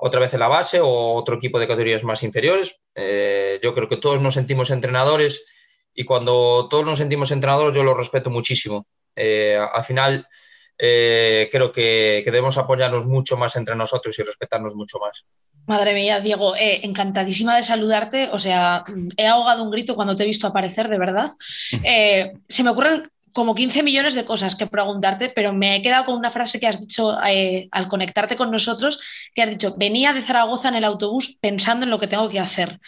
[0.00, 2.76] otra vez en la base o otro equipo de categorías más inferiores.
[2.94, 5.44] Eh, yo creo que todos nos sentimos entrenadores
[5.92, 8.86] y cuando todos nos sentimos entrenadores yo lo respeto muchísimo.
[9.16, 10.28] Eh, al final
[10.78, 15.24] eh, creo que, que, debemos apoyarnos mucho más entre nosotros y respetarnos mucho más.
[15.66, 18.28] Madre mía, Diego, eh, encantadísima de saludarte.
[18.30, 18.84] O sea,
[19.16, 21.32] he ahogado un grito cuando te he visto aparecer, de verdad.
[22.48, 26.16] Se me ocurren como 15 millones de cosas que preguntarte, pero me he quedado con
[26.16, 29.00] una frase que has dicho eh, al conectarte con nosotros,
[29.34, 32.40] que has dicho, venía de Zaragoza en el autobús pensando en lo que tengo que
[32.40, 32.80] hacer.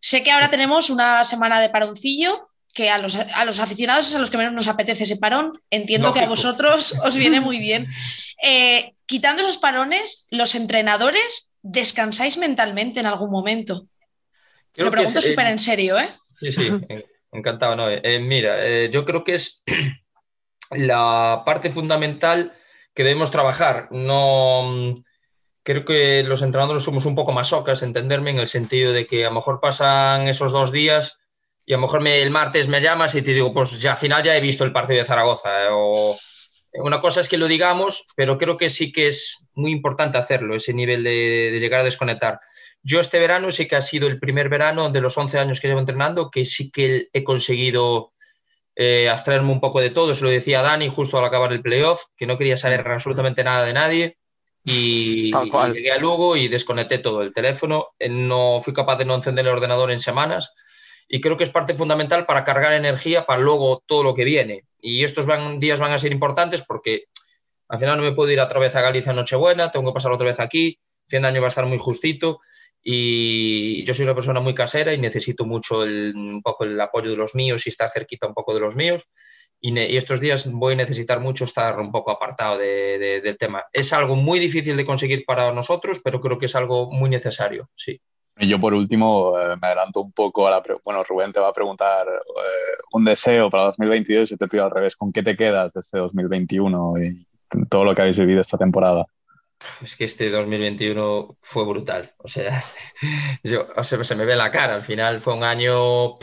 [0.00, 4.14] Sé que ahora tenemos una semana de paroncillo, que a los, a los aficionados es
[4.14, 5.60] a los que menos nos apetece ese parón.
[5.70, 6.20] Entiendo Lógico.
[6.20, 7.86] que a vosotros os viene muy bien.
[8.42, 13.86] Eh, quitando esos parones, los entrenadores descansáis mentalmente en algún momento.
[14.72, 16.14] Creo Lo pregunto eh, súper en serio, ¿eh?
[16.30, 16.62] Sí, sí,
[17.32, 17.76] encantado.
[17.76, 19.62] No, Eh, mira, eh, yo creo que es
[20.70, 22.52] la parte fundamental
[22.94, 23.88] que debemos trabajar.
[23.90, 24.94] No mm,
[25.62, 29.28] creo que los entrenadores somos un poco masocas, entenderme, en el sentido de que a
[29.30, 31.18] lo mejor pasan esos dos días
[31.66, 33.96] y a lo mejor me- el martes me llamas y te digo, pues ya al
[33.98, 35.64] final ya he visto el partido de Zaragoza.
[35.66, 36.18] eh, o
[36.74, 40.54] una cosa es que lo digamos, pero creo que sí que es muy importante hacerlo,
[40.56, 42.40] ese nivel de llegar a desconectar.
[42.82, 45.68] Yo este verano sí que ha sido el primer verano de los 11 años que
[45.68, 48.12] llevo entrenando que sí que he conseguido
[48.74, 50.14] eh, abstraerme un poco de todo.
[50.14, 53.44] Se lo decía a Dani justo al acabar el playoff, que no quería saber absolutamente
[53.44, 54.18] nada de nadie.
[54.64, 57.88] Y, y llegué a Lugo y desconecté todo el teléfono.
[57.98, 60.52] Eh, No fui capaz de no encender el ordenador en semanas.
[61.08, 64.64] Y creo que es parte fundamental para cargar energía para luego todo lo que viene.
[64.80, 67.04] Y estos van- días van a ser importantes porque
[67.68, 70.12] al final no me puedo ir otra vez a Galicia en Nochebuena, tengo que pasar
[70.12, 70.78] otra vez aquí.
[71.08, 72.40] Fin de año va a estar muy justito
[72.82, 77.10] y yo soy una persona muy casera y necesito mucho el, un poco el apoyo
[77.10, 79.04] de los míos y estar cerquita un poco de los míos.
[79.60, 83.38] Y, y estos días voy a necesitar mucho estar un poco apartado de- de- del
[83.38, 83.64] tema.
[83.72, 87.68] Es algo muy difícil de conseguir para nosotros, pero creo que es algo muy necesario,
[87.76, 88.00] sí.
[88.38, 90.62] Y yo por último eh, me adelanto un poco a la...
[90.62, 94.64] pre- Bueno, Rubén te va a preguntar eh, un deseo para 2022 y te pido
[94.64, 97.26] al revés, ¿con qué te quedas de este 2021 y
[97.68, 99.06] todo lo que habéis vivido esta temporada?
[99.82, 102.14] Es que este 2021 fue brutal.
[102.18, 102.64] O sea,
[103.42, 104.74] yo, o sea, se me ve la cara.
[104.74, 106.14] Al final fue un año.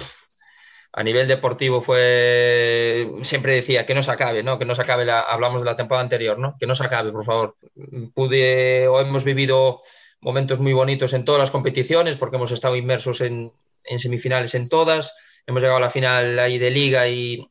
[0.93, 3.09] a nivel deportivo fue.
[3.23, 4.59] Siempre decía que no se acabe, ¿no?
[4.59, 5.05] Que no se acabe.
[5.05, 6.55] La, hablamos de la temporada anterior, ¿no?
[6.59, 7.57] Que no se acabe, por favor.
[8.13, 9.81] Pude o hemos vivido
[10.21, 13.53] momentos muy bonitos en todas las competiciones porque hemos estado inmersos en,
[13.83, 15.13] en semifinales en todas.
[15.47, 17.47] Hemos llegado a la final ahí de liga y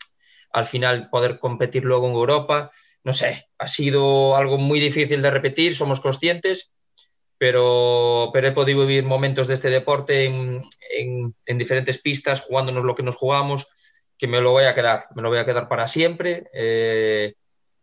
[0.52, 2.70] al final poder competir luego en Europa
[3.04, 6.72] no sé, ha sido algo muy difícil de repetir, somos conscientes,
[7.38, 12.96] pero, he podido vivir momentos de este deporte en, en- en diferentes pistas, jugándonos lo
[12.96, 13.66] que nos jugamos,
[14.18, 16.48] que me lo voy a quedar, me lo voy a quedar para siempre.
[16.52, 17.34] Eh,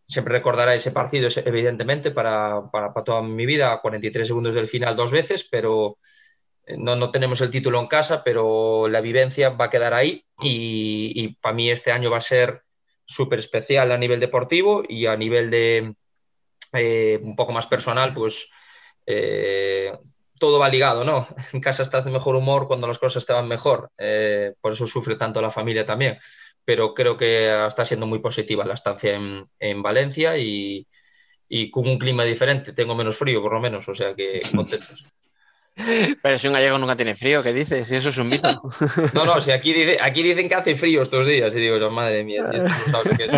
[0.05, 4.95] siempre recordará ese partido, evidentemente, para, para, toda mi vida, a 43 segundos del final
[4.97, 5.97] dos veces, pero
[6.65, 10.25] eh, no, no tenemos el título en casa, pero la vivencia va a quedar ahí
[10.41, 12.61] y para mí este año va a ser
[13.05, 15.95] súper especial a nivel deportivo y a nivel de
[16.73, 18.49] eh, un poco más personal, pues
[19.05, 19.93] eh,
[20.39, 21.27] todo va ligado, ¿no?
[21.53, 24.87] En casa estás de mejor humor cuando las cosas te van mejor, eh, por eso
[24.87, 26.17] sufre tanto la familia también,
[26.65, 30.87] pero creo que está siendo muy positiva la estancia en, en Valencia y,
[31.47, 35.05] y con un clima diferente, tengo menos frío por lo menos, o sea que contentos.
[36.21, 37.87] Pero si un gallego nunca tiene frío, ¿qué dices?
[37.87, 38.61] Si eso es un mito.
[39.13, 42.23] No, no, si aquí, dice- aquí dicen que hace frío estos días y digo madre
[42.23, 43.33] mía, si esto no sabes qué es.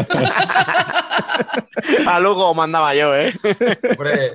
[2.07, 3.33] A Lugo mandaba yo, ¿eh?
[3.89, 4.31] Hombre,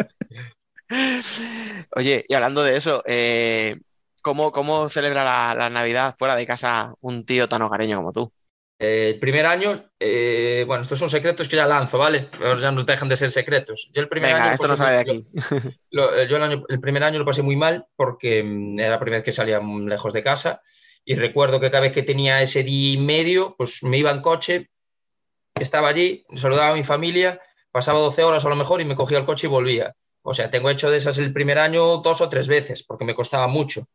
[1.97, 3.77] Oye, y hablando de eso, eh,
[4.21, 8.33] ¿cómo, cómo celebra la, la Navidad fuera de casa un tío tan hogareño como tú?
[8.85, 12.29] Eh, el primer año, eh, bueno, estos son secretos que ya lanzo, ¿vale?
[12.37, 13.89] Pero ya nos dejan de ser secretos.
[13.93, 15.25] Yo el primer Venga, año, esto no lo- aquí.
[15.91, 18.91] lo- eh, yo el, año- el primer año lo pasé muy mal porque mm, era
[18.91, 20.61] la primera vez que salía lejos de casa
[21.05, 24.21] y recuerdo que cada vez que tenía ese día y medio, pues me iba en
[24.21, 24.71] coche,
[25.55, 27.41] estaba allí, saludaba a mi familia,
[27.71, 29.95] pasaba 12 horas a lo mejor y me cogía el coche y volvía.
[30.25, 33.15] O sea, tengo hecho de esas el primer año dos o tres veces porque me
[33.15, 33.87] costaba mucho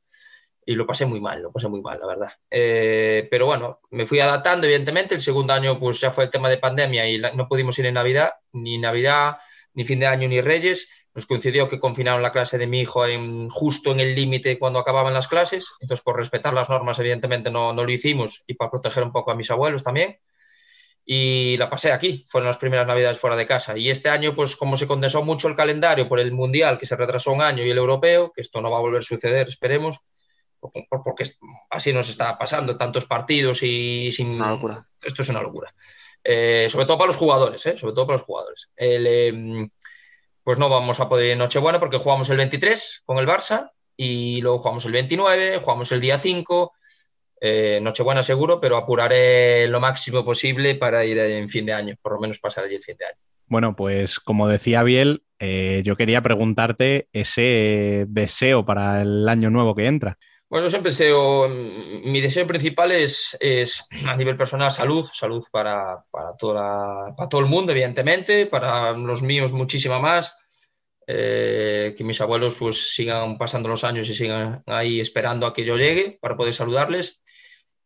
[0.68, 2.32] y lo pasé muy mal, lo pasé muy mal, la verdad.
[2.52, 5.16] Eh, pero bueno, me fui adaptando, evidentemente.
[5.16, 7.86] El segundo año, pues ya fue el tema de pandemia y la- no pudimos ir
[7.86, 9.38] en Navidad, ni Navidad,
[9.74, 10.90] ni fin de año, ni Reyes.
[11.16, 14.78] nos coincidió que confinaron la clase de mi hijo en, justo en el límite cuando
[14.80, 18.70] acababan las clases, entonces por respetar las normas evidentemente no, no lo hicimos y para
[18.70, 20.20] proteger un poco a mis abuelos también
[21.06, 23.78] y la pasé aquí, fueron las primeras navidades fuera de casa.
[23.78, 26.96] Y este año, pues como se condensó mucho el calendario por el Mundial, que se
[26.98, 30.00] retrasó un año, y el Europeo, que esto no va a volver a suceder, esperemos,
[30.60, 31.24] porque
[31.70, 34.30] así nos está pasando, tantos partidos y sin...
[34.30, 34.88] Una locura.
[35.02, 35.74] Esto es una locura.
[36.24, 37.78] Eh, sobre todo para los jugadores, ¿eh?
[37.78, 38.70] sobre todo para los jugadores.
[38.76, 39.70] El, eh,
[40.44, 43.72] pues no vamos a poder ir en Nochebuena porque jugamos el 23 con el Barça
[43.96, 46.74] y luego jugamos el 29, jugamos el día 5
[47.40, 52.14] eh, Nochebuena seguro, pero apuraré lo máximo posible para ir en fin de año, por
[52.14, 53.18] lo menos pasar allí el fin de año.
[53.46, 59.76] Bueno, pues como decía Biel, eh, yo quería preguntarte ese deseo para el año nuevo
[59.76, 60.18] que entra.
[60.50, 66.06] Bueno, yo siempre deseo, mi deseo principal es, es a nivel personal salud, salud para,
[66.10, 70.34] para, toda para todo el mundo, evidentemente, para los míos muchísima más,
[71.06, 75.66] eh, que mis abuelos pues sigan pasando los años y sigan ahí esperando a que
[75.66, 77.22] yo llegue para poder saludarles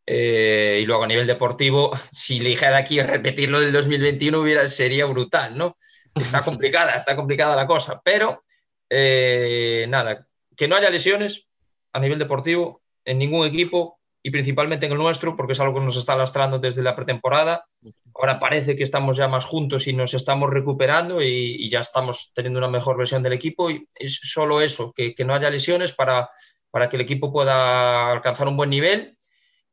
[0.06, 5.06] eh, y luego a nivel deportivo, si le dijera aquí repetirlo del 2021 hubiera, sería
[5.06, 5.78] brutal, ¿no?
[6.14, 8.44] Está complicada, está complicada la cosa, pero
[8.88, 11.48] eh, nada, que no haya lesiones
[11.94, 15.86] a nivel deportivo en ningún equipo y principalmente en el nuestro, porque es algo que
[15.86, 17.66] nos está lastrando desde la pretemporada.
[18.14, 22.60] Ahora parece que estamos ya más juntos y nos estamos recuperando y, ya estamos teniendo
[22.60, 26.30] una mejor versión del equipo y es solo eso, que, que no haya lesiones para,
[26.70, 29.18] para que el equipo pueda alcanzar un buen nivel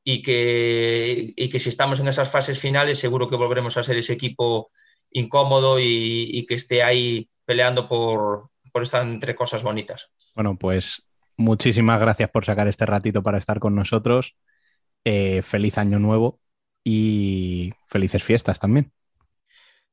[0.02, 3.98] y que, y que si estamos en esas fases finales seguro que volveremos a ser
[3.98, 4.70] ese equipo
[5.10, 10.10] incómodo y, y que esté ahí peleando por, por estar entre cosas bonitas.
[10.34, 11.07] Bueno, pues
[11.38, 14.36] muchísimas gracias por sacar este ratito para estar con nosotros.
[15.04, 16.40] Eh, feliz año nuevo
[16.84, 18.92] y felices fiestas también.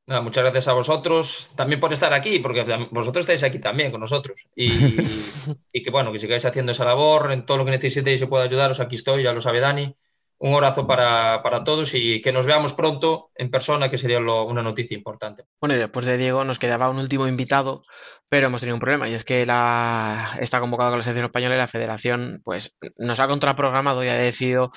[0.06, 4.00] Nada, muchas gracias a vosotros también por estar aquí, porque vosotros estáis aquí también con
[4.00, 4.46] nosotros.
[4.54, 4.70] Y,
[5.72, 8.44] y que bueno, que sigáis haciendo esa labor, en todo lo que necesitéis y pueda
[8.44, 9.96] ayudaros, aquí estoy, ya lo sabe Dani
[10.38, 14.44] un abrazo para, para, todos y que nos veamos pronto en persona, que sería lo,
[14.44, 15.44] una noticia importante.
[15.60, 17.84] Bueno, y después de Diego nos quedaba un último invitado,
[18.28, 21.54] pero hemos tenido un problema y es que la, está convocado con la selección española
[21.54, 24.72] y la federación pues nos ha contraprogramado y ha decidido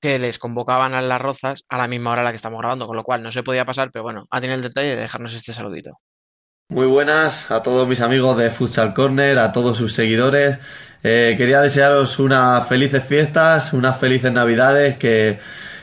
[0.00, 2.86] que les convocaban a las rozas a la misma hora a la que estamos grabando,
[2.86, 5.34] con lo cual no se podía pasar, pero bueno, ha tenido el detalle de dejarnos
[5.34, 6.00] este saludito.
[6.68, 10.58] Muy buenas a todos mis amigos de Futsal Corner, a todos sus seguidores.
[11.08, 15.38] Eh, quería desearos unas felices fiestas, unas felices navidades, que,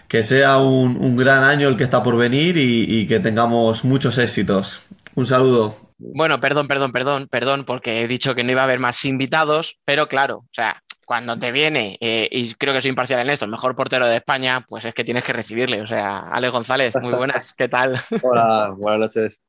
[0.10, 3.86] que sea un, un, gran año el que está por venir y, y que tengamos
[3.86, 4.84] muchos éxitos.
[5.16, 5.78] Un saludo.
[5.98, 9.78] Bueno, perdón, perdón, perdón, perdón, porque he dicho que no iba a haber más invitados,
[9.86, 13.46] pero claro, o sea, cuando te viene, eh, y creo que soy imparcial en esto,
[13.46, 15.82] el mejor portero de España, pues es que tienes que recibirle.
[15.82, 17.98] O sea, Ale González, muy buenas, ¿qué tal?
[18.22, 19.40] Hola, buenas noches.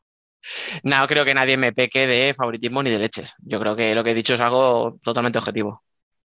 [0.83, 3.35] No creo que nadie me peque de favoritismo ni de leches.
[3.39, 5.83] Yo creo que lo que he dicho es algo totalmente objetivo.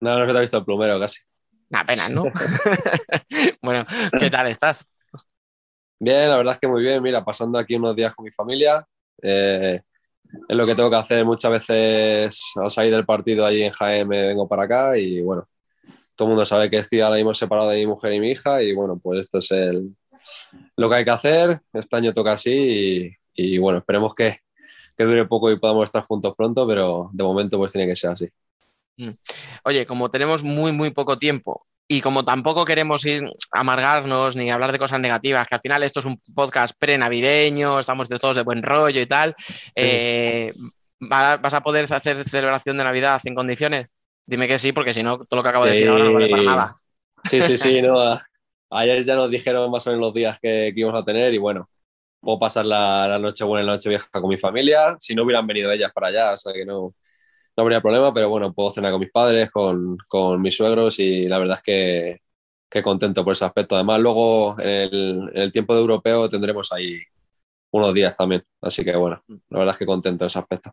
[0.02, 1.22] No, no se te ha visto el plumero casi.
[1.70, 2.24] Una pena, ¿no?
[3.62, 3.86] bueno,
[4.18, 4.88] ¿qué tal estás?
[6.00, 7.04] Bien, la verdad es que muy bien.
[7.04, 8.86] Mira, pasando aquí unos días con mi familia.
[9.22, 9.82] Eh,
[10.48, 14.08] es lo que tengo que hacer muchas veces al salir del partido allí en Jaén
[14.08, 15.48] me vengo para acá y bueno,
[16.16, 18.62] todo el mundo sabe que estoy ahora mismo separado de mi mujer y mi hija
[18.62, 19.96] y bueno, pues esto es el,
[20.76, 21.62] lo que hay que hacer.
[21.74, 24.40] Este año toca así y, y bueno, esperemos que,
[24.98, 28.12] que, dure poco y podamos estar juntos pronto, pero de momento pues tiene que ser
[28.12, 28.30] así.
[29.64, 34.52] Oye, como tenemos muy, muy poco tiempo y como tampoco queremos ir a amargarnos ni
[34.52, 38.44] hablar de cosas negativas, que al final esto es un podcast pre-navideño, estamos todos de
[38.44, 39.72] buen rollo y tal, sí.
[39.76, 40.54] eh,
[41.00, 43.88] ¿vas a poder hacer celebración de Navidad sin condiciones?
[44.26, 46.30] Dime que sí, porque si no, todo lo que acabo de decir ahora no vale
[46.30, 46.76] para nada.
[47.24, 48.20] Sí, sí, sí, no.
[48.70, 51.40] Ayer ya nos dijeron más o menos los días que, que íbamos a tener y
[51.40, 51.68] bueno,
[52.20, 54.96] puedo pasar la, la noche buena y la noche vieja con mi familia.
[55.00, 56.94] Si no hubieran venido ellas para allá, o sea que no,
[57.60, 61.28] no habría problema, pero bueno, puedo cenar con mis padres, con, con mis suegros y
[61.28, 62.22] la verdad es que,
[62.70, 63.76] que, contento por ese aspecto.
[63.76, 67.00] Además, luego en el, en el, tiempo de europeo tendremos ahí
[67.72, 70.72] unos días también, así que bueno, la verdad es que contento en ese aspecto.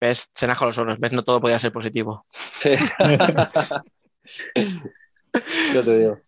[0.00, 0.28] ¿Ves?
[0.34, 1.12] Cenas con los suegros, ¿ves?
[1.12, 2.26] No todo podía ser positivo.
[2.32, 2.70] Sí.
[5.74, 6.20] yo te digo.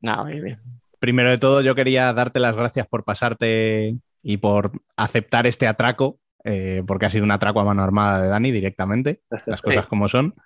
[0.00, 0.60] No, bien, bien.
[0.98, 6.18] Primero de todo, yo quería darte las gracias por pasarte y por aceptar este atraco
[6.48, 10.08] eh, porque ha sido un atraco a mano armada de Dani directamente, las cosas como
[10.08, 10.36] son.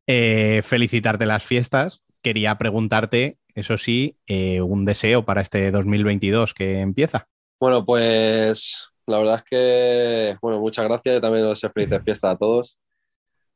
[0.07, 2.01] eh, felicitarte las fiestas.
[2.21, 7.27] Quería preguntarte, eso sí, eh, un deseo para este 2022 que empieza.
[7.59, 11.15] Bueno, pues la verdad es que, bueno, muchas gracias.
[11.15, 12.77] Yo también os felices fiestas a todos,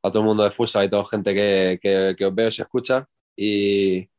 [0.04, 2.36] a todo el mundo de Fusa y a toda la gente que, que, que os
[2.36, 3.08] veo y se escucha.
[3.38, 4.10] Y,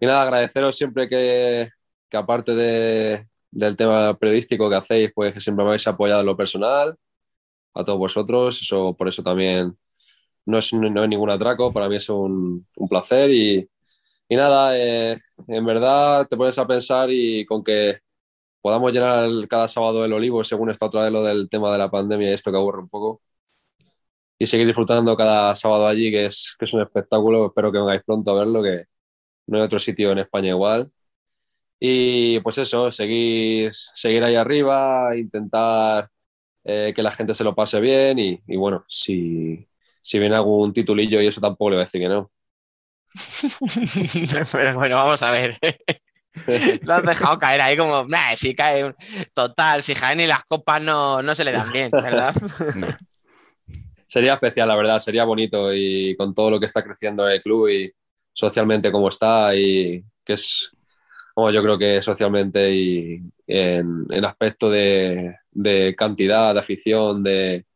[0.00, 1.70] y nada, agradeceros siempre que,
[2.08, 6.26] que aparte de, del tema periodístico que hacéis, pues que siempre me habéis apoyado en
[6.26, 6.96] lo personal,
[7.74, 8.60] a todos vosotros.
[8.62, 9.76] Eso, por eso también
[10.46, 13.68] no es, no es ningún atraco, para mí es un, un placer y,
[14.28, 15.18] y nada, eh,
[15.48, 17.98] en verdad te pones a pensar y con que
[18.62, 21.90] podamos llenar cada sábado el olivo, según está otra vez lo del tema de la
[21.90, 23.22] pandemia y esto que aburre un poco,
[24.38, 28.02] y seguir disfrutando cada sábado allí, que es, que es un espectáculo, espero que vengáis
[28.04, 28.84] pronto a verlo, que
[29.46, 30.90] no hay otro sitio en España igual.
[31.78, 36.10] Y pues eso, seguir, seguir ahí arriba, intentar
[36.64, 39.68] eh, que la gente se lo pase bien y, y bueno, si,
[40.02, 42.30] si viene algún titulillo y eso tampoco le voy a decir que no.
[44.52, 45.58] Pero bueno, vamos a ver.
[46.82, 48.94] Lo has dejado caer ahí como, nah, si cae un...
[49.32, 52.34] Total, si Jaén y las copas no, no se le dan bien, ¿verdad?
[54.06, 57.68] Sería especial, la verdad, sería bonito y con todo lo que está creciendo el club
[57.68, 57.92] y
[58.36, 60.70] socialmente como está y que es,
[61.34, 65.36] como yo creo que socialmente y en, aspecto de,
[65.96, 67.66] cantidad, de afición, de,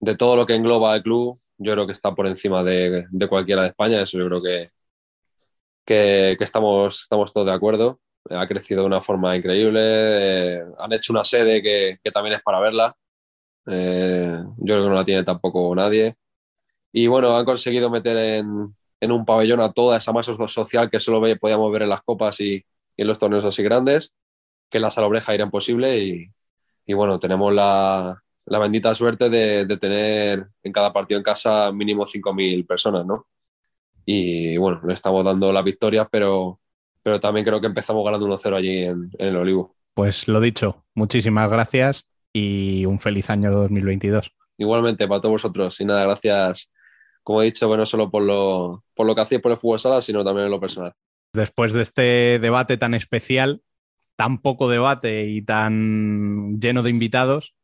[0.00, 3.28] de todo lo que engloba el club, yo creo que está por encima de, de
[3.28, 4.70] cualquiera de España, eso yo creo que,
[5.84, 8.00] que, que, estamos, estamos todos de acuerdo.
[8.30, 12.42] Ha crecido de una forma increíble, eh, han hecho una sede que, que, también es
[12.42, 12.94] para verla,
[13.66, 16.16] eh, yo creo que no la tiene tampoco nadie.
[16.92, 21.00] Y bueno, han conseguido meter en, en un pabellón a toda esa masa social que
[21.00, 24.14] solo podíamos ver en las copas y, y en los torneos así grandes,
[24.68, 26.30] que la salobreja era imposible y,
[26.86, 31.70] y bueno, tenemos la, la bendita suerte de, de, tener en cada partido en casa
[31.72, 33.26] mínimo 5.000 personas, ¿no?
[34.04, 36.60] Y bueno, le estamos dando las victorias, pero,
[37.02, 39.76] pero también creo que empezamos ganando 1-0 allí en, en, el Olivo.
[39.92, 44.32] Pues lo dicho, muchísimas gracias y un feliz año 2022.
[44.56, 45.78] Igualmente, para todos vosotros.
[45.80, 46.70] Y nada, gracias,
[47.28, 50.00] como he dicho, bueno, solo por lo, por lo que hacéis por el fútbol sala,
[50.00, 50.94] sino también en lo personal.
[51.34, 53.60] Después de este debate tan especial,
[54.16, 57.54] tan poco debate y tan lleno de invitados,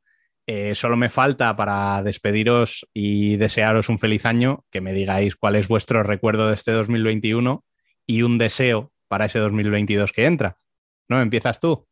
[0.47, 5.57] eh, solo me falta para despediros y desearos un feliz año, que me digáis cuál
[5.57, 7.65] es vuestro recuerdo de este 2021
[8.07, 10.59] y un deseo para ese 2022 que entra.
[11.09, 11.23] ¿No?
[11.23, 11.87] ¿Empiezas tú?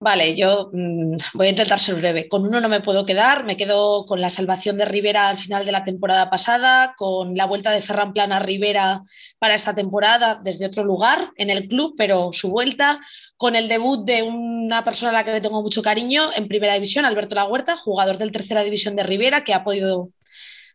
[0.00, 2.28] Vale, yo mmm, voy a intentar ser breve.
[2.28, 5.64] Con uno no me puedo quedar, me quedo con la salvación de Rivera al final
[5.64, 9.02] de la temporada pasada, con la vuelta de Ferran Plan a Rivera
[9.38, 13.00] para esta temporada desde otro lugar en el club, pero su vuelta,
[13.38, 16.74] con el debut de una persona a la que le tengo mucho cariño en primera
[16.74, 20.10] división, Alberto La Huerta, jugador del tercera división de Rivera, que ha podido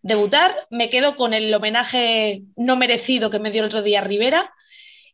[0.02, 0.68] debutar.
[0.72, 4.52] Me quedo con el homenaje no merecido que me dio el otro día Rivera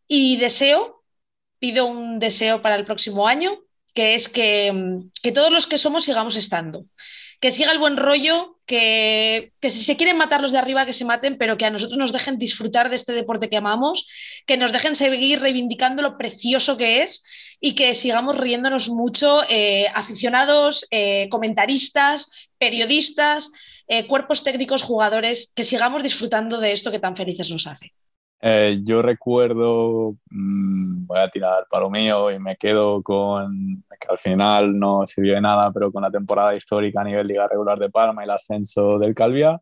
[0.08, 1.04] y deseo,
[1.60, 3.60] pido un deseo para el próximo año
[3.96, 6.86] que es que, que, todos los que somos sigamos estando.
[7.40, 10.94] Que siga el buen rollo, que, que, si se quieren matar los de arriba, que
[10.94, 14.08] se maten, pero que a nosotros nos dejen disfrutar de este deporte que amamos,
[14.46, 17.24] que nos dejen seguir reivindicando lo precioso que es
[17.60, 23.50] y que sigamos riéndonos mucho, eh, aficionados, eh, comentaristas, periodistas,
[23.88, 27.94] eh, cuerpos técnicos, jugadores, que sigamos disfrutando de esto que tan felices nos hace.
[28.42, 34.20] Eh, yo recuerdo, mmm, voy a tirar para mío y me quedo con que al
[34.20, 37.90] final no sirvió de nada, pero con la temporada histórica a nivel Liga Regular de
[37.90, 39.60] Palma y el ascenso del Calvia.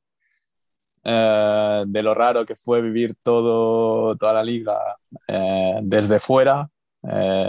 [1.06, 4.80] Eh, de lo raro que fue vivir todo, toda la liga
[5.28, 6.70] eh, desde fuera,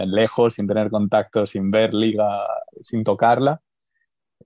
[0.07, 2.29] lejos, sin tener contacto, sin ver liga,
[2.83, 3.61] sin tocarla.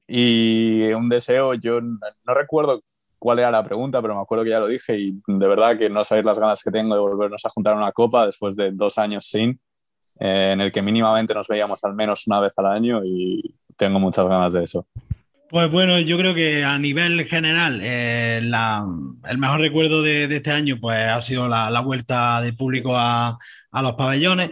[0.06, 2.82] Y un deseo, yo no recuerdo
[3.18, 5.90] cuál era la pregunta, pero me acuerdo que ya lo dije y de verdad que
[5.90, 8.98] no sabéis las ganas que tengo de volvernos a juntar una copa después de dos
[8.98, 9.60] años sin,
[10.20, 13.98] eh, en el que mínimamente nos veíamos al menos una vez al año y tengo
[14.00, 14.86] muchas ganas de eso.
[15.50, 18.86] Pues bueno, yo creo que a nivel general eh, la,
[19.28, 22.94] el mejor recuerdo de, de, este año pues ha sido la, la vuelta de público
[22.94, 23.38] a,
[23.70, 24.50] a los pabellones,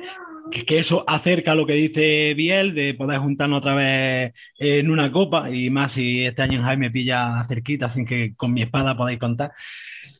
[0.50, 5.50] que, eso acerca lo que dice Biel de poder juntarnos otra vez en una copa
[5.50, 9.52] y más si este año Jaime pilla cerquita sin que con mi espada podáis contar.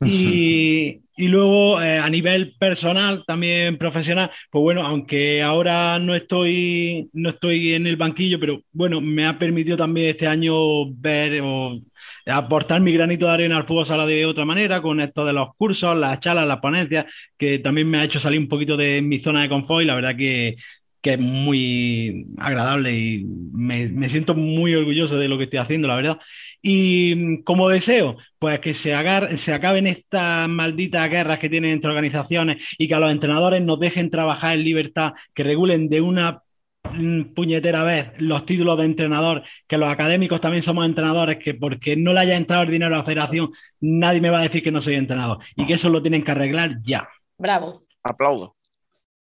[0.04, 7.08] Y, y luego eh, a nivel personal, también profesional, pues bueno, aunque ahora no estoy,
[7.14, 10.54] no estoy en el banquillo, pero bueno, me ha permitido también este año
[10.92, 11.78] ver o
[12.26, 15.54] aportar mi granito de arena al fútbol sala de otra manera, con esto de los
[15.56, 17.06] cursos, las charlas, las ponencias,
[17.38, 19.94] que también me ha hecho salir un poquito de mi zona de confort y la
[19.94, 20.56] verdad que,
[21.00, 25.86] que es muy agradable y me, me, siento muy orgulloso de lo que estoy haciendo,
[25.88, 26.18] la verdad.
[26.60, 31.90] Y como deseo, pues que se, agar, se acaben estas malditas guerras que tienen entre
[31.90, 36.42] organizaciones y que a los entrenadores nos dejen trabajar en libertad, que regulen de una
[37.34, 42.12] puñetera vez los títulos de entrenador, que los académicos también somos entrenadores, que porque no
[42.12, 43.50] le haya entrado el dinero a la federación,
[43.80, 46.30] nadie me va a decir que no soy entrenador y que eso lo tienen que
[46.30, 47.08] arreglar ya.
[47.38, 47.84] Bravo.
[48.02, 48.56] Aplaudo.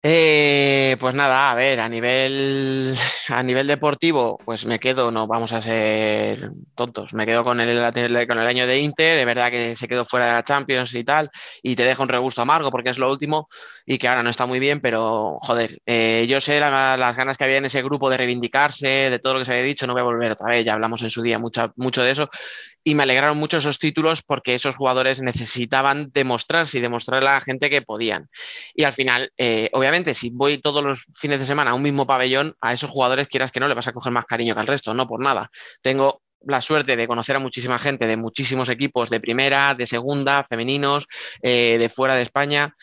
[0.07, 2.95] Eh, pues nada, a ver, a nivel,
[3.27, 7.91] a nivel deportivo, pues me quedo, no vamos a ser tontos, me quedo con el,
[8.27, 11.03] con el año de Inter, es verdad que se quedó fuera de la Champions y
[11.03, 11.31] tal,
[11.63, 13.49] y te deja un regusto amargo porque es lo último
[13.85, 17.43] y que ahora no está muy bien, pero joder, eh, yo sé las ganas que
[17.43, 20.01] había en ese grupo de reivindicarse, de todo lo que se había dicho, no voy
[20.01, 22.29] a volver otra vez, ya hablamos en su día mucho, mucho de eso,
[22.83, 27.41] y me alegraron mucho esos títulos porque esos jugadores necesitaban demostrarse y demostrarle a la
[27.41, 28.29] gente que podían.
[28.73, 32.07] Y al final, eh, obviamente, si voy todos los fines de semana a un mismo
[32.07, 34.67] pabellón, a esos jugadores quieras que no le vas a coger más cariño que al
[34.67, 35.49] resto, no por nada.
[35.81, 40.45] Tengo la suerte de conocer a muchísima gente de muchísimos equipos de primera, de segunda,
[40.47, 41.07] femeninos,
[41.41, 42.75] eh, de fuera de España.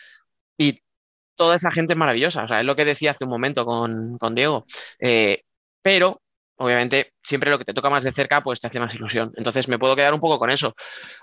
[1.35, 2.43] Toda esa gente es maravillosa.
[2.43, 4.65] O sea, es lo que decía hace un momento con, Diego.
[4.99, 5.43] Eh,
[5.81, 6.21] pero
[6.57, 9.31] obviamente siempre lo que te toca más de cerca pues te hace más ilusión.
[9.35, 10.75] Entonces me puedo quedar un poco con eso.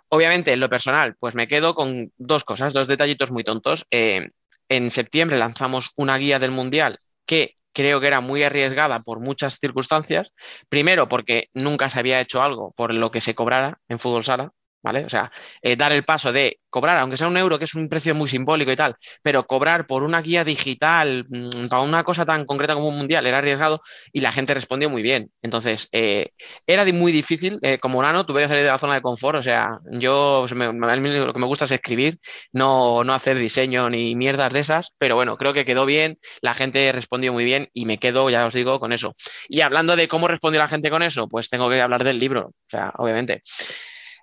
[0.08, 3.86] Obviamente en lo personal pues me quedo con dos cosas, dos detallitos muy tontos.
[3.90, 4.30] Eh,
[4.68, 9.58] en septiembre lanzamos una guía del Mundial que creo que era muy arriesgada por muchas
[9.58, 10.28] circunstancias.
[10.68, 14.52] Primero porque nunca se había hecho algo por lo que se cobrara en fútbol sala.
[14.82, 15.04] ¿Vale?
[15.04, 15.30] O sea,
[15.62, 18.30] eh, dar el paso de cobrar, aunque sea un euro, que es un precio muy
[18.30, 22.74] simbólico y tal, pero cobrar por una guía digital mm, para una cosa tan concreta
[22.74, 23.82] como un mundial era arriesgado
[24.12, 25.30] y la gente respondió muy bien.
[25.42, 26.30] Entonces, eh,
[26.66, 29.42] era muy difícil, eh, como nano, tuve que salir de la zona de confort, o
[29.42, 32.18] sea, yo lo que me gusta es escribir,
[32.52, 36.54] no, no hacer diseño ni mierdas de esas, pero bueno, creo que quedó bien, la
[36.54, 39.14] gente respondió muy bien y me quedo, ya os digo, con eso.
[39.48, 42.48] Y hablando de cómo respondió la gente con eso, pues tengo que hablar del libro,
[42.48, 43.42] o sea, obviamente.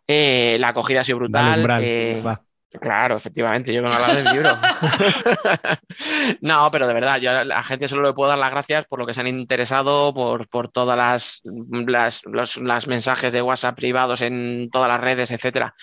[0.07, 1.81] Eh, la acogida ha sido brutal.
[1.81, 2.23] Eh,
[2.79, 4.57] claro, efectivamente, yo vengo a hablar del libro.
[6.41, 8.99] no, pero de verdad, yo a la gente solo le puedo dar las gracias por
[8.99, 14.88] lo que se han interesado, por, todas las, los, mensajes de WhatsApp privados en todas
[14.88, 15.75] las redes, etcétera.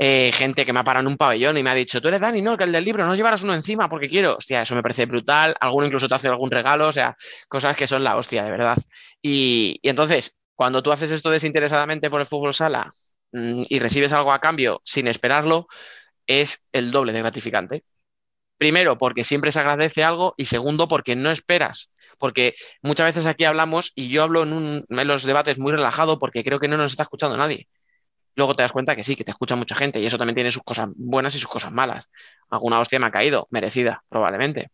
[0.00, 2.20] Eh, gente que me ha parado en un pabellón y me ha dicho, tú eres
[2.20, 4.36] Dani, no, que el del libro, no llevarás uno encima porque quiero.
[4.36, 5.56] Hostia, eso me parece brutal.
[5.60, 7.16] Alguno incluso te hace algún regalo, o sea,
[7.48, 8.78] cosas que son la hostia, de verdad.
[9.20, 12.90] Y, y entonces, cuando tú haces esto desinteresadamente por el fútbol sala,
[13.32, 15.68] y recibes algo a cambio sin esperarlo,
[16.26, 17.84] es el doble de gratificante.
[18.58, 21.90] Primero, porque siempre se agradece algo y segundo, porque no esperas.
[22.18, 26.58] Porque muchas veces aquí hablamos y yo hablo en, los debates muy relajado porque creo
[26.58, 27.68] que no nos está escuchando nadie.
[28.34, 30.52] Luego te das cuenta que sí, que te escucha mucha gente y eso también tiene
[30.52, 32.06] sus cosas buenas y sus cosas malas.
[32.50, 34.70] Alguna hostia me ha caído, merecida, probablemente.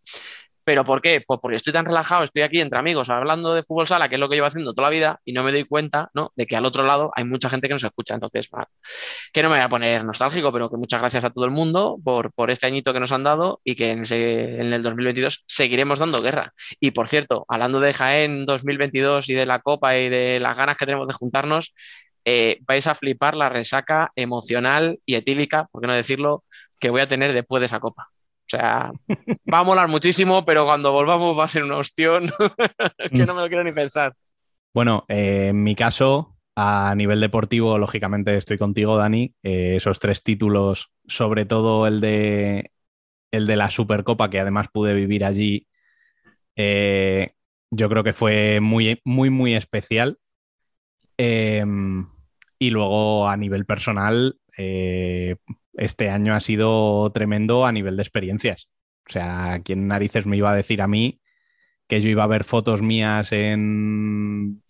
[0.64, 1.22] ¿Pero por qué?
[1.26, 4.20] Pues porque estoy tan relajado, estoy aquí entre amigos hablando de fútbol sala, que es
[4.20, 6.32] lo que llevo haciendo toda la vida, y no me doy cuenta ¿no?
[6.36, 8.14] de que al otro lado hay mucha gente que nos escucha.
[8.14, 8.48] Entonces,
[9.32, 11.98] que no me voy a poner nostálgico, pero que muchas gracias a todo el mundo
[12.02, 15.98] por, por este añito que nos han dado y que en, en, el 2022 seguiremos
[15.98, 16.54] dando guerra.
[16.80, 20.76] Y por cierto, hablando de Jaén 2022 y de la Copa y de las ganas
[20.76, 21.74] que tenemos de juntarnos,
[22.24, 26.44] eh, vais a flipar la resaca emocional y etílica, por qué no decirlo,
[26.80, 28.13] que voy a tener después de esa Copa.
[28.46, 28.92] O sea,
[29.52, 32.26] va a molar muchísimo, pero cuando volvamos va a ser una opción
[33.10, 34.14] que no me lo quiero ni pensar.
[34.74, 39.34] Bueno, eh, en mi caso, a nivel deportivo, lógicamente estoy contigo, Dani.
[39.42, 42.72] Eh, esos tres títulos, sobre todo el de,
[43.30, 45.68] el de la Supercopa, que además pude vivir allí,
[46.56, 47.32] eh,
[47.70, 50.18] yo creo que fue muy, muy, muy especial.
[51.16, 54.38] y luego a nivel personal,
[55.76, 58.68] este año ha sido tremendo a nivel de experiencias.
[59.08, 61.20] O sea, ¿quién narices me iba a decir a mí
[61.88, 64.62] que yo iba a ver fotos mías en,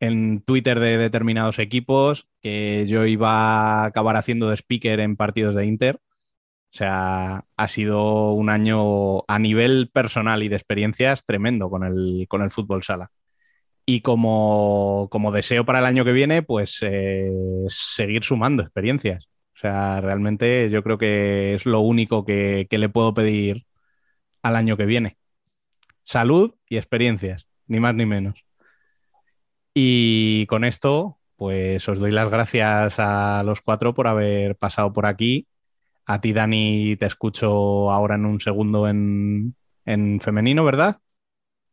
[0.00, 5.54] en Twitter de determinados equipos, que yo iba a acabar haciendo de speaker en partidos
[5.54, 6.00] de Inter?
[6.72, 12.26] O sea, ha sido un año a nivel personal y de experiencias tremendo con el,
[12.28, 13.10] con el fútbol sala.
[13.86, 17.30] Y como, deseo para el año que viene, pues eh,
[17.68, 19.29] seguir sumando experiencias.
[19.60, 23.66] Sea, realmente yo creo que es lo único que, le puedo pedir
[24.42, 25.18] al año que viene.
[26.04, 28.44] Salud y experiencias, ni más ni menos.
[29.74, 35.06] Y con esto, pues os doy las gracias a los cuatro por haber pasado por
[35.06, 35.46] aquí.
[36.06, 41.00] A ti, Dani, te escucho ahora en un segundo en, en femenino, ¿verdad?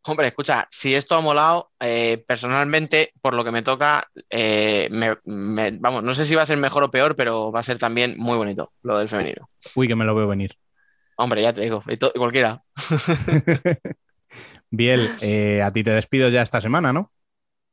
[0.10, 4.88] Hombre, escucha, si esto ha molado, eh, personalmente, por lo que me toca, eh,
[5.26, 8.16] vamos, no sé si va a ser mejor o peor, pero va a ser también
[8.18, 9.50] muy bonito lo del femenino.
[9.76, 10.56] Uy, que me lo veo venir.
[11.18, 11.84] Hombre, ya te digo,
[12.16, 12.64] cualquiera.
[14.72, 17.12] Biel, eh, a ti te despido ya esta semana, ¿no?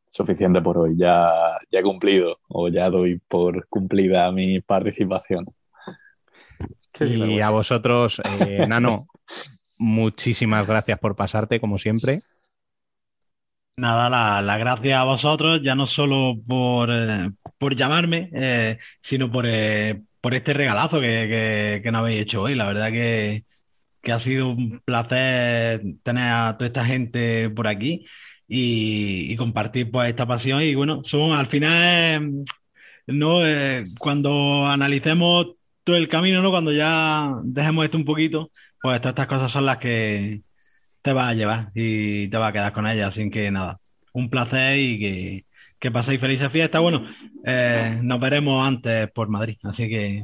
[0.09, 1.31] Suficiente por hoy, ya,
[1.71, 5.47] ya he cumplido o ya doy por cumplida mi participación.
[6.99, 8.21] Y a vosotros,
[8.67, 9.05] Nano,
[9.85, 12.21] muchísimas gracias por pasarte, como siempre.
[13.77, 17.31] Nada, la, gracias a vosotros, ya no solo por, eh,
[17.77, 22.55] llamarme, eh, sino por, eh, por este regalazo que, que, nos habéis hecho hoy.
[22.55, 23.45] La verdad que,
[24.03, 28.07] que ha sido un placer tener a toda esta gente por aquí
[28.49, 30.63] y, y compartir pues esta pasión.
[30.63, 32.45] Y bueno, son al final,
[33.07, 33.41] ¿no?
[33.99, 36.51] Cuando analicemos todo el camino, ¿no?
[36.51, 38.51] Cuando ya dejemos esto un poquito,
[38.85, 40.43] pues todas estas cosas son las que
[41.03, 43.09] te vas a llevar y te vas a quedar con ellas.
[43.09, 43.81] Así que nada,
[44.13, 45.47] un placer y que,
[45.81, 46.83] que paséis felices fiestas.
[46.83, 47.07] Bueno,
[47.45, 50.23] eh, nos veremos antes por Madrid, así que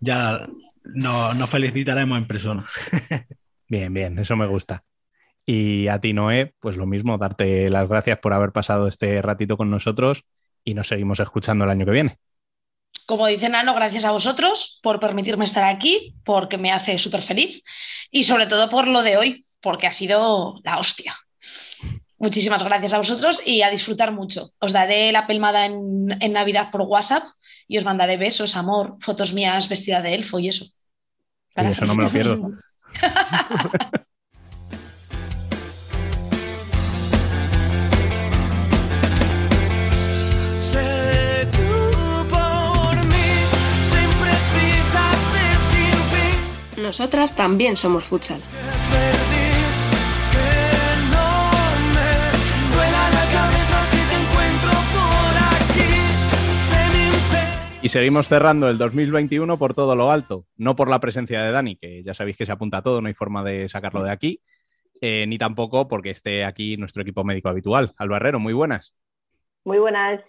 [0.00, 0.48] ya
[0.84, 2.66] no- nos felicitaremos en persona.
[3.68, 4.84] Bien, bien, eso me gusta.
[5.46, 9.56] Y a ti, Noé, pues lo mismo, darte las gracias por haber pasado este ratito
[9.56, 10.24] con nosotros
[10.64, 12.18] y nos seguimos escuchando el año que viene.
[13.06, 17.62] Como dice Nano, gracias a vosotros por permitirme estar aquí, porque me hace súper feliz
[18.10, 21.16] y sobre todo por lo de hoy, porque ha sido la hostia.
[22.18, 24.52] Muchísimas gracias a vosotros y a disfrutar mucho.
[24.60, 27.24] Os daré la pelmada en, en Navidad por WhatsApp
[27.66, 30.66] y os mandaré besos, amor, fotos mías vestida de elfo y eso.
[31.56, 32.50] Y eso no me lo pierdo.
[46.92, 48.38] Nosotras también somos futsal.
[57.80, 61.76] Y seguimos cerrando el 2021 por todo lo alto, no por la presencia de Dani,
[61.76, 64.42] que ya sabéis que se apunta a todo, no hay forma de sacarlo de aquí,
[65.00, 67.94] eh, ni tampoco porque esté aquí nuestro equipo médico habitual.
[67.96, 68.92] Alba Herrero, muy buenas.
[69.64, 70.20] Muy buenas.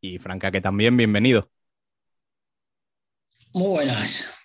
[0.00, 1.52] Y Franca, que también bienvenido.
[3.52, 4.40] Muy buenas.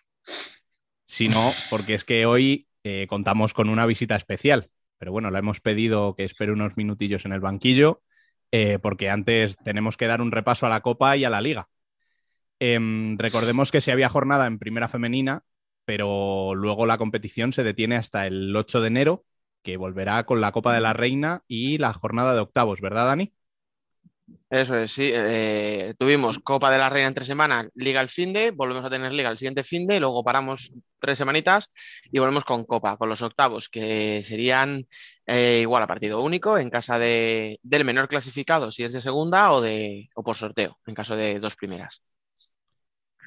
[1.11, 4.69] Si no, porque es que hoy eh, contamos con una visita especial,
[4.99, 8.03] pero bueno, la hemos pedido que espere unos minutillos en el banquillo,
[8.51, 11.67] eh, porque antes tenemos que dar un repaso a la Copa y a la Liga.
[12.59, 15.41] Em, recordemos que si había jornada en primera femenina,
[15.83, 19.25] pero luego la competición se detiene hasta el 8 de enero,
[19.63, 23.33] que volverá con la Copa de la Reina y la jornada de octavos, ¿verdad, Dani?
[24.49, 25.11] Eso es, sí.
[25.13, 29.11] eh, tuvimos Copa de la Reina entre semanas, Liga el fin de, volvemos a tener
[29.11, 31.71] Liga el siguiente fin de, luego paramos tres semanitas
[32.11, 34.87] y volvemos con Copa, con los octavos, que serían
[35.27, 39.51] eh, igual a partido único en casa de, del menor clasificado, si es de segunda
[39.51, 42.01] o, de, o por sorteo, en caso de dos primeras.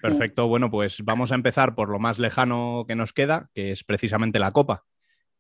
[0.02, 3.84] Perfecto, bueno, pues vamos a empezar por lo más lejano que nos queda, que es
[3.84, 4.82] precisamente la Copa.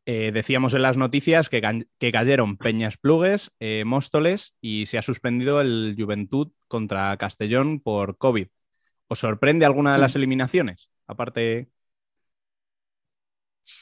[0.04, 4.98] Eh, decíamos en las noticias que, ca- que cayeron Peñas Plugues, eh, Móstoles y se
[4.98, 8.48] ha suspendido el Juventud contra Castellón por COVID.
[9.06, 10.88] ¿Os sorprende alguna de las eliminaciones?
[11.06, 11.68] Aparte,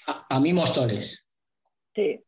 [0.06, 1.24] A, a mí Móstoles.
[1.94, 2.20] Sí.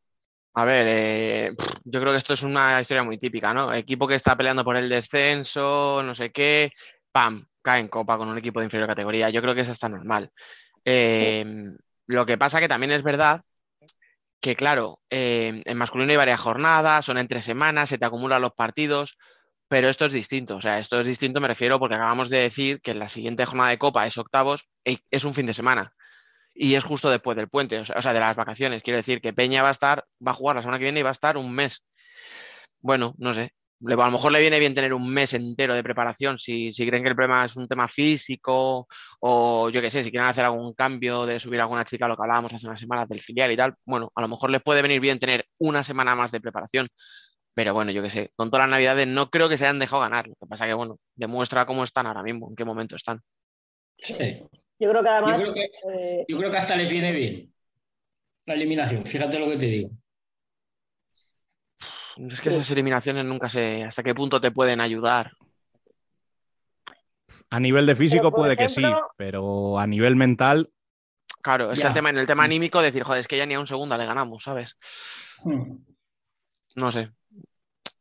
[0.55, 1.51] A ver, eh,
[1.85, 3.73] yo creo que esto es una historia muy típica, ¿no?
[3.75, 6.71] Equipo que está peleando por el descenso, no sé qué,
[7.11, 7.45] ¡pam!
[7.63, 9.31] Cae en copa con un equipo de inferior categoría.
[9.31, 10.31] Yo creo que eso está normal.
[10.85, 11.45] Eh,
[12.07, 13.43] lo que pasa que también es verdad
[14.43, 18.53] que, claro, eh, en masculino hay varias jornadas, son entre semanas, se te acumulan los
[18.53, 19.17] partidos,
[19.69, 20.57] pero esto es distinto.
[20.57, 23.71] O sea, esto es distinto, me refiero, porque acabamos de decir que la siguiente jornada
[23.71, 25.95] de copa es octavos, es un fin de semana
[26.55, 28.83] y es justo después del puente, o o sea, de las vacaciones.
[28.83, 31.03] Quiero decir que Peña va a estar, va a jugar la semana que viene y
[31.03, 31.83] va a estar un mes.
[32.81, 33.53] Bueno, no sé.
[33.85, 37.03] A lo mejor le viene bien tener un mes entero de preparación si, si creen
[37.03, 38.87] que el problema es un tema físico
[39.21, 42.17] o yo qué sé, si quieren hacer algún cambio de subir a alguna chica, lo
[42.17, 43.75] que hablábamos hace unas semanas del filial y tal.
[43.85, 46.87] Bueno, a lo mejor les puede venir bien tener una semana más de preparación.
[47.55, 50.01] Pero bueno, yo qué sé, con todas las navidades no creo que se hayan dejado
[50.03, 50.27] ganar.
[50.27, 53.21] Lo que pasa que, bueno, demuestra cómo están ahora mismo, en qué momento están.
[53.99, 54.15] Sí.
[54.79, 55.33] Yo creo que además.
[55.33, 57.53] Yo creo que- eh, Yo creo que hasta les viene bien
[58.47, 59.05] la eliminación.
[59.05, 59.91] Fíjate lo que te digo.
[62.17, 65.33] Es que esas eliminaciones nunca sé hasta qué punto te pueden ayudar.
[67.51, 68.83] a nivel de físico puede que sí,
[69.17, 70.71] pero a nivel mental,
[71.43, 73.55] Claro, es que el tema, en el tema anímico decir, joder, es que ya ni
[73.55, 74.77] a un segundo le ganamos, ¿sabes?
[76.77, 77.11] No sé.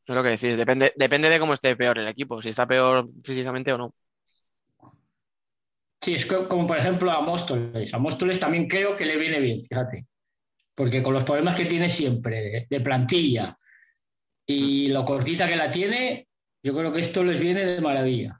[0.06, 3.10] Es lo que decís, depende, depende de cómo esté peor el equipo, si está peor
[3.24, 3.96] físicamente o no.
[6.02, 7.94] Sí, es co- como por ejemplo a Móstoles.
[7.94, 10.08] A Móstoles también creo que le viene bien, fíjate.
[10.76, 13.58] Porque con los problemas que tiene siempre de, de plantilla
[14.45, 16.27] y lo cortita que la tiene,
[16.63, 18.39] yo creo que esto les viene de maravilla.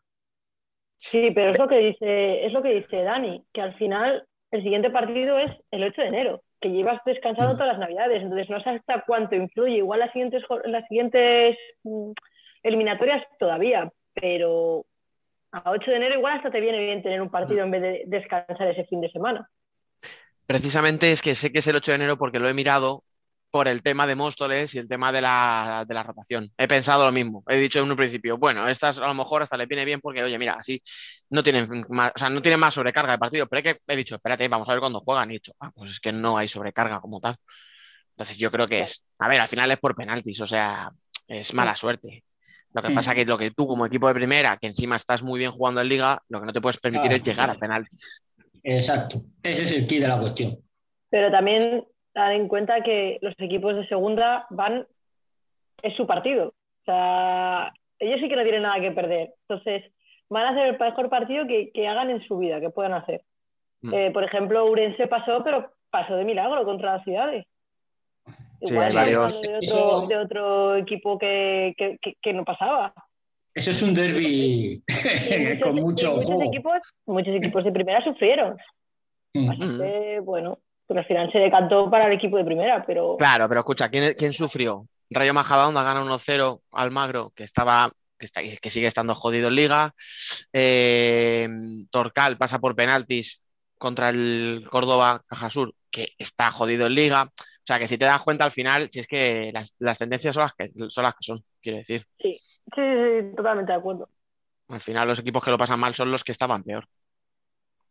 [1.00, 4.62] Sí, pero es lo que dice, es lo que dice Dani, que al final el
[4.62, 8.62] siguiente partido es el 8 de enero, que llevas descansando todas las navidades, entonces no
[8.62, 9.78] sé hasta cuánto influye.
[9.78, 12.12] Igual las siguientes, las siguientes mm,
[12.64, 14.86] eliminatorias todavía, pero
[15.52, 18.04] a 8 de enero igual hasta te viene bien tener un partido en vez de
[18.06, 19.50] descansar ese fin de semana.
[20.46, 23.04] Precisamente es que sé que es el 8 de enero porque lo he mirado
[23.52, 26.50] por el tema de Móstoles y el tema de la, de la rotación.
[26.58, 27.44] He pensado lo mismo.
[27.50, 30.24] He dicho en un principio, bueno, estas a lo mejor hasta le viene bien porque,
[30.24, 30.82] oye, mira, así
[31.30, 33.48] no tienen más, o sea, no tienen más sobrecarga de partido.
[33.48, 35.30] Pero es que he dicho, espérate, vamos a ver cuándo juegan.
[35.30, 37.36] Y he dicho, ah, pues es que no hay sobrecarga como tal.
[38.12, 40.90] Entonces yo creo que es, a ver, al final es por penaltis, o sea,
[41.28, 42.24] es mala suerte.
[42.74, 45.40] Lo que pasa que lo que tú como equipo de primera, que encima estás muy
[45.40, 47.18] bien jugando en liga, lo que no te puedes permitir Claro.
[47.18, 48.22] es llegar a penaltis.
[48.64, 49.22] Exacto.
[49.44, 50.58] Ese es el key de la cuestión.
[51.10, 51.84] Pero también
[52.14, 54.86] dar en cuenta que los equipos de segunda van,
[55.82, 56.50] es su partido.
[56.50, 59.34] O sea, ellos sí que no tienen nada que perder.
[59.48, 59.92] Entonces,
[60.30, 63.22] van a hacer el mejor partido que, que hagan en su vida, que puedan hacer.
[63.82, 63.94] Mm.
[63.94, 67.46] Eh, por ejemplo, Urense pasó, pero pasó de milagro contra las ciudades.
[68.64, 72.94] Sí, Igual hay varios- de otro, de otro equipo que, que- que- que no pasaba.
[73.54, 74.82] Eso es un derby
[75.62, 76.44] con muchos, mucho y muchos juego.
[76.44, 78.58] equipos, muchos equipos de primera sufrieron.
[79.34, 79.50] Mm.
[79.50, 80.60] Así que, bueno,
[80.92, 84.14] pero al final se decantó para el equipo de primera, pero Claro, pero escucha, ¿quién,
[84.18, 84.88] quién sufrió?
[85.10, 89.56] Rayo Majadahonda gana 1-0 al Magro, que estaba, que, está- que sigue estando jodido en
[89.56, 89.94] liga.
[90.54, 91.48] Eh,
[91.90, 93.42] Torcal pasa por penaltis
[93.78, 97.24] contra el Córdoba Cajasur, que está jodido en liga.
[97.24, 100.34] O sea que si te das cuenta al final, si es que las, las tendencias
[100.36, 102.06] son las que son, las que son, quiero decir.
[102.20, 102.34] sí,
[102.76, 104.10] sí, sí, totalmente de acuerdo.
[104.70, 106.88] Al final los equipos que lo pasan mal son los que estaban peor.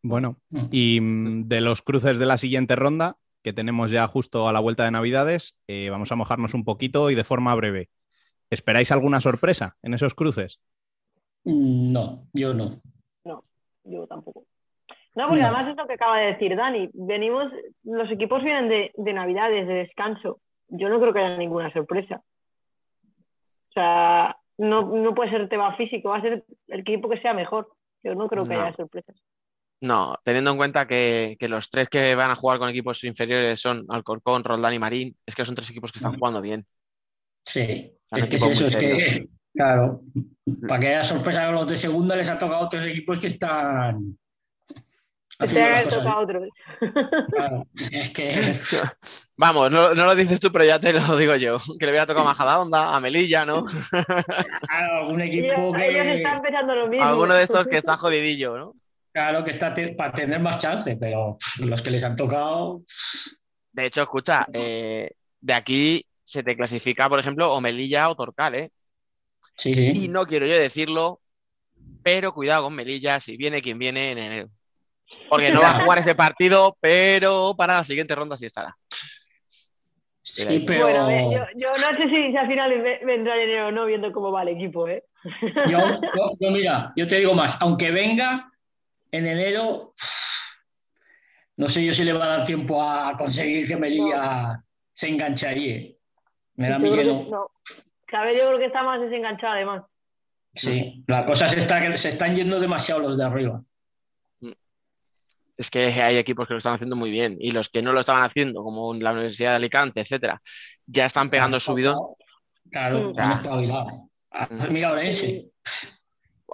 [0.02, 0.36] Bueno,
[0.70, 4.60] y mm, de los cruces de la siguiente ronda, que tenemos ya justo a la
[4.60, 7.88] vuelta de Navidades, eh, vamos a mojarnos un poquito y de forma breve.
[8.50, 10.60] ¿Esperáis alguna sorpresa en esos cruces?
[11.44, 12.80] Mm, No, yo no.
[13.24, 13.44] No,
[13.84, 14.44] yo tampoco.
[15.16, 15.48] No, porque No.
[15.48, 16.88] además es lo que acaba de decir Dani.
[16.94, 17.52] Venimos,
[17.84, 20.40] los equipos vienen de, de Navidades, de descanso.
[20.68, 22.22] Yo no creo que haya ninguna sorpresa.
[23.68, 27.34] O sea, no, no puede ser tema físico, va a ser el equipo que sea
[27.34, 27.68] mejor.
[28.02, 28.62] Yo no creo que No.
[28.62, 29.16] haya sorpresas.
[29.82, 33.60] No, teniendo en cuenta que, que los tres que van a jugar con equipos inferiores
[33.60, 36.66] son Alcorcón, Roldán y Marín, es que son tres equipos que están jugando bien.
[37.46, 40.02] Sí, es que es eso, es que, claro,
[40.68, 44.18] para que haya sorpresa con los de segunda les ha tocado otros equipos que están
[44.68, 46.48] Que haciendo te las haga cosas tocar a otros.
[47.30, 48.54] Claro, es que
[49.40, 51.56] Vamos, no, no lo dices tú, pero ya te lo digo yo.
[51.78, 53.64] Que le hubiera tocado a Majadahonda, a Melilla, ¿no?
[53.64, 57.06] claro, algún equipo Ellos, ellos que, están pensando lo mismo.
[57.06, 58.74] Alguno de estos que está jodidillo, ¿no?
[59.12, 62.82] Claro, que está te- para tener más chance, pero los que les han tocado,
[63.72, 65.10] De hecho, escucha, eh,
[65.40, 68.70] de aquí se te clasifica, por ejemplo, o Melilla o Torcal, ¿eh?
[69.56, 69.92] sí, sí.
[69.94, 71.20] Y no quiero yo decirlo,
[72.02, 74.50] pero cuidado con Melilla si viene quien viene en enero.
[75.28, 78.76] Porque no va a jugar ese partido, pero para la siguiente ronda sí estará.
[80.22, 83.68] Sí, pero Bueno, eh, yo, yo no sé si, al final ve- vendrá en enero
[83.68, 85.04] o no, viendo cómo va el equipo, ¿eh?
[85.66, 88.50] yo, yo- yo, mira, yo te digo más, aunque venga
[89.12, 89.92] en enero,
[91.56, 94.62] no sé yo si le va a dar tiempo a conseguir que Melilla
[94.92, 95.68] se enganche ahí.
[95.70, 95.96] eh.
[96.54, 97.50] Me da creo no.
[98.24, 99.82] vez yo creo que está más desenganchado, además.
[100.52, 103.62] Sí, la cosa se, está, se están yendo demasiado los de arriba.
[105.56, 108.00] Es que hay equipos que lo están haciendo muy bien y los que no lo
[108.00, 110.40] estaban haciendo, como la Universidad de Alicante, etcétera,
[110.86, 111.98] ya están pegando el subidón.
[112.70, 113.20] Claro, Mm.
[113.20, 114.10] han espabilado.
[114.30, 115.50] Ah, Mira Orense.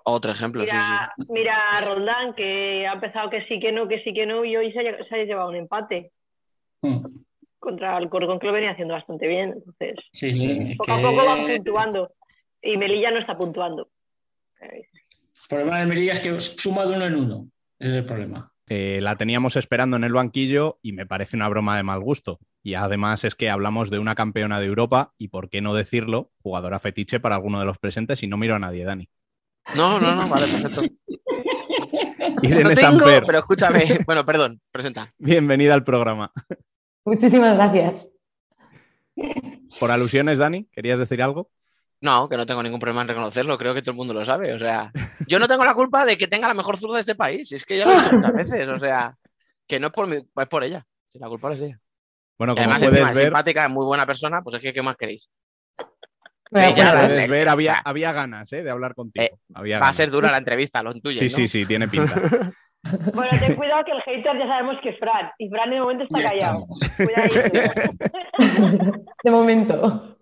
[0.08, 4.02] Otro ejemplo, sí, Mira, mira a Roldán, que ha empezado que sí, que no, que
[4.04, 6.12] sí, que no, y hoy se ha, se ha llevado un empate
[6.82, 7.04] Mm.
[7.58, 9.54] contra el Corcón, que lo venía haciendo bastante bien.
[9.56, 12.12] Entonces, Sí, sí, es poco a poco van puntuando.
[12.62, 13.88] Y Melilla no está puntuando.
[14.60, 14.84] el
[15.48, 17.48] problema de Melilla es que suma de uno en uno.
[17.78, 18.52] Ese es el problema.
[18.68, 22.38] Eh, la teníamos esperando en el banquillo y me parece una broma de mal gusto.
[22.62, 26.30] Y además es que hablamos de una campeona de Europa y, por qué no decirlo,
[26.42, 29.08] jugadora fetiche para alguno de los presentes y no miro a nadie, Dani.
[29.74, 30.82] No, no, no, vale, perfecto.
[32.42, 33.98] Irene No tengo, Samper, pero escúchame.
[34.06, 35.12] Bueno, perdón, presenta.
[35.18, 36.32] bienvenida al programa.
[37.04, 38.08] Muchísimas gracias.
[39.80, 41.50] Por alusiones, Dani, ¿querías decir algo?
[42.00, 44.52] No, que no tengo ningún problema en reconocerlo, creo que todo el mundo lo sabe.
[44.52, 44.92] O sea,
[45.26, 47.50] yo no tengo la culpa de que tenga la mejor zurda de este país.
[47.52, 48.68] Es que ya lo he dicho muchas veces.
[48.68, 49.16] O sea,
[49.66, 50.86] que no es por mí, es por ella.
[51.08, 51.80] Si la culpa es de ella.
[52.38, 54.72] Bueno, como además, puedes encima, es ver, simpática, es muy buena persona, pues es que,
[54.74, 55.28] ¿qué más queréis?
[56.52, 59.24] Sí, ya, puedes ver, o había, sea, había ganas eh, de hablar contigo.
[59.26, 61.20] Eh, Había Va a ser dura la entrevista, lo intuye.
[61.20, 62.14] Sí, sí, sí, tiene pinta.
[63.14, 65.28] Bueno, ten cuidado que el hater ya sabemos que es Fran.
[65.38, 66.64] Y Fran de momento está callado.
[66.96, 67.72] Cuidadito.
[69.24, 70.16] De momento.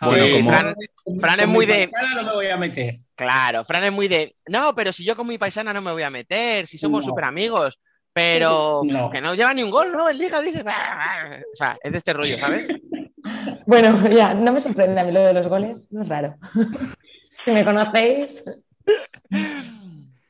[0.00, 0.74] Bueno, Sí, como- Fran,
[1.20, 1.88] Fran es Con muy mi de.
[1.88, 2.94] paisana no me voy a meter.
[3.14, 4.34] Claro, Fran es muy de.
[4.48, 7.10] No, pero si yo con mi paisana no me voy a meter, si somos No.
[7.10, 7.78] súper amigos.
[8.12, 9.10] Pero No.
[9.10, 10.08] que no lleva ni un gol, ¿no?
[10.08, 10.62] En Liga dice.
[10.66, 11.38] "Ah".
[11.52, 12.68] O sea, es de este rollo, ¿sabes?
[13.66, 16.34] Bueno, ya, no me sorprende a mí lo de los goles, no es raro.
[17.44, 18.44] Si me conocéis,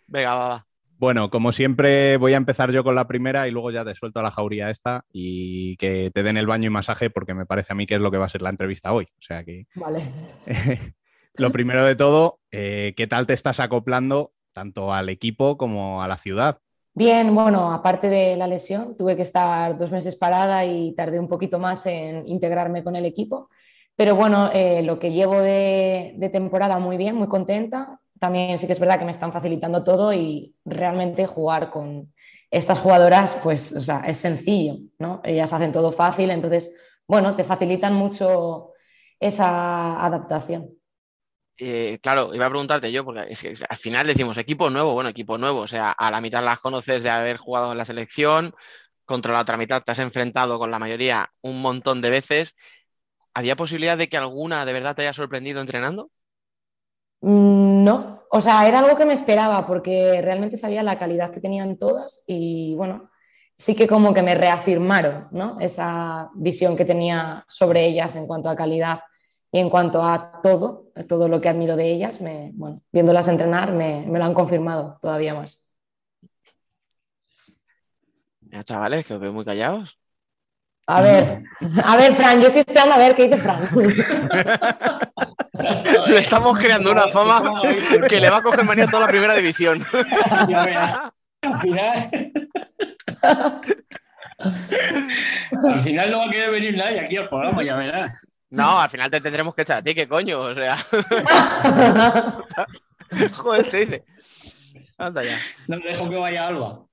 [0.07, 0.67] Venga, va, va.
[0.99, 4.21] Bueno, como siempre, voy a empezar yo con la primera y luego ya te suelto
[4.21, 7.73] a la jauría esta y que te den el baño y masaje porque me parece
[7.73, 9.05] a mí que es lo que va a ser la entrevista hoy.
[9.19, 10.05] O sea que, Vale.
[11.35, 16.09] lo primero de todo, eh, ¿qué tal te estás acoplando tanto al equipo como a
[16.09, 16.59] la ciudad?
[16.95, 21.29] Bien, bueno, aparte de la lesión, tuve que estar dos meses parada y tardé un
[21.29, 23.49] poquito más en integrarme con el equipo.
[23.97, 27.99] Pero bueno, eh, lo que llevo de, de temporada muy bien, muy contenta.
[28.19, 32.13] También sí que es verdad que me están facilitando todo y realmente jugar con
[32.51, 35.21] estas jugadoras, pues, o sea, es sencillo, ¿no?
[35.25, 36.71] Ellas hacen todo fácil, entonces,
[37.09, 38.73] bueno, te facilitan mucho
[39.19, 40.69] esa adaptación.
[41.59, 45.11] Eh, claro, iba a preguntarte yo, porque es que al final decimos equipo nuevo, bueno,
[45.11, 48.55] equipo nuevo, o sea, a la mitad las conoces de haber jugado en la selección,
[49.05, 52.55] contra la otra mitad te has enfrentado con la mayoría un montón de veces.
[53.35, 56.11] ¿Había posibilidad de que alguna de verdad te haya sorprendido entrenando?
[57.21, 61.41] Mm, No, o sea, era algo que me esperaba porque realmente sabía la calidad que
[61.41, 63.11] tenían todas y bueno,
[63.57, 65.59] sí que como que me reafirmaron, ¿no?
[65.61, 69.01] Esa visión que tenía sobre ellas en cuanto a calidad
[69.53, 73.73] y en cuanto a todo, todo lo que admiro de ellas, me, bueno, viéndolas entrenar
[73.73, 75.69] me, me lo han confirmado todavía más.
[78.41, 79.99] Ya, chavales, que os veo muy callados.
[80.87, 81.43] A ver,
[81.85, 83.63] a ver, Fran, yo estoy esperando a ver qué dice Fran.
[86.09, 87.61] Le estamos creando una fama
[88.09, 89.85] que le va a coger manía a toda la primera división.
[90.49, 91.13] Ya verás.
[91.43, 92.33] Al final.
[94.39, 98.13] Al final no va a querer venir nadie aquí al programa, ya verás.
[98.53, 100.39] No, al final te tendremos que echar a ti, ¿qué coño?
[100.41, 100.77] O sea.
[103.39, 104.05] Joder, te dice.
[104.99, 105.39] Anda ya.
[105.69, 106.85] No dejo que vaya Alba.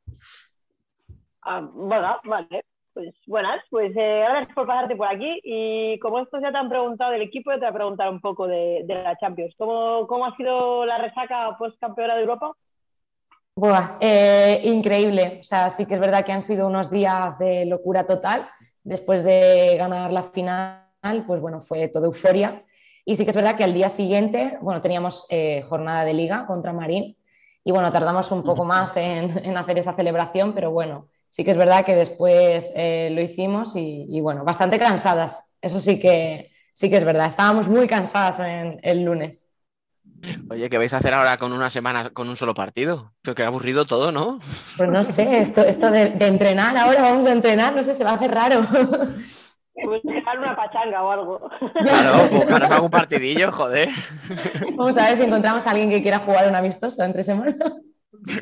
[1.42, 2.64] Ah, bueno, vale.
[2.94, 5.42] Pues buenas, pues eh, gracias por pasarte por aquí.
[5.44, 8.22] Y como estos ya te han preguntado del equipo, yo te voy a preguntar un
[8.22, 9.54] poco de, de la Champions.
[9.58, 12.54] ¿Cómo, ¿Cómo ha sido la resaca post-campeona de Europa?
[13.56, 15.40] Buah, eh, increíble.
[15.42, 18.48] O sea, sí que es verdad que han sido unos días de locura total.
[18.82, 20.89] Después de ganar la final,
[21.26, 22.64] pues bueno, fue toda euforia.
[23.06, 26.46] Y sí que es verdad que al día siguiente, bueno, teníamos eh, jornada de liga
[26.46, 27.18] contra Marín.
[27.64, 31.52] Y bueno, tardamos un poco más en, en hacer esa celebración, pero bueno, sí que
[31.52, 35.56] es verdad que después eh, lo hicimos y, y, bueno, bastante cansadas.
[35.62, 37.28] Eso sí que, sí que es verdad.
[37.28, 39.48] Estábamos muy cansadas en, el lunes.
[40.50, 43.14] Oye, ¿qué vais a hacer ahora con una semana con un solo partido?
[43.22, 44.40] Creo que aburrido todo, ¿no?
[44.76, 48.04] Pues no sé, esto, esto de, de, entrenar, ahora vamos a entrenar, no sé, se
[48.04, 48.62] va a hacer raro.
[49.74, 51.50] Pues dejar una pachanga o algo.
[51.82, 53.90] Claro, buscaros algún partidillo, joder.
[54.76, 57.56] Vamos a ver si encontramos a alguien que quiera jugar un amistoso entre semanas.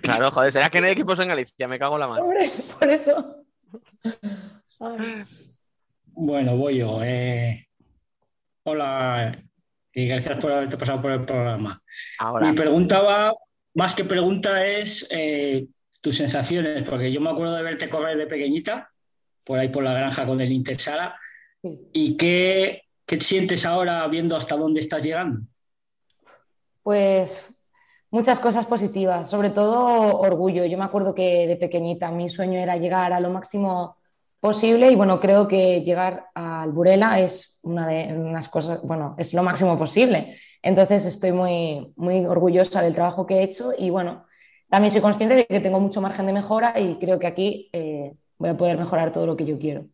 [0.01, 2.23] Claro, joder, será que no hay equipos en Galicia, me cago en la mano.
[2.23, 2.49] Hombre,
[2.79, 3.43] por eso.
[4.79, 5.23] Ay.
[6.07, 6.99] Bueno, voy yo.
[7.03, 7.67] Eh,
[8.63, 9.37] hola
[9.93, 11.81] y gracias por haberte pasado por el programa.
[12.19, 12.49] Ahora.
[12.49, 13.33] Mi pregunta va,
[13.73, 15.67] más que pregunta, es eh,
[16.01, 18.91] tus sensaciones, porque yo me acuerdo de verte correr de pequeñita,
[19.47, 21.15] por ahí por la granja con el Intersala,
[21.63, 25.41] y qué, qué sientes ahora viendo hasta dónde estás llegando.
[26.83, 27.43] Pues
[28.11, 30.65] muchas cosas positivas, sobre todo orgullo.
[30.65, 33.97] Yo me acuerdo que de pequeñita mi sueño era llegar a lo máximo
[34.39, 39.33] posible y bueno, creo que llegar al Burela es una de unas cosas, bueno, es
[39.33, 40.37] lo máximo posible.
[40.61, 44.25] Entonces estoy muy, muy orgullosa del trabajo que he hecho y bueno,
[44.69, 47.96] también soy consciente de que tengo mucho margen de mejora y creo que aquí eh,
[48.37, 49.85] voy a poder mejorar todo lo que yo quiero.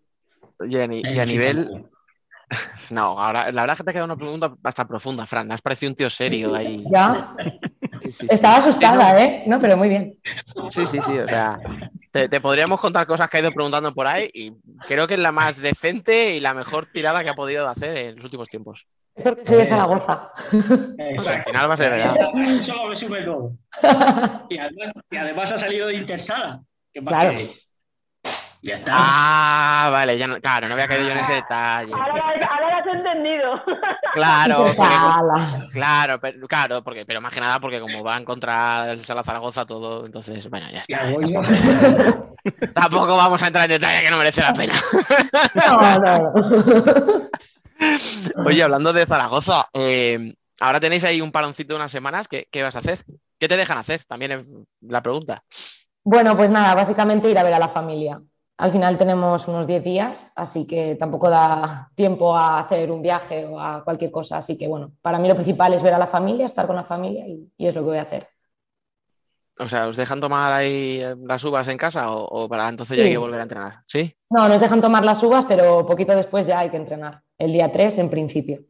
[0.67, 1.85] Y a, y a nivel...
[2.91, 5.51] No, ahora la verdad es que te ha quedado una pregunta bastante profunda, Fran.
[5.51, 6.83] Has parecido un tío serio ahí.
[6.91, 7.35] Ya.
[8.03, 8.61] Sí, sí, Estaba sí.
[8.69, 9.43] asustada, ¿eh?
[9.47, 10.19] No, pero muy bien.
[10.69, 11.17] Sí, sí, sí.
[11.17, 11.57] O sea,
[12.11, 14.51] te, te podríamos contar cosas que ha ido preguntando por ahí y
[14.87, 18.15] creo que es la más decente y la mejor tirada que ha podido hacer en
[18.17, 18.85] los últimos tiempos.
[19.15, 20.31] Es porque soy de Zaragoza.
[20.51, 22.15] Pues al final va a ser verdad.
[22.49, 23.49] Eso lo resume todo.
[24.49, 26.61] Y además, y además ha salido de Intersala.
[26.93, 27.35] que Claro.
[28.65, 28.93] Ya está.
[28.95, 31.91] Ah, vale, ya no, claro, no había caído yo en ese detalle.
[31.93, 32.13] Ahora,
[32.49, 33.61] ahora lo has entendido.
[34.13, 39.03] Claro, porque- claro, pero, claro, porque, pero más que nada porque como van contra el
[39.03, 41.11] Sala Zaragoza todo, entonces, bueno, ya está.
[42.75, 44.73] Tampoco vamos a entrar en detalle que no merece la pena.
[45.55, 47.29] No, no.
[48.45, 52.61] Oye, hablando de Zaragoza, eh, ahora tenéis ahí un paroncito de unas semanas, ¿qué, qué
[52.61, 53.03] vas a hacer?
[53.39, 54.03] ¿Qué te dejan hacer?
[54.05, 54.45] También es
[54.81, 55.43] la pregunta.
[56.03, 58.21] Bueno, pues nada, básicamente ir a ver a la familia.
[58.63, 63.45] Al final tenemos unos 10 días, así que tampoco da tiempo a hacer un viaje
[63.45, 64.37] o a cualquier cosa.
[64.37, 66.85] Así que bueno, para mí lo principal es ver a la familia, estar con la
[66.85, 68.29] familia y, y es lo que voy a hacer.
[69.59, 72.95] O sea, ¿os dejan tomar ahí eh, las uvas en casa o, o para entonces
[72.95, 73.07] ya Sí.
[73.07, 73.81] hay que volver a entrenar?
[73.85, 74.15] ¿Sí?
[74.29, 77.21] No, nos dejan tomar las uvas, pero poquito después ya hay que entrenar.
[77.37, 78.61] El día 3 en principio.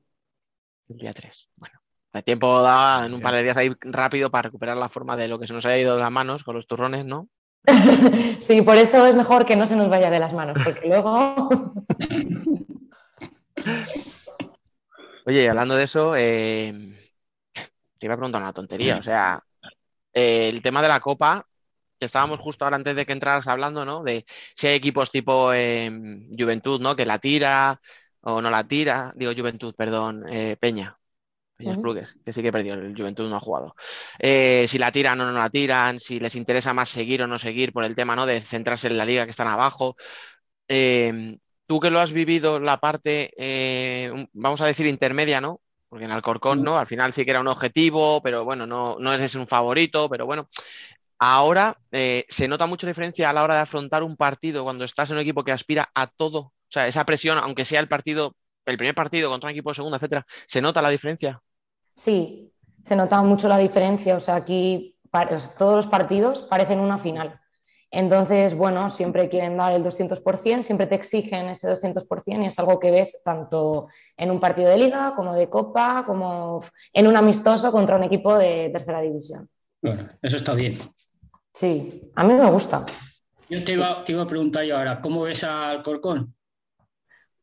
[0.90, 1.49] El día 3.
[1.56, 1.80] Bueno.
[2.14, 5.28] El tiempo daba en un par de días ahí rápido para recuperar la forma de
[5.28, 7.28] lo que se nos haya ido de las manos con los turrones, ¿no?
[8.40, 11.35] Sí, por eso es mejor que no se nos vaya de las manos, porque luego...
[15.26, 16.73] Oye, hablando de eso, eh,
[17.98, 18.98] te iba a preguntar una tontería.
[18.98, 19.41] O sea,
[20.11, 21.48] el tema de la Copa,
[21.98, 24.03] que estábamos justo ahora antes de que entraras hablando, ¿no?
[24.03, 24.26] De
[24.56, 25.90] si hay equipos tipo eh,
[26.38, 26.98] Juventud, ¿no?
[26.98, 27.80] Que la tira
[28.22, 29.14] o no la tira.
[29.15, 30.98] Digo Juventud, perdón, eh, Peña.
[31.55, 31.77] Peñas.
[31.77, 33.75] Plugues, que sí que perdió, el Juventud no ha jugado.
[34.19, 37.38] Eh, si la tiran o no la tiran, si les interesa más seguir o no
[37.38, 38.25] seguir por el tema, ¿no?
[38.25, 39.95] De centrarse en la liga que están abajo.
[40.67, 45.61] Eh, tú que lo has vivido la parte, eh, vamos a decir, intermedia, ¿no?
[45.89, 46.77] Porque en Alcorcón, ¿no?
[46.77, 50.25] Al final sí que era un objetivo, pero bueno, no, no es un favorito, pero
[50.25, 50.49] bueno.
[51.19, 54.84] Ahora eh, se nota mucho la diferencia a la hora de afrontar un partido cuando
[54.84, 56.39] estás en un equipo que aspira a todo.
[56.39, 58.35] O sea, esa presión, aunque sea el partido,
[58.65, 61.41] el primer partido contra un equipo de segunda, etcétera, ¿se nota la diferencia?
[61.94, 62.52] Sí,
[62.84, 64.15] se nota mucho la diferencia.
[64.15, 64.98] O sea, aquí
[65.57, 67.40] todos los partidos parecen una final.
[67.91, 72.80] Entonces, bueno, siempre quieren dar el 200%, siempre te exigen ese 200% y es algo
[72.80, 73.88] que ves tanto
[74.18, 78.35] en un partido de liga como de copa, como en un amistoso contra un equipo
[78.35, 79.48] de tercera división.
[79.80, 80.80] Bueno, eso está bien.
[81.53, 82.84] Sí, a mí me gusta.
[83.48, 86.34] Yo te iba, te iba a preguntar yo ahora, ¿cómo ves al Corcón?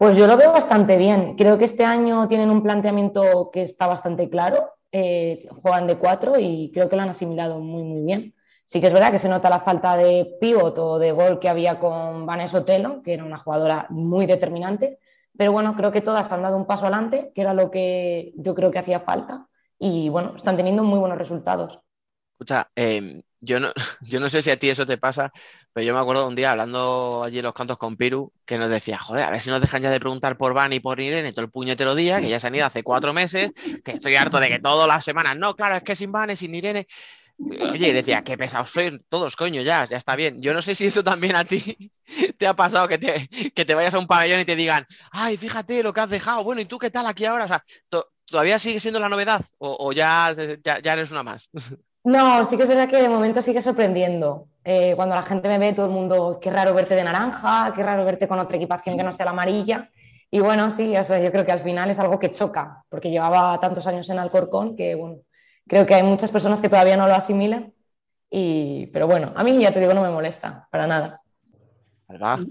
[0.00, 1.36] Pues yo lo veo bastante bien.
[1.36, 4.72] Creo que este año tienen un planteamiento que está bastante claro.
[4.90, 8.34] Eh, juegan de cuatro y creo que lo han asimilado muy, muy bien.
[8.64, 11.50] Sí que es verdad que se nota la falta de pívot o de gol que
[11.50, 15.00] había con Vanessa Otelo, que era una jugadora muy determinante.
[15.36, 18.54] Pero bueno, creo que todas han dado un paso adelante, que era lo que yo
[18.54, 19.48] creo que hacía falta.
[19.78, 21.78] Y bueno, están teniendo muy buenos resultados.
[22.38, 23.72] Escucha, eh, yo no,
[24.02, 25.32] yo no sé si a ti eso te pasa,
[25.72, 28.70] pero yo me acuerdo un día hablando allí en los cantos con Piru, que nos
[28.70, 31.32] decía, joder, a ver si nos dejan ya de preguntar por Van y por Irene
[31.32, 33.52] todo el puñetero día, que ya se han ido hace cuatro meses,
[33.84, 36.54] que estoy harto de que todas las semanas, no, claro, es que sin Van sin
[36.54, 36.86] Irene.
[37.72, 40.42] Oye, decía, qué pesados sois todos, coño, ya, ya está bien.
[40.42, 41.92] Yo no sé si eso también a ti
[42.38, 45.36] te ha pasado, que te, que te vayas a un pabellón y te digan, ay,
[45.36, 47.44] fíjate lo que has dejado, bueno, ¿y tú qué tal aquí ahora?
[47.44, 50.34] O sea, to- ¿todavía sigue siendo la novedad o, ya,
[50.82, 51.48] ya eres una más?
[52.04, 54.48] No, sí que es verdad que de momento sigue sorprendiendo.
[54.64, 57.82] Eh, cuando la gente me ve, todo el mundo, qué raro verte de naranja, qué
[57.82, 59.90] raro verte con otra equipación que no sea la amarilla.
[60.30, 63.10] Y bueno, sí, o sea, yo creo que al final es algo que choca, porque
[63.10, 65.16] llevaba tantos años en Alcorcón que, bueno,
[65.66, 67.72] creo que hay muchas personas que todavía no lo asimilan.
[68.30, 71.20] Y, pero bueno, a mí ya te digo, no me molesta, para nada.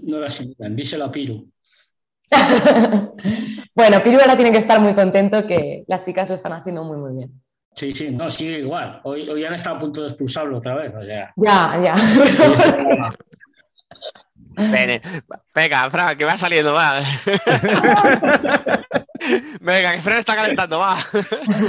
[0.02, 1.48] No lo asimilan, díselo a Piru.
[3.72, 6.98] Bueno, Piru ahora tiene que estar muy contento que las chicas lo están haciendo muy,
[6.98, 7.42] muy bien.
[7.74, 9.00] Sí, sí, no, sigue igual.
[9.04, 11.32] Hoy, hoy han estado a punto de expulsarlo otra vez, o sea.
[11.36, 11.94] Ya, ya.
[14.56, 15.00] Ven,
[15.54, 17.00] venga, Fran, que va saliendo, va.
[19.60, 20.98] Venga, que Fran está calentando, va.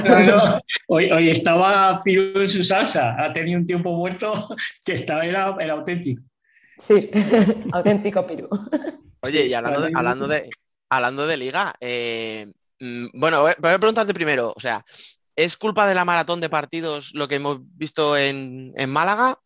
[0.04, 4.94] No, no, Hoy, hoy estaba Piru en su salsa, ha tenido un tiempo muerto que
[4.94, 6.22] estaba, era, era auténtico.
[6.78, 7.10] Sí,
[7.72, 8.50] auténtico Piru.
[9.22, 10.50] Oye, y hablando de, hablando de,
[10.90, 14.84] hablando de liga, eh, mm, bueno, voy a preguntarte primero, o sea,
[15.46, 19.38] ¿es culpa de la maratón de partidos lo que hemos visto en, en Málaga?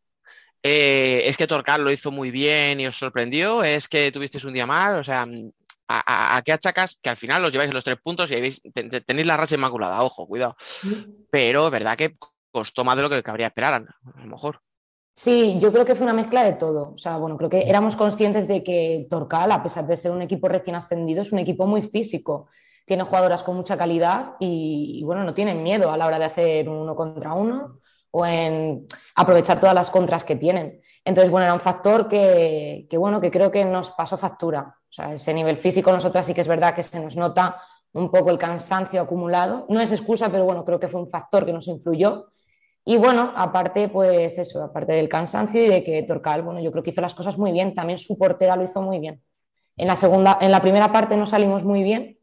[0.64, 3.64] Eh, ¿es que Torcal lo hizo muy bien y os sorprendió?
[3.64, 5.00] ¿Es que tuvisteis un día mal?
[5.00, 5.52] O sea, mm,
[5.88, 7.00] ¿a, a- a qué achacas?
[7.02, 8.62] Que al final los lleváis los tres puntos y habéis-
[9.06, 10.56] tenéis la racha inmaculada, ojo, cuidado.
[11.30, 12.16] Pero es verdad que
[12.52, 14.60] costó más de lo que cabría esperar, a lo mejor.
[15.14, 16.92] Sí, yo creo que fue una mezcla de todo.
[16.94, 20.22] O sea, bueno, creo que éramos conscientes de que Torcal, a pesar de ser un
[20.22, 22.50] equipo recién ascendido, es un equipo muy físico.
[22.86, 26.26] Tiene jugadoras con mucha calidad y, y, bueno, no tienen miedo a la hora de
[26.26, 27.80] hacer un uno contra uno
[28.12, 30.80] o en aprovechar todas las contras que tienen.
[31.04, 34.76] Entonces, bueno, era un factor que, que, bueno, que creo que nos pasó factura.
[34.90, 37.58] O sea, ese nivel físico, nosotras sí que es verdad que se nos nota
[37.92, 39.66] un poco el cansancio acumulado.
[39.68, 42.28] No es excusa, pero bueno, creo que fue un factor que nos influyó.
[42.86, 46.84] Y bueno, aparte, pues eso, aparte del cansancio y de que Torcal, bueno, yo creo
[46.84, 49.24] que hizo las cosas muy bien, también su portera lo hizo muy bien.
[49.76, 52.15] En la segunda, en la primera parte no salimos muy bien,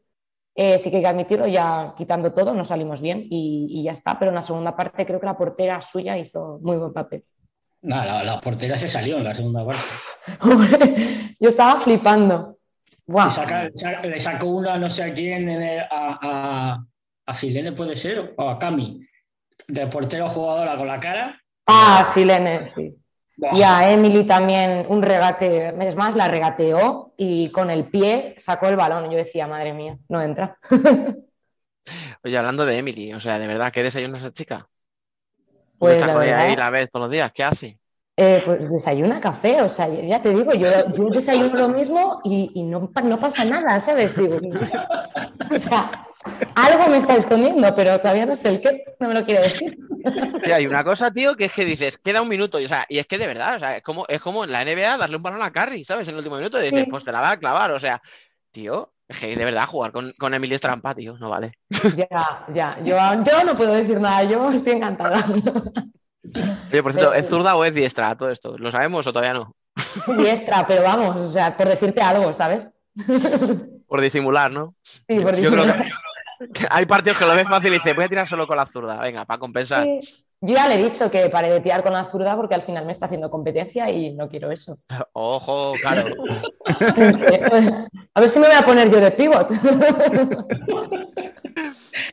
[0.55, 3.91] eh, sí que hay que admitirlo, ya quitando todo, no salimos bien y, y, ya
[3.91, 7.23] está, pero en la segunda parte creo que la portera suya hizo muy buen papel.
[7.81, 9.81] No, la, la portera se salió en la segunda parte.
[11.39, 12.57] yo estaba flipando.
[13.05, 13.69] Le, saca,
[14.03, 16.85] le, sacó una no sé a quién, el, a, a,
[17.25, 19.05] a Filene puede ser, o a Cami
[19.67, 21.39] de portero jugadora con la cara.
[21.65, 22.95] Ah, Silene, sí.
[23.37, 23.57] Wow.
[23.57, 28.67] Y a Emily también un regate, es más, la regateó y con el pie sacó
[28.67, 29.09] el balón.
[29.09, 30.57] Yo decía, madre mía, no entra.
[32.23, 34.69] Oye, hablando de Emily, o sea, de verdad, ¿qué desayuna esa chica?
[35.77, 37.31] Pues estás la con ella verdad, ahí la ves todos los días?
[37.33, 37.79] ¿Qué hace?
[38.15, 42.51] Eh, pues desayuna café, o sea, ya te digo, yo, yo desayuno lo mismo y,
[42.53, 44.15] y no, no pasa nada, ¿sabes?
[44.15, 44.37] Digo,
[45.49, 46.07] o sea,
[46.53, 49.77] algo me está escondiendo, pero todavía no sé el qué, no me lo quiere decir.
[50.45, 52.85] Y hay una cosa, tío, que es que dices, queda un minuto, y, o sea,
[52.87, 55.17] y es que de verdad, o sea, es como, es como en la NBA darle
[55.17, 56.07] un balón a Curry, ¿sabes?
[56.07, 56.91] En el último minuto, y dices, Sí.
[56.91, 57.99] pues te la va a clavar, o sea,
[58.51, 61.53] tío, es que de verdad jugar con, con trampa, tío, no vale.
[61.97, 65.25] Ya, ya, yo, yo no puedo decir nada, yo estoy encantada.
[66.71, 68.57] Oye, por cierto, ¿es zurda o es diestra todo esto?
[68.57, 69.55] ¿Lo sabemos o todavía no?
[70.17, 72.69] Diestra, pero vamos, o sea, por decirte algo, ¿sabes?
[73.87, 74.73] Por disimular, ¿no?
[74.81, 75.85] Sí, por Yo creo disimular.
[76.51, 78.65] que hay partidos que lo ves fácil y dice, voy a tirar solo con la
[78.65, 79.83] zurda, venga, para compensar.
[79.83, 79.99] Sí.
[80.41, 82.85] Yo ya le he dicho que pare de tirar con la zurda porque al final
[82.85, 84.75] me está haciendo competencia y no quiero eso.
[85.13, 86.13] Ojo, claro.
[88.13, 89.49] A ver si me voy a poner yo de pivot.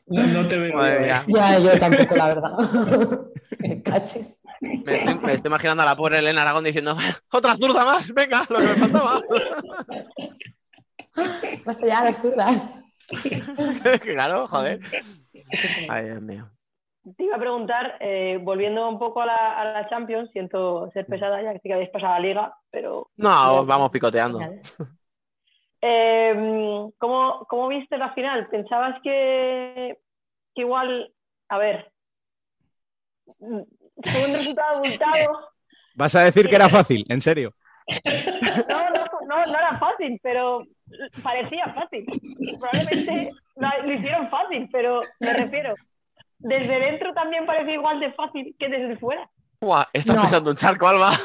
[0.07, 0.85] No, no te veo.
[0.85, 1.07] ¿eh?
[1.27, 2.51] Ya, yo tampoco, la verdad.
[3.59, 4.39] Me Cachis.
[4.61, 6.95] Me estoy, me estoy imaginando a la pobre Elena Aragón diciendo,
[7.31, 9.21] otra zurda más, venga, lo que me faltaba.
[11.65, 12.81] Basta ya las zurdas.
[14.01, 14.79] claro, joder.
[15.89, 16.49] Ay, Dios mío.
[17.17, 21.07] Te iba a preguntar, eh, volviendo un poco a la, a la Champions, siento ser
[21.07, 24.39] pesada ya que sí que habéis pasado a la Liga, pero No, vamos picoteando.
[25.81, 28.47] Eh, ¿cómo, cómo viste la final?
[28.49, 29.97] ¿Pensabas que,
[30.53, 31.11] que igual,
[31.49, 31.91] a ver,
[33.39, 35.49] fue un resultado abultado?
[35.95, 37.53] Vas a decir que era fácil, en serio.
[38.69, 40.63] No, no, no, no era fácil, pero
[41.23, 42.05] parecía fácil.
[42.59, 45.75] Probablemente lo, lo hicieron fácil, pero me refiero,
[46.37, 49.29] desde dentro también parece igual de fácil que desde fuera.
[49.63, 50.23] Buah, estás No.
[50.23, 51.11] pisando un charco, Alba.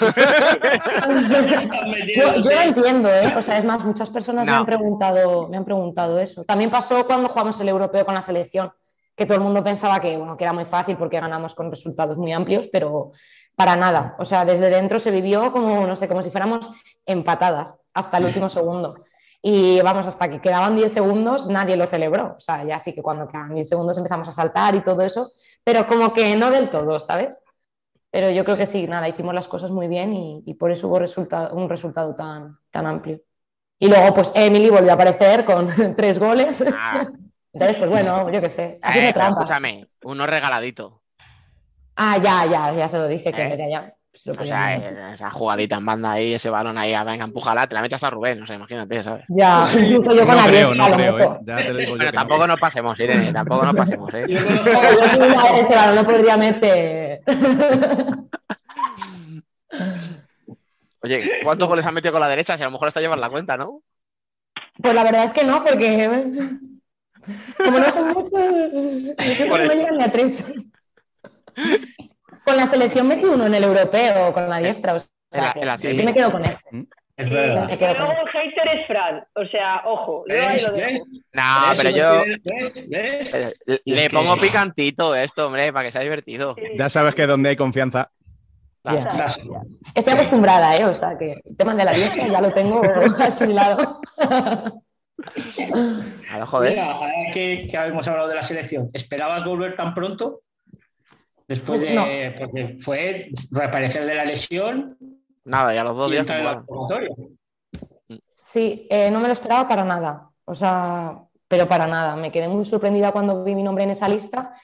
[2.15, 3.33] Yo, yo lo entiendo, ¿eh?
[3.37, 6.45] O sea, es más, muchas personas me, han preguntado, me han preguntado eso.
[6.45, 8.71] También pasó cuando jugamos el europeo con la selección,
[9.17, 12.19] que todo el mundo pensaba que, bueno, que era muy fácil porque ganamos con resultados
[12.19, 13.13] muy amplios, pero
[13.55, 14.15] para nada.
[14.19, 16.71] O sea, desde dentro se vivió como, no sé, como si fuéramos
[17.07, 19.03] empatadas hasta el último segundo.
[19.41, 22.35] Y vamos, hasta que quedaban 10 segundos, nadie lo celebró.
[22.37, 25.31] O sea, ya sí que cuando quedaban 10 segundos empezamos a saltar y todo eso,
[25.65, 27.41] pero como que no del todo, ¿sabes?
[28.17, 30.89] Pero yo creo que sí, nada, hicimos las cosas muy bien y, y por eso
[30.89, 33.21] hubo un resultado tan, tan amplio.
[33.79, 36.65] Y luego, pues Emily volvió a aparecer con tres goles.
[36.73, 37.07] Ah,
[37.53, 39.41] Entonces, pues bueno, yo qué sé, eh, haciendo pero trampa.
[39.41, 41.03] escúchame, uno regaladito.
[41.97, 43.57] Ah, ya, ya, ya se lo dije que Eh.
[43.57, 43.97] de allá.
[44.39, 47.75] O sea, eh, esa jugadita en banda ahí, ese balón ahí, ah, venga, empújala, te
[47.75, 49.25] la mete hasta Rubén, no sé, imagínate, ¿sabes?
[49.29, 51.35] Ya, incluso yo con No la creo, diestra no lo creo, meto.
[51.35, 51.39] ¿eh?
[51.45, 52.47] Ya te lo digo Bueno, que tampoco no.
[52.49, 54.25] nos pasemos, Irene, tampoco nos pasemos, ¿eh?
[54.29, 57.21] Yo con una- ese balón lo podría meter.
[61.03, 62.57] Oye, ¿cuántos goles han metido con la derecha?
[62.57, 63.83] Si a lo mejor está llevando la cuenta, ¿no?
[64.83, 66.41] Pues la verdad es que no, porque
[67.65, 70.45] como no son muchos, yo creo Por que no llegan ni a tres.
[72.47, 74.95] Con la selección metí uno en el europeo, con la diestra.
[74.95, 76.03] O sea, En la- que en la yo semi.
[76.05, 76.63] me quedo con ese.
[77.19, 77.69] Es verdad.
[77.69, 80.25] Luego el hater es Fran, o sea, ojo.
[80.29, 80.35] No,
[81.77, 83.33] pero yo tiene- ¿Ves?
[83.33, 83.65] ¿Ves?
[83.69, 86.55] eh, le pongo picantito esto, hombre, para que sea divertido.
[86.77, 88.11] Ya sabes que donde hay confianza.
[89.95, 90.85] Estoy acostumbrada, ¿eh?
[90.85, 92.81] O sea, que el tema de la diestra ya lo tengo
[93.19, 94.01] asimilado.
[96.29, 96.71] Claro, joder.
[96.73, 100.43] Mira, ahora que, que hemos hablado de la selección, ¿esperabas volver tan pronto?
[101.49, 101.95] Después de.
[101.95, 102.05] No.
[102.39, 104.97] Porque fue reaparecer de la lesión
[105.47, 106.27] Nada, ya los dos días.
[108.33, 110.29] Sí, eh, no me lo esperaba para nada.
[110.45, 112.17] O sea, pero para nada.
[112.17, 114.55] Me quedé muy sorprendida cuando vi mi nombre en esa lista.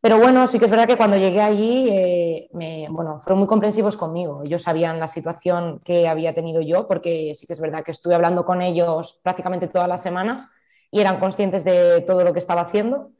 [0.00, 3.48] Pero bueno, sí que es verdad que cuando llegué allí, eh, me, bueno, fueron muy
[3.48, 4.42] comprensivos conmigo.
[4.44, 8.14] Ellos sabían la situación que había tenido yo, porque sí que es verdad que estuve
[8.14, 10.50] hablando con ellos prácticamente todas las semanas
[10.90, 13.12] y eran conscientes de todo lo que estaba haciendo.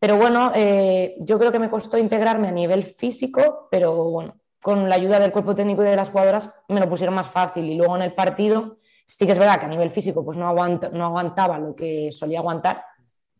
[0.00, 4.88] Pero bueno, eh, yo creo que me costó integrarme a nivel físico, pero bueno, con
[4.88, 7.64] la ayuda del cuerpo técnico y de las jugadoras me lo pusieron más fácil.
[7.66, 10.48] Y luego en el partido, sí que es verdad que a nivel físico pues no,
[10.50, 12.84] aguant- no aguantaba lo que solía aguantar,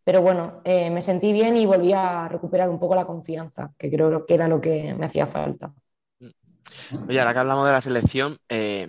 [0.04, 3.90] pero bueno, eh, me sentí bien y volví a recuperar un poco la confianza, que
[3.90, 5.72] creo que era lo que me hacía falta.
[7.08, 8.86] Oye, ahora que hablamos de la selección, eh,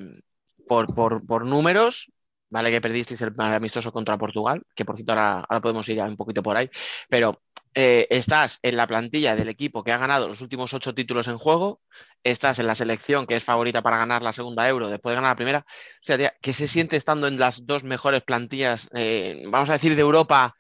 [0.68, 2.12] por, por- por números,
[2.50, 6.18] vale que perdisteis el amistoso contra Portugal, que por cierto ahora, ahora podemos ir un
[6.18, 6.70] poquito por ahí,
[7.10, 7.42] pero
[7.76, 11.38] eh, estás en la plantilla del equipo que ha ganado los últimos ocho títulos en
[11.38, 11.82] juego,
[12.24, 15.32] estás en la selección que es favorita para ganar la segunda euro después de ganar
[15.32, 15.60] la primera.
[15.68, 19.74] O sea, tía, ¿qué se siente estando en las dos mejores plantillas, eh, vamos a
[19.74, 20.56] decir, de Europa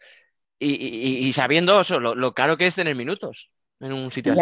[0.60, 3.50] y, sabiendo eso, lo, caro que es tener minutos
[3.80, 4.42] en un sitio así?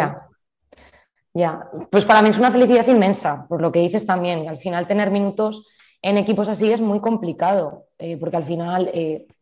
[1.32, 1.70] Ya.
[1.90, 4.48] Pues para mí es una felicidad inmensa, por lo que dices también.
[4.48, 5.68] Al final tener minutos
[6.02, 8.90] en equipos así es muy complicado, eh, porque al final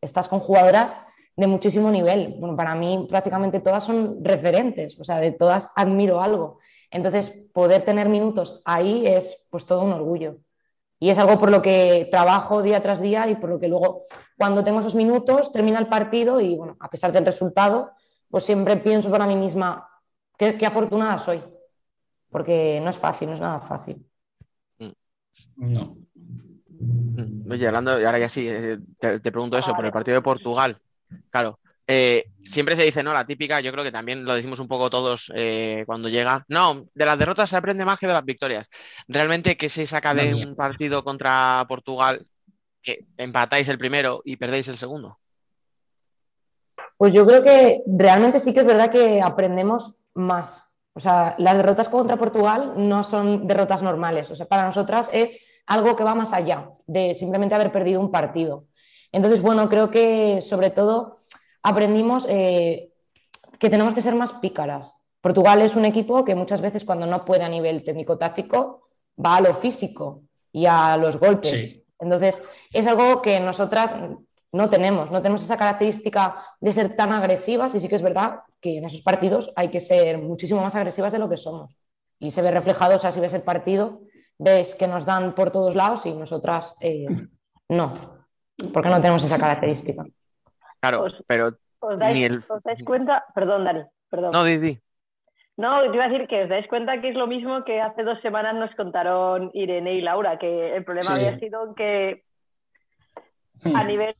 [0.00, 0.98] estás con jugadoras
[1.36, 2.34] de muchísimo nivel.
[2.38, 6.58] Bueno, para mí prácticamente todas son referentes, o sea, de todas admiro algo.
[6.90, 10.38] Entonces, poder tener minutos ahí es pues todo un orgullo.
[10.98, 14.04] Y es algo por lo que trabajo día tras día y por lo que luego,
[14.38, 17.90] cuando tengo esos minutos, termina el partido y, bueno, a pesar del resultado,
[18.30, 19.86] pues siempre pienso para mí misma,
[20.38, 21.42] qué, qué afortunada soy.
[22.30, 24.06] Porque no es fácil, no es nada fácil.
[25.56, 25.96] No.
[26.68, 30.16] Mm, Oye, hablando, y ahora ya sí, eh, te, te pregunto eso, por el partido
[30.16, 30.78] de Portugal.
[31.30, 33.12] Claro, eh, siempre se dice, ¿no?
[33.12, 36.44] La típica, yo creo que también lo decimos un poco todos eh, cuando llega.
[36.48, 38.66] No, de las derrotas se aprende más que de las victorias.
[39.06, 42.26] Realmente, ¿qué se saca de un partido contra Portugal
[42.82, 45.18] que empatáis el primero y perdéis el segundo?
[46.96, 50.74] Pues yo creo que realmente sí que es verdad que aprendemos más.
[50.92, 54.30] O sea, las derrotas contra Portugal no son derrotas normales.
[54.30, 58.10] O sea, para nosotras es algo que va más allá de simplemente haber perdido un
[58.10, 58.64] partido.
[59.16, 61.16] Entonces, bueno, creo que sobre todo
[61.62, 62.92] aprendimos eh,
[63.58, 64.94] que tenemos que ser más pícaras.
[65.22, 68.90] Portugal es un equipo que muchas veces cuando no puede a nivel técnico-táctico
[69.24, 71.70] va a lo físico y a los golpes.
[71.70, 71.84] Sí.
[71.98, 73.94] Entonces, es algo que nosotras
[74.52, 78.40] no tenemos, no tenemos esa característica de ser tan agresivas y sí que es verdad
[78.60, 81.74] que en esos partidos hay que ser muchísimo más agresivas de lo que somos.
[82.18, 84.02] Y se ve reflejado, o sea, si ves el partido,
[84.36, 87.06] ves que nos dan por todos lados y nosotras eh,
[87.70, 87.94] no,
[88.72, 90.04] porque no tenemos esa característica.
[90.80, 91.50] Claro, pero
[91.80, 92.38] ¿Os dais, ni el...
[92.48, 93.24] os dais cuenta?
[93.34, 94.32] Perdón, Dani, perdón.
[94.32, 94.78] No, di, di.
[95.56, 98.02] No, te iba a decir que os dais cuenta que es lo mismo que hace
[98.02, 101.24] dos semanas nos contaron Irene y Laura, que el problema Sí.
[101.24, 102.24] había sido que
[103.74, 104.14] a nivel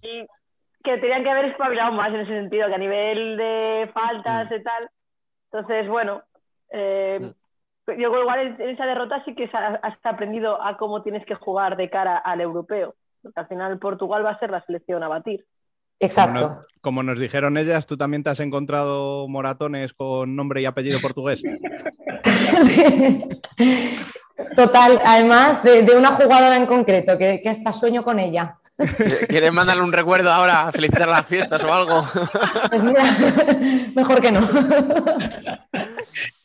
[0.83, 4.63] que tenían que haber espabilado más en ese sentido, que a nivel de faltas y
[4.63, 4.89] tal.
[5.51, 6.23] Entonces, bueno,
[6.71, 7.19] eh,
[7.87, 11.35] yo creo que igual en esa derrota sí que has aprendido a cómo tienes que
[11.35, 12.95] jugar de cara al europeo.
[13.27, 15.44] Porque al final Portugal va a ser la selección a batir.
[15.98, 16.39] Exacto.
[16.48, 20.66] Como, no- como nos dijeron ellas, tú también te has encontrado moratones con nombre y
[20.66, 21.43] apellido portugués.
[24.55, 28.59] Total, además de, de una jugadora en concreto, que, que hasta sueño con ella.
[29.28, 32.05] ¿Quieres mandarle un recuerdo ahora, felicitar las fiestas o algo?
[32.70, 33.03] Pues mira,
[33.97, 34.40] mejor que no.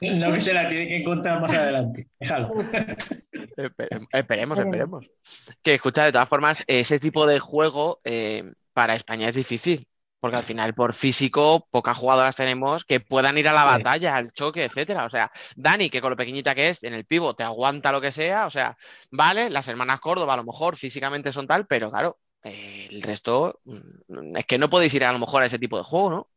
[0.02, 2.08] No que se la tiene que encontrar más adelante.
[2.20, 2.54] Déjalo.
[3.58, 5.06] Espere- Esperemos, esperemos.
[5.62, 9.88] Que escucha, de todas formas, ese tipo de juego eh, para España es difícil,
[10.20, 14.32] porque al final por físico pocas jugadoras tenemos que puedan ir a la batalla, al
[14.32, 15.06] choque, etcétera.
[15.06, 18.02] O sea, Dani, que con lo pequeñita que es, en el pivo te aguanta lo
[18.02, 18.78] que sea, o sea,
[19.12, 23.60] vale, las hermanas Córdoba a lo mejor físicamente son tal, pero claro, eh, el resto
[23.66, 26.28] mm, es que no podéis ir a lo mejor a ese tipo de juego, ¿no?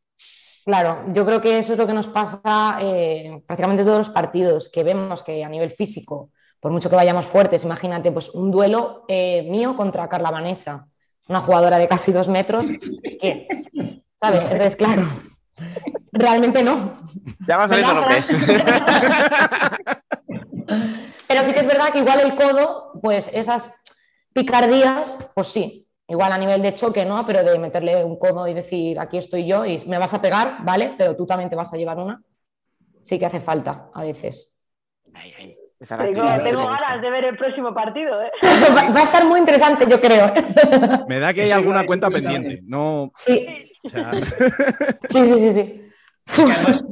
[0.64, 4.70] Claro, yo creo que eso es lo que nos pasa eh, prácticamente todos los partidos,
[4.70, 9.04] que vemos que a nivel físico, por mucho que vayamos fuertes, imagínate, pues un duelo
[9.08, 10.86] eh, mío contra Carla Vanessa,
[11.28, 12.68] una jugadora de casi dos metros,
[13.20, 13.46] que,
[14.16, 14.42] ¿sabes?
[14.44, 15.02] Entonces, claro,
[16.12, 16.94] realmente no.
[17.46, 18.26] Ya va saliendo lo que es.
[21.28, 23.82] Pero sí que es verdad que igual el codo, pues esas
[24.32, 27.24] picardías, pues sí, igual a nivel de choque, ¿no?
[27.26, 30.58] Pero de meterle un codo y decir, aquí estoy yo y me vas a pegar,
[30.60, 30.94] ¿vale?
[30.96, 32.22] Pero tú también te vas a llevar una.
[33.02, 34.62] Sí que hace falta a veces.
[35.78, 38.22] Tengo, ganas de ver el próximo partido.
[38.22, 38.30] ¿eh?
[38.42, 40.32] Va, va a estar muy interesante, yo creo.
[41.08, 42.60] Me da que hay alguna cuenta pendiente.
[42.64, 44.12] No, Sí, o sea,
[45.10, 45.52] sí, sí, sí.
[45.52, 45.80] sí.
[46.26, 46.82] Además,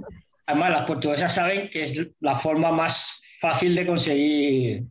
[0.47, 4.84] además, las portuguesas saben que es la forma más fácil de conseguir,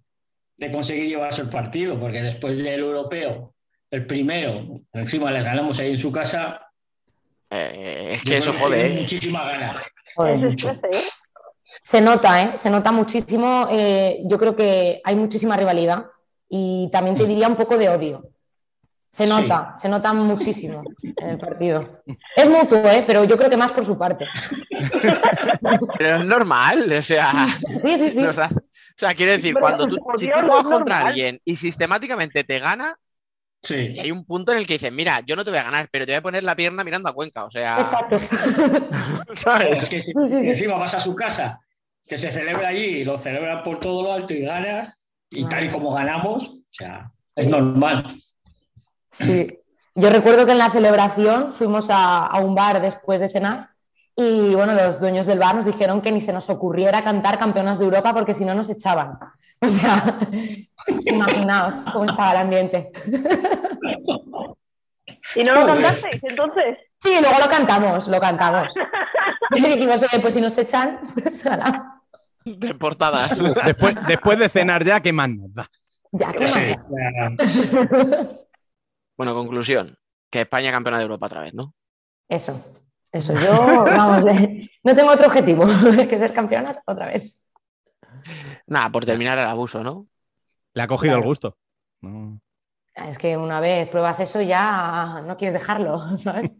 [0.57, 3.53] de conseguir llevarse el partido, porque después del europeo,
[3.91, 6.61] el primero, encima les ganamos ahí en su casa.
[7.49, 8.99] Eh, es yo que eso jode, ¿eh?
[9.01, 9.75] Muchísimas ganas.
[10.15, 10.45] Joder.
[10.45, 10.79] Es ¿eh?
[11.83, 12.51] Se nota, ¿eh?
[12.57, 13.67] Se nota muchísimo.
[13.71, 16.05] eh, yo creo que hay muchísima rivalidad
[16.49, 18.23] y también te diría un poco de odio.
[19.09, 19.29] Se Sí.
[19.29, 22.01] nota, se nota muchísimo en el partido.
[22.35, 23.03] Es mutuo, ¿eh?
[23.05, 24.25] Pero yo creo que más por su parte.
[25.97, 27.45] Pero es normal, o sea,
[27.81, 28.21] Sí, sí, sí.
[28.23, 31.39] nos hace- o sea, quiere decir, Pero, cuando tú, si tú juegas es contra alguien
[31.43, 32.95] y sistemáticamente te gana,
[33.63, 33.93] Sí.
[33.99, 36.05] hay un punto en el que dices, mira, yo no te voy a ganar, pero
[36.05, 38.19] te voy a poner la pierna mirando a Cuenca, o sea, Exacto.
[39.35, 39.83] ¿sabes?
[39.83, 41.61] Es que Sí, sí, encima vas a su casa,
[42.07, 45.65] que se celebra allí y lo celebran por todo lo alto y ganas, y tal
[45.65, 48.03] y como ganamos, o sea, es normal.
[49.11, 49.57] Sí.
[49.93, 53.71] Yo recuerdo que en la celebración fuimos a, a un bar después de cenar
[54.15, 57.79] y bueno, los dueños del bar nos dijeron que ni se nos ocurriera cantar campeonas
[57.79, 59.17] de Europa porque si no nos echaban.
[59.61, 60.17] O sea,
[61.05, 62.91] imaginaos cómo estaba el ambiente.
[65.35, 66.77] ¿Y no lo cantasteis entonces?
[66.99, 68.73] Sí, luego lo cantamos, lo cantamos.
[69.53, 72.01] Y dijimos, "Oye, pues si nos echan, pues nada.
[72.45, 73.37] De portadas.
[73.65, 75.69] después, después de cenar ya, ¿qué más nos da?
[76.13, 76.73] Ya, qué Sí.
[79.17, 79.97] Bueno, conclusión,
[80.29, 81.73] que España campeona de Europa otra vez, ¿no?
[82.29, 82.63] Eso,
[83.11, 83.33] eso.
[83.33, 84.23] Yo, vamos,
[84.83, 85.65] no tengo otro objetivo
[86.07, 87.35] que ser campeonas otra vez.
[88.67, 90.07] Nada, por terminar el abuso, ¿no?
[90.73, 91.27] Le ha cogido el Claro.
[91.29, 91.57] gusto.
[92.01, 92.39] No.
[92.95, 96.55] Es que una vez pruebas eso ya no quieres dejarlo, ¿sabes?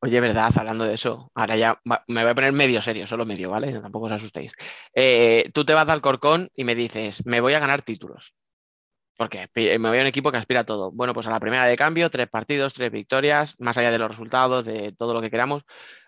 [0.00, 3.50] Oye, verdad, hablando de eso, ahora ya me voy a poner medio serio, solo medio,
[3.50, 3.72] ¿vale?
[3.80, 4.52] Tampoco os asustéis.
[4.94, 8.34] Eh, tú te vas al Corcón y me dices, me voy a ganar títulos.
[9.16, 10.90] Porque pi- me voy a un equipo que aspira a todo.
[10.90, 14.08] Bueno, pues a la primera de cambio, tres partidos, tres victorias, más allá de los
[14.08, 15.62] resultados, de todo lo que queramos,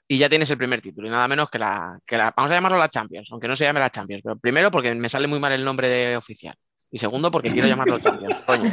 [0.06, 2.54] y ya tienes el primer título, y nada menos que la, que la vamos a
[2.54, 5.40] llamarlo la Champions, aunque no se llame la Champions, pero primero porque me sale muy
[5.40, 6.54] mal el nombre de oficial,
[6.90, 8.72] y segundo porque quiero llamarlo Champions, coño.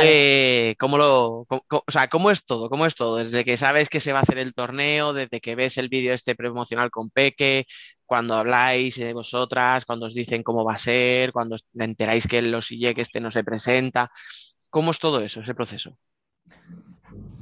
[0.00, 2.70] Eh, ¿cómo lo, cómo- o sea, ¿cómo es todo?
[2.70, 3.16] ¿Cómo es todo?
[3.16, 6.14] Desde que sabes que se va a hacer el torneo, desde que ves el vídeo
[6.14, 7.66] este promocional con Peque,
[8.06, 12.68] cuando habláis de vosotras, cuando os dicen cómo va a ser, cuando enteráis que los
[12.68, 14.10] que este no se presenta.
[14.70, 15.98] ¿Cómo es todo eso, ese proceso?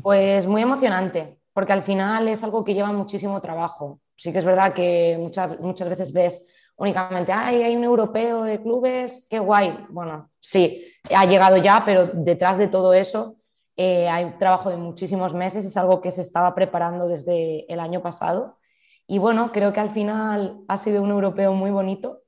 [0.02, 4.00] Pues muy emocionante, porque al final es algo que lleva muchísimo trabajo.
[4.16, 6.46] Sí que es verdad que muchas, muchas veces ves
[6.76, 9.86] únicamente, ay, hay un europeo de clubes, qué guay.
[9.90, 10.84] Bueno, sí,
[11.14, 13.36] ha llegado ya, pero detrás de todo eso
[13.76, 17.80] eh, hay un trabajo de muchísimos meses, es algo que se estaba preparando desde el
[17.80, 18.58] año pasado.
[19.06, 22.22] Y bueno, creo que al final ha sido un europeo muy bonito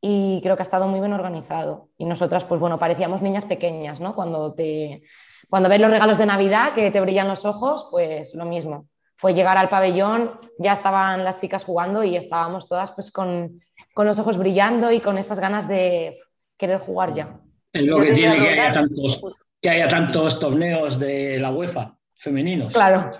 [0.00, 1.88] y creo que ha estado muy bien organizado.
[1.98, 4.14] Y nosotras, pues bueno, parecíamos niñas pequeñas, ¿no?
[4.14, 5.02] Cuando te,
[5.48, 8.88] cuando ves los regalos de Navidad que te brillan los ojos, pues lo mismo.
[9.16, 13.60] Fue llegar al pabellón, ya estaban las chicas jugando y estábamos todas pues con,
[13.94, 16.18] con los ojos brillando y con esas ganas de
[16.56, 17.40] querer jugar ya.
[17.72, 19.22] Es lo que tiene a que haya, tantos,
[19.60, 22.72] que haya tantos torneos de la UEFA femeninos.
[22.72, 23.10] Claro,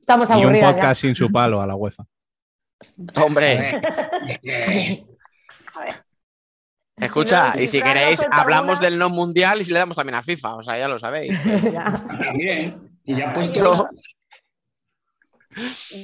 [0.00, 2.04] estamos Y un podcast sin su palo a la UEFA.
[3.16, 3.80] Hombre,
[7.06, 10.56] escucha, y si queréis, hablamos del no mundial y si le damos también a FIFA,
[10.56, 11.38] o sea, ya lo sabéis.
[12.24, 12.90] También.
[13.04, 13.60] Y ya puesto.
[13.60, 13.88] Yo-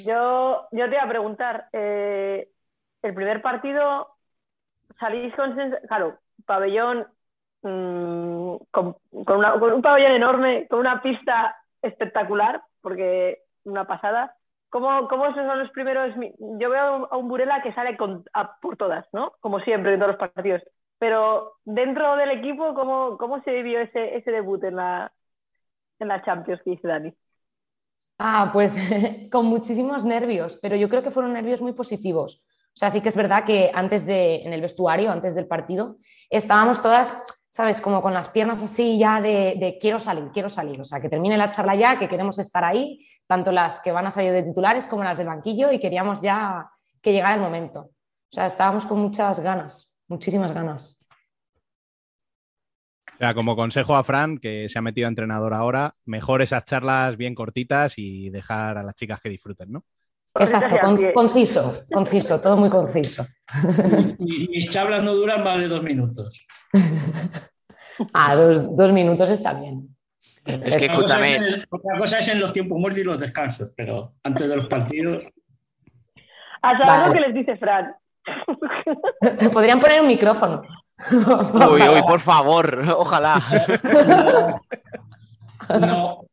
[0.05, 2.49] Yo, yo te iba a preguntar, eh,
[3.03, 4.09] el primer partido
[4.99, 5.55] salís con,
[5.87, 7.07] claro, pabellón,
[7.63, 14.35] mm, con, con una- con un pabellón enorme, con una pista espectacular, porque una pasada.
[14.71, 16.13] ¿Cómo, cómo esos son los primeros?
[16.59, 19.33] Yo veo a un Burela que sale con, a por todas, ¿no?
[19.41, 20.63] Como siempre en todos los partidos.
[20.99, 25.13] Pero dentro del equipo, ¿cómo, cómo se vivió ese, ese debut en la,
[25.99, 27.15] en la Champions que dice Dani?
[28.19, 28.77] Ah, pues
[29.33, 32.47] con muchísimos nervios, pero yo creo que fueron nervios muy positivos.
[32.75, 35.99] O sea, sí que es verdad que antes de, en el vestuario, antes del partido,
[36.29, 37.13] estábamos todas,
[37.49, 37.81] ¿sabes?
[37.81, 40.81] Como con las piernas así ya de quiero salir, quiero salir.
[40.81, 44.07] O sea, que termine la charla ya, que queremos estar ahí, tanto las que van
[44.07, 46.69] a salir de titulares como las del banquillo y queríamos ya
[47.01, 47.81] que llegara el momento.
[47.81, 51.01] O sea, estábamos con muchas ganas, muchísimas ganas.
[53.15, 56.65] O sea, como consejo a Fran, que se ha metido a entrenador ahora, mejor esas
[56.65, 59.85] charlas bien cortitas y dejar a las chicas que disfruten, ¿no?
[60.37, 63.25] Exacto, con- conciso, conciso, todo muy conciso.
[64.19, 66.47] Mi- Mis charlas no duran más de dos minutos.
[68.13, 69.97] Ah, dos, dos minutos está bien.
[70.45, 71.37] Es que Otra cosa escúchame.
[71.37, 74.57] es en- otra cosa es en los tiempos muertos y los descansos, pero antes de
[74.57, 75.23] los partidos.
[76.61, 77.07] A saber Vale.
[77.07, 77.95] lo que les dice Fran.
[79.39, 80.63] Te podrían poner un micrófono.
[81.11, 83.43] Uy, uy, por favor, ojalá.
[85.81, 86.25] No.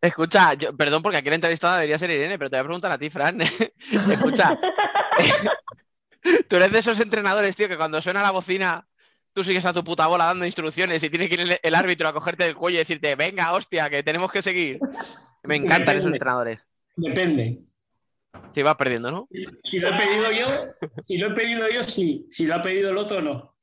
[0.00, 2.92] Escucha, yo- perdón porque aquí la entrevistada debería ser Irene, pero te voy a preguntar
[2.92, 3.40] a ti, Fran.
[3.40, 4.58] Escucha,
[6.48, 8.86] tú eres de esos entrenadores, tío, que cuando suena la bocina,
[9.32, 12.08] tú sigues a tu puta bola dando instrucciones y tiene que ir el, el árbitro
[12.08, 14.80] a cogerte del cuello y decirte, venga, hostia, que tenemos que seguir.
[15.44, 16.66] Me encantan esos entrenadores.
[16.96, 17.60] Depende.
[18.52, 19.28] Si vas perdiendo, ¿no?
[19.64, 20.46] Si lo he pedido yo,
[21.02, 22.26] si lo he pedido yo, sí.
[22.30, 23.54] Si lo ha pedido el otro, no.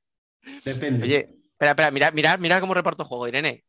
[0.64, 1.06] Depende.
[1.06, 3.64] Oye, espera, espera, mira, mira, mira cómo reparto juego, Irene.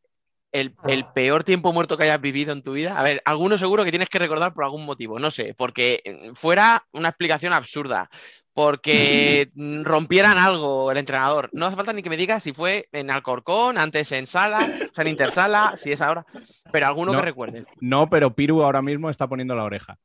[0.51, 2.97] El, el peor tiempo muerto que hayas vivido en tu vida.
[2.99, 6.31] A ver, alguno seguro que tienes que recordar por algún motivo, no sé, porque eh,
[6.33, 8.09] fuera una explicación absurda,
[8.53, 9.51] porque
[9.83, 11.49] rompieran algo el entrenador.
[11.53, 14.95] No hace falta ni que me digas si fue en Alcorcón, antes en Sala, o
[14.95, 16.25] sea, en Intersala, si es ahora,
[16.71, 17.19] pero alguno No.
[17.19, 17.65] que recuerdes.
[17.79, 19.97] No, pero Piru ahora mismo está poniendo la oreja.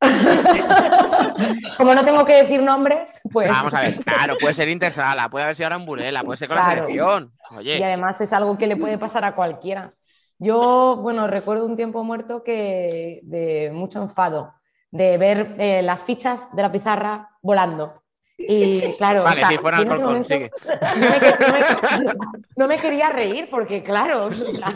[1.78, 3.48] Como no tengo que decir nombres, pues.
[3.48, 6.48] Vamos a ver, claro, puede ser Intersala, puede haber sido ahora en Burela, puede ser
[6.48, 7.32] con la selección.
[7.50, 9.94] Y Oye, además es algo que le puede pasar a cualquiera.
[10.38, 14.54] Yo, bueno, recuerdo un tiempo muerto que de mucho enfado,
[14.90, 18.02] de ver eh, las fichas de la pizarra volando.
[18.38, 20.50] Y claro, vale, o sea, si fuera momento sigue.
[20.96, 24.66] no me, que- no me- no me quería reír porque, claro, o sea,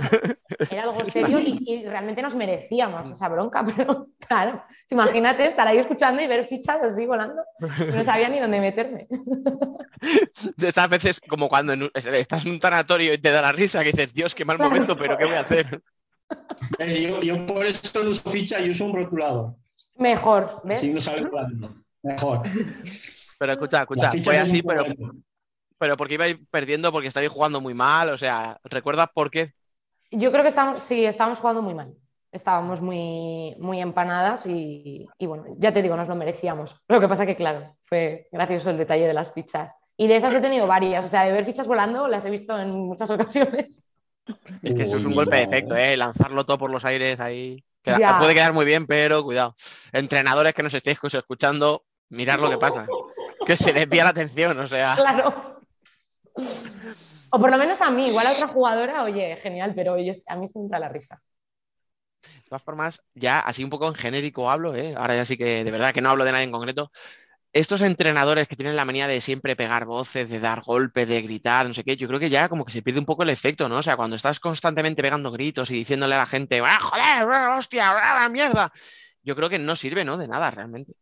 [0.71, 5.77] era algo serio y, y realmente nos merecíamos esa bronca, pero claro, imagínate estar ahí
[5.77, 7.43] escuchando y ver fichas así volando.
[7.95, 9.07] No sabía ni dónde meterme.
[10.57, 13.53] De estas veces, como cuando en un- estás en un tanatorio y te da la
[13.53, 15.83] risa, que dices, Dios, qué mal momento, pero ¿qué voy a hacer?
[16.79, 19.57] Eh, Yo, yo por eso no uso ficha y uso un rotulado.
[19.97, 20.83] Mejor, ¿ves?
[20.85, 21.75] No sale volando.
[22.03, 22.43] Mejor.
[23.41, 24.85] Pero escucha, escucha, fue así, pero,
[25.79, 29.55] pero porque ibais perdiendo, porque estabais jugando muy mal, o sea, ¿recuerdas por qué?
[30.11, 31.95] Yo creo que estábamos, sí, estábamos jugando muy mal.
[32.33, 36.77] Estábamos muy, muy empanadas y, y bueno, ya te digo, nos lo merecíamos.
[36.87, 39.75] Lo que pasa que, claro, fue gracioso el detalle de las fichas.
[39.97, 42.59] Y de esas he tenido varias, o sea, de ver fichas volando las he visto
[42.59, 43.91] en muchas ocasiones.
[44.63, 45.97] Es que eso es un golpe de efecto, ¿eh?
[45.97, 47.65] Lanzarlo todo por los aires ahí.
[47.83, 49.55] Queda- puede quedar muy bien, pero cuidado.
[49.93, 52.87] Entrenadores que nos estéis escuchando, mirad lo que pasa.
[53.47, 54.95] Que se desvía la atención, o sea.
[54.97, 55.61] Claro.
[57.31, 60.37] O por lo menos a mí, igual a otra jugadora, oye, genial, pero ellos, a
[60.37, 61.23] mí se me entra la risa.
[62.23, 64.95] De todas formas, ya así un poco en genérico hablo, ¿eh?
[64.97, 66.91] Ahora ya sí que de verdad que no hablo de nadie en concreto.
[67.53, 71.67] Estos entrenadores que tienen la manía de siempre pegar voces, de dar golpes, de gritar,
[71.67, 73.69] no sé qué, yo creo que ya como que se pierde un poco el efecto,
[73.69, 73.79] ¿no?
[73.79, 77.57] O sea, cuando estás constantemente pegando gritos y diciéndole a la gente, ¡ah, joder, ah,
[77.59, 78.73] hostia, ah, la mierda!
[79.23, 80.17] Yo creo que no sirve, ¿no?
[80.17, 80.95] De nada realmente.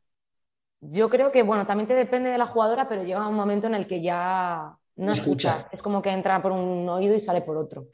[0.81, 3.75] Yo creo que, bueno, también te depende de la jugadora, pero llega un momento en
[3.75, 5.59] el que ya no escuchas.
[5.59, 5.75] escuchas.
[5.75, 7.87] Es como que entra por un oído y sale por otro.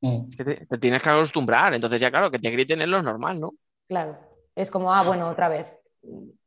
[0.00, 3.02] Es que te, te tienes que acostumbrar, entonces ya claro, que te griten es lo
[3.02, 3.54] normal, ¿no?
[3.88, 4.18] Claro.
[4.54, 5.74] Es como, ah, bueno, otra vez.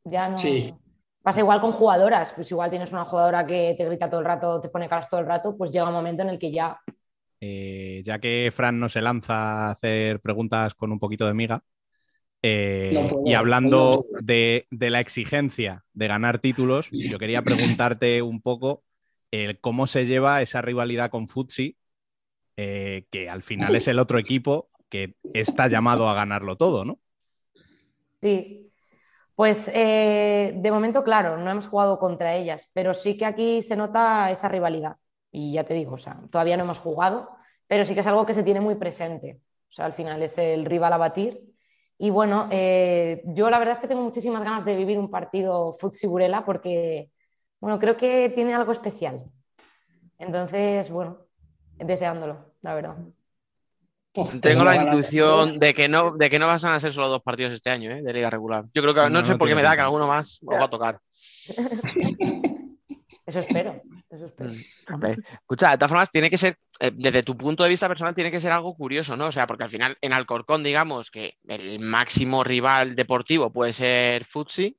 [0.04, 0.38] Ya no.
[0.38, 0.74] Sí.
[1.22, 2.32] Pasa igual con jugadoras.
[2.32, 5.20] Pues igual tienes una jugadora que te grita todo el rato, te pone caras todo
[5.20, 6.80] el rato, pues llega un momento en el que ya.
[7.40, 11.62] Eh, ya que Fran no se lanza a hacer preguntas con un poquito de miga,
[12.42, 17.42] eh, No puedo, y hablando no de, de la exigencia de ganar títulos, yo quería
[17.42, 18.84] preguntarte un poco
[19.60, 21.76] cómo se lleva esa rivalidad con Futsi,
[22.56, 26.98] eh, que al final es el otro equipo que está llamado a ganarlo todo, ¿no?
[28.20, 28.72] Sí.
[29.34, 33.76] Pues eh, de momento, claro, no hemos jugado contra ellas, pero sí que aquí se
[33.76, 34.96] nota esa rivalidad.
[35.30, 37.30] Y ya te digo, o sea, todavía no hemos jugado,
[37.68, 39.40] pero sí que es algo que se tiene muy presente.
[39.68, 41.47] O sea, al final es el rival a batir.
[41.98, 45.72] Y bueno, eh, yo la verdad es que tengo muchísimas ganas de vivir un partido
[45.72, 47.10] Futsi Burela porque,
[47.60, 49.24] bueno, creo que tiene algo especial.
[50.16, 51.18] Entonces, bueno,
[51.76, 52.96] deseándolo, la verdad.
[54.40, 57.52] Tengo la intuición de que no, de que no van a ser solo dos partidos
[57.52, 58.02] este año, ¿eh?
[58.02, 58.64] De liga regular.
[58.72, 60.56] Yo creo que no, No, sé no por qué me da que alguno más lo
[60.56, 61.00] va a tocar.
[63.26, 64.52] Eso espero, eso espero.
[64.92, 68.14] Hombre, Escucha, de todas formas, tiene que ser, eh, desde tu punto de vista personal,
[68.14, 69.26] tiene que ser algo curioso, ¿no?
[69.26, 74.24] O sea, porque al final en Alcorcón, digamos que el máximo rival deportivo puede ser
[74.24, 74.78] Futsi,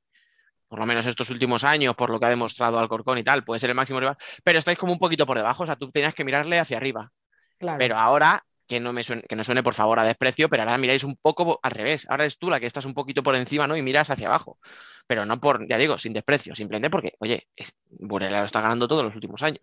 [0.68, 3.60] por lo menos estos últimos años, por lo que ha demostrado Alcorcón y tal, puede
[3.60, 6.14] ser el máximo rival, pero estáis como un poquito por debajo, o sea, tú tenías
[6.14, 7.10] que mirarle hacia arriba.
[7.58, 7.78] Claro.
[7.78, 10.78] Pero ahora, que no me suene, que no suene por favor a desprecio, pero ahora
[10.78, 12.06] miráis un poco al revés.
[12.10, 13.76] Ahora eres tú la que estás un poquito por encima, ¿no?
[13.76, 14.58] Y miras hacia abajo.
[15.08, 18.88] Pero no por, ya digo, sin desprecio, simplemente porque, oye, es, Burela lo está ganando
[18.88, 19.60] todos los últimos años.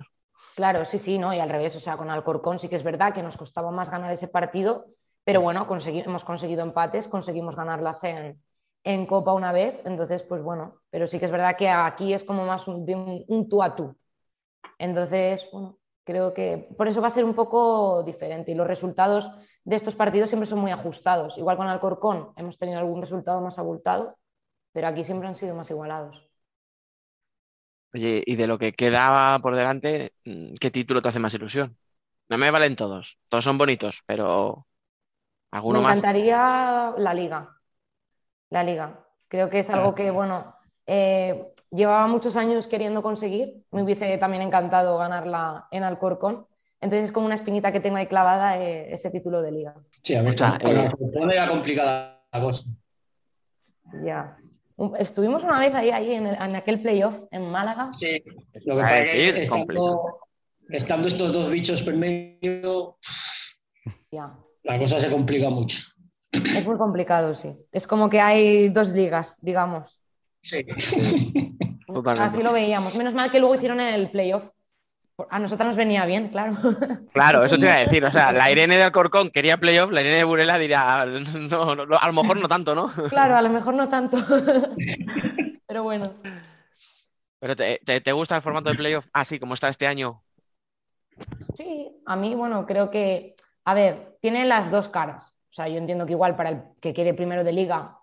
[0.56, 1.34] Claro, sí, sí, ¿no?
[1.34, 3.92] Y al revés, o sea, con Alcorcón sí que es verdad que nos costaba más
[3.92, 4.88] ganar ese partido,
[5.24, 8.42] pero bueno, consegui- hemos conseguido empates, conseguimos ganarlas en,
[8.84, 12.24] en Copa una vez, entonces, pues bueno, pero sí que es verdad que aquí es
[12.24, 12.86] como más un,
[13.28, 13.96] un tú a tú.
[14.80, 15.77] Entonces, bueno,
[16.08, 16.48] creo que
[16.78, 19.30] por eso va a ser un poco diferente y los resultados
[19.66, 21.38] de estos partidos siempre son muy ajustados.
[21.38, 24.18] Igual con Alcorcón hemos tenido algún resultado más abultado,
[24.74, 26.30] pero aquí siempre han sido más igualados.
[27.94, 31.78] Oye, y de lo que quedaba por delante, mm, ¿qué título te hace más ilusión?
[32.30, 34.68] No me valen todos, todos son bonitos, pero
[35.68, 36.04] Me alguno más.
[36.04, 37.58] encantaría la liga.
[38.52, 39.08] La liga.
[39.30, 40.56] Creo que es algo que, bueno,
[40.88, 43.64] eh, llevaba muchos años queriendo conseguir.
[43.72, 46.48] Me hubiese también encantado ganarla en Alcorcón.
[46.82, 49.76] Entonces es como una espinita que tengo ahí clavada eh, ese título de liga.
[50.04, 52.70] Sí, a ver, Escucha, con eh, la Alcorcón era complicada la cosa.
[54.04, 54.38] Ya.
[55.00, 57.92] Estuvimos una vez ahí, ahí en, el- en aquel playoff en Málaga.
[57.94, 58.24] Sí,
[58.66, 60.20] lo que A pasa es decir, que estando,
[60.70, 62.98] estando estos dos bichos por medio,
[64.12, 64.36] Ya.
[64.64, 65.80] la cosa se complica mucho.
[66.32, 67.56] Es muy complicado, sí.
[67.72, 70.00] Es como que hay dos ligas, digamos.
[70.42, 70.64] Sí.
[71.88, 72.28] Totalmente.
[72.28, 72.96] Así lo veíamos.
[72.96, 74.50] Menos mal que luego hicieron el playoff.
[75.30, 76.54] A nosotras nos venía bien, claro.
[77.14, 78.06] Claro, eso te iba a decir.
[78.06, 81.86] O sea, la Irene de Alcorcón quería playoff, la Irene de Burela dirá, no, no,
[81.86, 82.90] no, a lo mejor no tanto, ¿no?
[83.10, 84.18] Claro, a lo mejor no tanto.
[85.68, 86.14] Pero bueno.
[87.40, 90.22] Pero te, te- te gusta el formato de playoff así como está este año.
[91.56, 93.34] Sí, a mí, bueno, creo que,
[93.66, 95.30] a ver, tiene las dos caras.
[95.50, 97.98] O sea, yo entiendo que igual para el que quede primero de liga,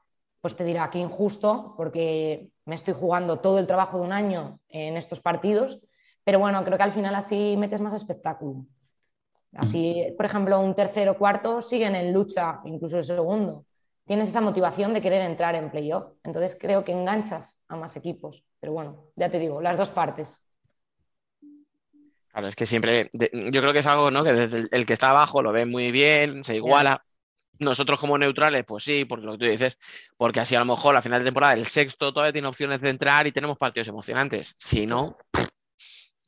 [0.44, 4.60] pues te dirá que injusto, porque me estoy jugando todo el trabajo de un año
[4.68, 5.80] en estos partidos,
[6.22, 8.66] pero bueno, creo que al final así metes más espectáculo.
[9.54, 13.64] Así, por ejemplo, un tercero o cuarto siguen en lucha, incluso el segundo.
[14.04, 16.12] Tienes esa motivación de querer entrar en playoff.
[16.22, 18.44] Entonces creo que enganchas a más equipos.
[18.60, 20.46] Pero bueno, ya te digo, las dos partes.
[22.28, 24.22] Claro, es que siempre, yo creo que es algo, ¿no?
[24.22, 27.02] Que desde el, el que está abajo lo ve muy bien, se iguala,
[27.58, 29.78] Nosotros como neutrales, pues sí, porque lo que tú dices,
[30.16, 32.90] porque así a lo mejor a final de temporada el sexto todavía tiene opciones de
[32.90, 34.56] entrar y tenemos partidos emocionantes.
[34.58, 35.16] Si no,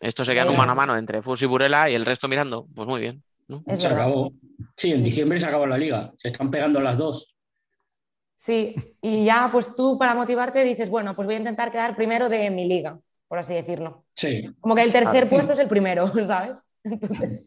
[0.00, 2.86] esto se queda mano a mano entre Fus y Burela y el resto mirando, pues
[2.86, 3.22] muy bien.
[3.48, 3.62] ¿no?
[3.66, 4.32] Es se acabó.
[4.76, 6.12] Sí, en diciembre se acabó la liga.
[6.18, 7.34] Se están pegando las dos.
[8.36, 12.28] Sí, y ya pues tú para motivarte dices, bueno, pues voy a intentar quedar primero
[12.28, 12.98] de mi liga,
[13.28, 14.04] por así decirlo.
[14.14, 14.50] Sí.
[14.60, 16.62] Como que el tercer puesto es el primero, ¿sabes?
[16.84, 17.40] Entonces,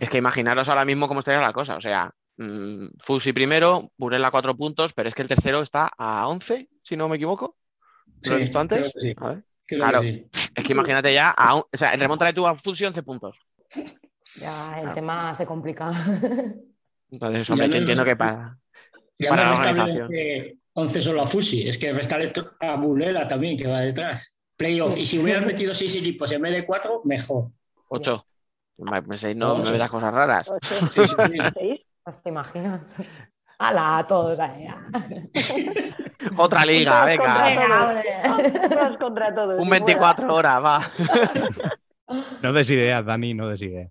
[0.00, 1.76] Es que imaginaros ahora mismo cómo estaría la cosa.
[1.76, 6.26] O sea, mm, Fusi primero, Burela cuatro puntos, pero es que el tercero está a
[6.28, 7.56] 11, si no me equivoco.
[8.22, 8.78] ¿Lo he Sí, visto antes?
[8.80, 9.14] creo que sí.
[9.18, 9.44] A ver.
[9.66, 10.00] Creo Claro.
[10.02, 10.50] que sí.
[10.54, 13.38] Es que imagínate ya, a un- o sea, remontale tú a Fusi 11 puntos.
[14.36, 15.90] ya el tema se complica.
[17.10, 18.58] Entonces, hombre, yo entiendo que para,
[19.18, 20.08] Ya para no la organización.
[20.10, 24.36] que 11 solo a Fusi, es que restarle to- a Bulela también, que va detrás.
[24.56, 24.96] Playoff.
[24.96, 27.48] Y si hubieran metido seis equipos en vez de cuatro, mejor.
[27.88, 28.26] 8.
[28.78, 30.50] no, no me das cosas raras.
[30.94, 31.14] Pues
[32.22, 32.82] te imaginas.
[33.58, 33.98] ¡Hala!
[33.98, 34.66] a Todos ahí.
[36.36, 37.86] Otra liga, Todos venga.
[37.86, 38.70] contra todos.
[38.70, 39.60] Todos contra todos.
[39.60, 40.90] Un y 24 horas, va.
[42.42, 43.90] No des ideas, Dani, no des ideas.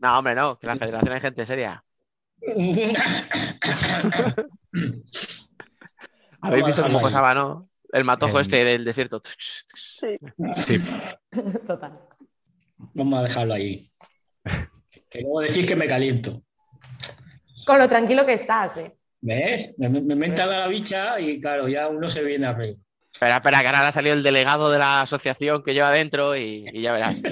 [0.00, 1.84] No, hombre, no, que la federación hay gente seria.
[6.40, 7.68] ¿Habéis visto cómo pasaba, no?
[7.92, 9.22] El matojo este del desierto.
[9.74, 10.18] Sí.
[10.56, 10.80] Sí.
[11.68, 12.00] Total.
[12.94, 13.88] Vamos a dejarlo ahí.
[15.08, 16.42] Que luego decís que me caliento.
[17.66, 18.96] Con lo tranquilo que estás, ¿eh?
[19.20, 19.74] ¿Ves?
[19.78, 22.78] Me, me, me menta la bicha y claro, ya uno se viene arriba.
[23.12, 26.36] Espera, espera, que ahora le ha salido el delegado de la asociación que lleva dentro
[26.36, 27.20] y, y ya verás.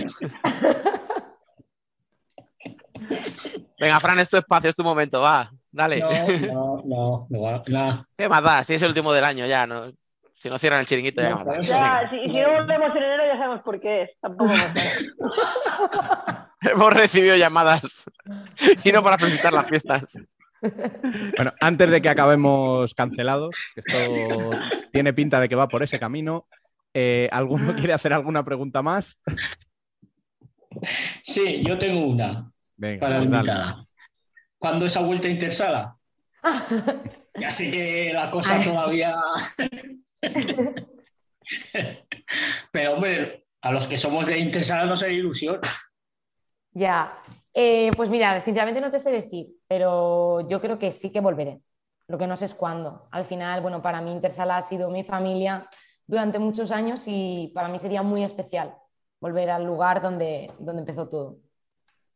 [3.79, 6.01] Venga, Fran, es tu espacio, es tu momento, va, dale.
[6.01, 8.09] No, no, no, no, va- nada.
[8.17, 8.65] ¿Qué más da?
[8.65, 9.93] Si es el último del año ya, ¿no?
[10.45, 13.39] Si no cierran el chiringuito, ya, No, Ya, si, si no volvemos en enero ya
[13.39, 14.11] sabemos por qué es.
[14.21, 14.53] Tampoco.
[16.61, 18.05] Hemos recibido llamadas
[18.85, 20.05] y no para felicitar las fiestas.
[21.35, 24.51] Bueno, antes de que acabemos cancelados, que esto
[24.93, 26.47] tiene pinta de que va por ese camino,
[26.93, 29.19] eh, ¿alguno quiere hacer alguna pregunta más?
[31.23, 33.51] Sí, yo tengo una Venga, para la pues dale.
[33.51, 33.87] invitada.
[34.59, 35.97] ¿Cuándo esa vuelta intersala?
[37.37, 39.17] Ya sé que la cosa todavía.
[42.73, 45.61] Pero, hombre, a los que somos de intersala nos hace ilusión.
[46.73, 47.19] Ya.
[47.53, 51.61] Eh, pues mira, sinceramente no te sé decir, pero yo creo que sí que volveré.
[52.09, 53.09] Lo que no sé es cuándo.
[53.13, 55.69] Al final, bueno, para mí Intersala ha sido mi familia
[56.07, 58.75] durante muchos años y para mí sería muy especial
[59.21, 61.39] volver al lugar donde, donde empezó todo.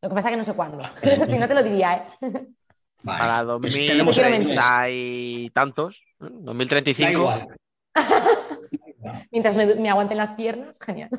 [0.03, 0.83] Lo que pasa es que no sé cuándo.
[1.27, 2.47] si no te lo diría, ¿eh?
[3.05, 6.29] Para pues tenemos 2030 y tantos, ¿no?
[6.31, 7.47] 2035.
[9.31, 11.11] Mientras me, me aguanten las piernas, genial.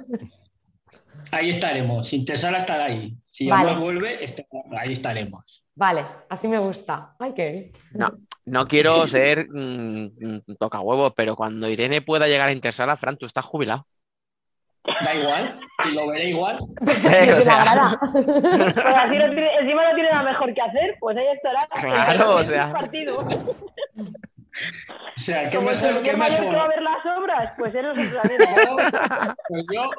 [1.31, 2.11] Ahí estaremos.
[2.13, 3.15] Intersala estará ahí.
[3.23, 3.69] Si Vale.
[3.71, 4.47] Amor vuelve, estará-
[4.79, 5.63] ahí estaremos.
[5.75, 7.15] Vale, así me gusta.
[7.19, 7.71] Ay, qué.
[7.93, 8.11] No,
[8.45, 13.15] no quiero ser mm, mm, toca huevos, pero cuando Irene pueda llegar a Intersala, Fran,
[13.17, 13.85] tú estás jubilado.
[15.05, 15.59] Da igual.
[15.85, 16.57] Y lo veré igual.
[16.81, 21.15] Eh, o sea, Pues así no tiene- encima no tiene nada mejor que hacer, pues
[21.17, 21.67] ahí estará.
[21.79, 22.71] Claro, o sea.
[22.73, 23.17] partido.
[24.89, 26.69] O sea, qué mejor, qué que va a mejor.
[26.69, 27.73] ver las obras, pues.
[29.47, 29.89] Pues yo,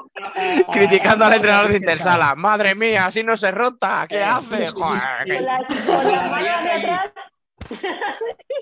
[0.72, 2.34] criticando al entrenador de Intersala.
[2.34, 4.06] Madre mía, así no se rota.
[4.08, 4.68] ¿Qué hace?
[4.68, 5.00] Joder,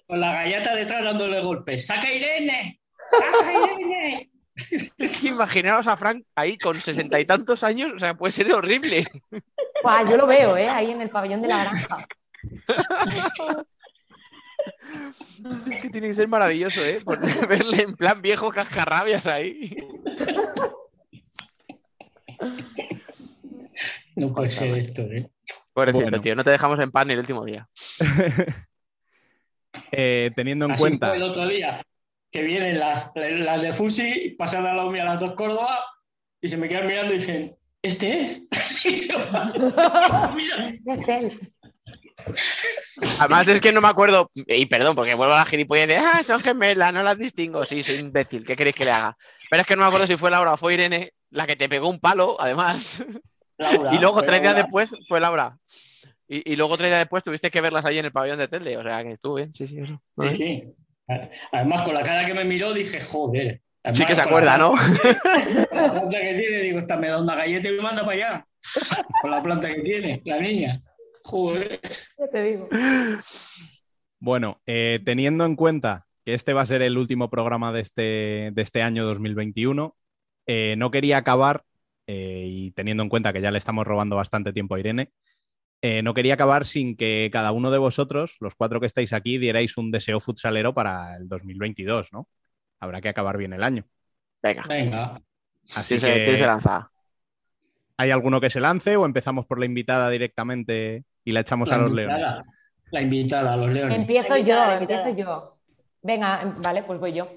[0.06, 1.86] Con la galleta detrás dándole golpes.
[1.86, 2.80] ¡Saca Irene!
[3.10, 4.30] ¡Saca Irene!
[4.98, 8.52] Es que imaginaos a Frank ahí con sesenta y tantos años, o sea, puede ser
[8.52, 9.06] horrible.
[9.82, 10.68] Buah, yo lo veo, ¿eh?
[10.68, 11.98] Ahí en el pabellón de la granja.
[15.70, 17.00] Es que tiene que ser maravilloso, ¿eh?
[17.04, 19.76] Por verle en plan viejo cascarrabias ahí.
[24.16, 25.30] No puede ser esto, ¿eh?
[25.72, 26.20] Pobrecito, Bueno.
[26.20, 27.68] tío, no te dejamos en paz ni el último día.
[29.92, 31.08] Eh, teniendo en Así cuenta.
[31.08, 31.84] fue el otro día,
[32.32, 35.78] que vienen las, las de Fusi, pasan a la mía las dos Córdoba,
[36.40, 38.48] y se me quedan mirando y dicen, ¿este es?
[38.78, 39.18] Sí, yo,
[40.34, 40.72] mira.
[40.86, 41.52] Es él.
[43.18, 46.22] Además es que no me acuerdo, y perdón, porque vuelvo a la gilipollez de, ah,
[46.22, 47.64] son gemelas, no las distingo.
[47.64, 49.16] Sí, soy imbécil, ¿qué queréis que le haga?
[49.50, 51.68] Pero es que no me acuerdo si fue Laura o fue Irene la que te
[51.68, 53.04] pegó un palo, además.
[53.58, 54.62] Laura, y luego tres días Laura.
[54.62, 55.58] después fue Laura.
[56.28, 58.76] Y, y luego tres días después tuviste que verlas ahí en el pabellón de tele,
[58.76, 60.00] o sea que estuvo bien, sí, sí, eso.
[60.22, 60.64] Sí, sí.
[61.52, 63.62] Además, con la cara que me miró, dije, joder.
[63.82, 64.72] Además, Sí que se acuerda, ¿no?
[64.72, 68.12] Con la planta que tiene, digo, esta me da una galleta y me manda para
[68.12, 68.46] allá.
[69.22, 70.82] Con la planta que tiene, la niña.
[71.28, 71.80] Joder.
[72.18, 72.68] Ya te digo.
[74.18, 78.50] Bueno, eh, teniendo en cuenta que este va a ser el último programa de este,
[78.52, 79.94] de este año 2021,
[80.46, 81.64] eh, no quería acabar,
[82.06, 85.10] eh, y teniendo en cuenta que ya le estamos robando bastante tiempo a Irene,
[85.82, 89.36] eh, no quería acabar sin que cada uno de vosotros, los cuatro que estáis aquí,
[89.36, 92.26] dierais un deseo futsalero para el 2022, ¿no?
[92.80, 93.86] Habrá que acabar bien el año.
[94.42, 94.64] Venga.
[94.66, 95.20] Venga.
[95.74, 96.90] Así ¿Quién se, que- quién se lanza?
[97.98, 101.74] ¿Hay alguno que se lance o empezamos por la invitada directamente y la echamos La
[101.76, 102.18] a los invitada.
[102.18, 102.46] leones?
[102.90, 103.98] La invitada, a los leones.
[103.98, 105.58] Empiezo yo, empiezo yo.
[106.02, 107.28] Venga, vale, pues voy yo.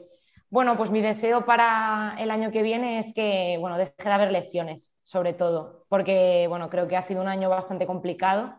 [0.50, 4.32] Bueno, pues mi deseo para el año que viene es que, bueno, deje de haber
[4.32, 8.54] lesiones, sobre todo, porque, bueno, creo que ha sido un año bastante complicado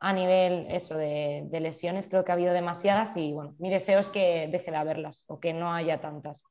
[0.00, 3.98] a nivel, eso, de, de lesiones, creo que ha habido demasiadas y, bueno, mi deseo
[3.98, 6.44] es que deje de haberlas o que no haya tantas.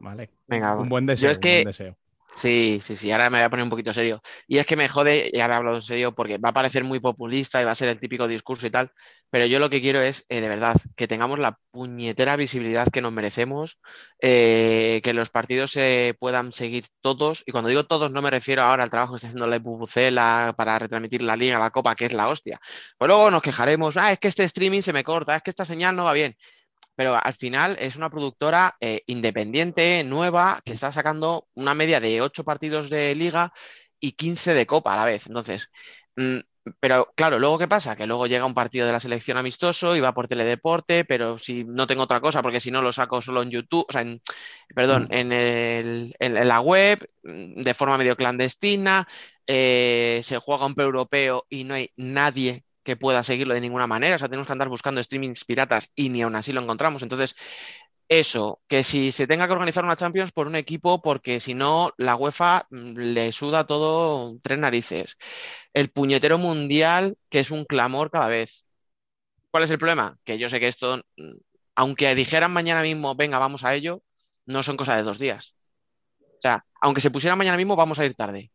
[0.00, 0.30] Vale.
[0.46, 1.96] Venga, Un buen yo deseo, es un que- buen deseo.
[2.36, 4.20] Sí, sí, sí, ahora me voy a poner un poquito serio.
[4.48, 6.98] Y es que me jode, y ahora hablo en serio, porque va a parecer muy
[6.98, 8.90] populista y va a ser el típico discurso y tal,
[9.30, 13.00] pero yo lo que quiero es, eh, de verdad, que tengamos la puñetera visibilidad que
[13.02, 13.78] nos merecemos,
[14.20, 18.62] eh, que los partidos se puedan seguir todos, y cuando digo todos no me refiero
[18.62, 22.06] ahora al trabajo que está haciendo la Pubucela para retransmitir la Liga, la Copa, que
[22.06, 22.60] es la hostia.
[22.98, 25.64] Pues luego nos quejaremos, ah, es que este streaming se me corta, es que esta
[25.64, 26.36] señal no va bien
[26.96, 32.20] pero al final es una productora eh, independiente, nueva, que está sacando una media de
[32.22, 33.52] 8 partidos de liga
[34.00, 35.26] y 15 de copa a la vez.
[35.26, 35.68] Entonces,
[36.16, 36.38] mm,
[36.80, 37.94] pero claro, luego ¿qué pasa?
[37.96, 41.64] Que luego llega un partido de la selección amistoso y va por teledeporte, pero si
[41.64, 44.22] no tengo otra cosa, porque si no lo saco solo en YouTube, o sea, en,
[44.74, 49.06] perdón, en, el- en- en la web, mm, de forma medio clandestina,
[49.46, 54.16] eh, se juega un pre-europeo y no hay nadie que pueda seguirlo de ninguna manera,
[54.16, 57.02] o sea, tenemos que andar buscando streamings piratas y ni aún así lo encontramos.
[57.02, 57.34] Entonces,
[58.08, 61.92] eso, que si se tenga que organizar una Champions por un equipo, porque si no,
[61.96, 65.16] la UEFA mm, le suda todo tres narices.
[65.72, 68.66] El puñetero mundial, que es un clamor cada vez.
[69.50, 70.18] ¿Cuál es el problema?
[70.24, 71.36] Que yo sé que esto, mm,
[71.76, 74.02] aunque dijeran mañana mismo, venga, vamos a ello,
[74.46, 75.54] no son cosas de dos días.
[76.20, 78.50] O sea, aunque se pusieran mañana mismo, vamos a ir tarde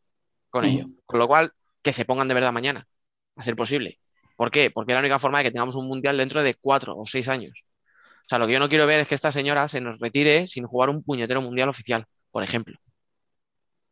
[0.49, 0.87] con ello.
[1.05, 2.87] Con lo cual, que se pongan de verdad mañana,
[3.35, 3.99] a ser posible.
[4.39, 4.71] ¿Por qué?
[4.71, 7.27] Porque es la única forma de que tengamos un mundial dentro de cuatro o seis
[7.27, 7.51] años.
[8.21, 10.47] O sea, lo que yo no quiero ver es que esta señora se nos retire
[10.47, 12.77] sin jugar un puñetero mundial oficial, por ejemplo.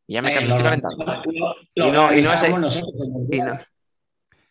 [0.07, 1.33] Y ya me Eh, lo estoy organizamos- calentando.
[1.75, 2.77] lo- Y no, y no es nosotros,
[3.29, 3.59] y no-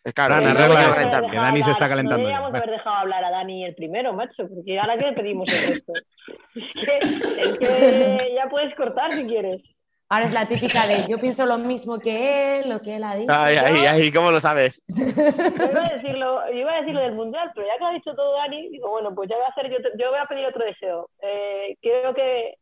[0.03, 2.17] es claro, y no que Dani se está No calentando.
[2.29, 2.35] ya.
[2.35, 5.67] deberíamos haber dejado hablar a Dani el primero, macho, porque ahora que le pedimos el
[5.67, 5.93] resto.
[6.55, 6.97] Es que,
[7.43, 9.61] es que ya puedes cortar si quieres.
[10.09, 13.15] Ahora es la típica de yo pienso lo mismo que él, lo que él ha
[13.15, 13.33] dicho.
[13.33, 14.81] Ay, ay, ay, ¿cómo lo sabes?
[14.87, 18.15] Yo iba a decirlo, yo iba a decirlo del mundial, pero ya que ha dicho
[18.15, 20.63] todo Dani, digo, bueno, pues ya voy a hacer, yo, yo voy a pedir otro
[20.63, 21.09] deseo.
[21.21, 22.55] Eh, creo que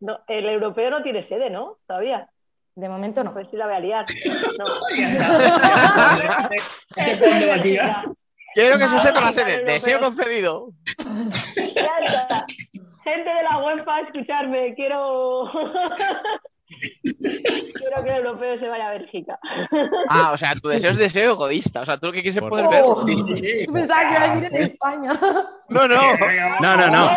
[0.00, 1.78] no, el europeo no tiene sede, ¿no?
[1.86, 2.28] Todavía.
[2.74, 3.32] De momento no.
[3.32, 4.04] Pues sí la voy a liar.
[4.58, 4.64] No.
[8.54, 9.64] Quiero que se sepa la sede.
[9.64, 10.72] Deseo concedido.
[10.98, 11.90] Ya
[12.22, 12.44] está.
[13.04, 15.50] Gente de la UEFA, escucharme, quiero.
[17.02, 19.38] Quiero que el europeo se vaya a Bélgica.
[20.08, 21.82] Ah, o sea, tu deseo es deseo egoísta.
[21.82, 22.82] O sea, tú lo que quieres es poder ver.
[22.82, 25.12] Yo pensaba que iba a decir en España.
[25.68, 26.00] No, no.
[26.60, 27.10] No, no, no.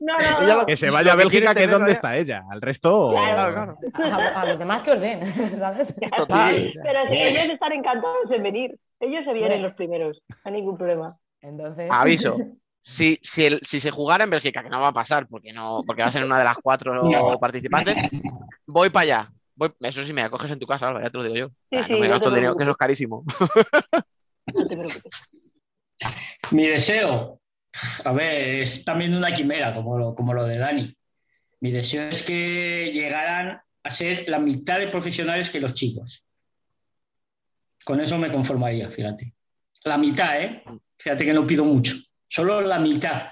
[0.00, 2.44] No, no, Que se vaya a Bélgica, que es donde está ella.
[2.50, 3.10] Al resto.
[3.10, 3.78] Claro, claro.
[4.34, 5.94] A, a los demás que ordenen, ¿sabes?
[6.16, 6.72] Total.
[6.82, 8.78] Pero si ellos están encantados en venir.
[9.00, 10.22] Ellos se vienen los primeros.
[10.28, 11.16] No hay ningún problema.
[11.42, 11.88] Entonces.
[11.90, 12.36] Aviso.
[12.88, 15.82] Si, si, el- si se jugara en Bélgica, que no va a pasar porque no,
[15.84, 17.38] porque va a ser una de las cuatro No.
[17.40, 17.96] participantes,
[18.64, 19.32] voy para allá.
[19.56, 21.48] Voy, eso sí, me acoges en tu casa, Alba, ya te lo digo yo.
[21.72, 23.24] No sí, me no gasto te el dinero, que eso es carísimo.
[24.54, 25.12] No te preocupes.
[26.52, 27.40] Mi deseo,
[28.04, 30.96] a ver, es también una quimera, como lo, como lo de Dani.
[31.60, 36.24] Mi deseo es que llegaran a ser la mitad de profesionales que los chicos.
[37.84, 39.34] Con eso me conformaría, fíjate.
[39.84, 40.62] La mitad, ¿eh?
[40.98, 41.96] Fíjate que no pido mucho.
[42.28, 43.30] Solo la mitad.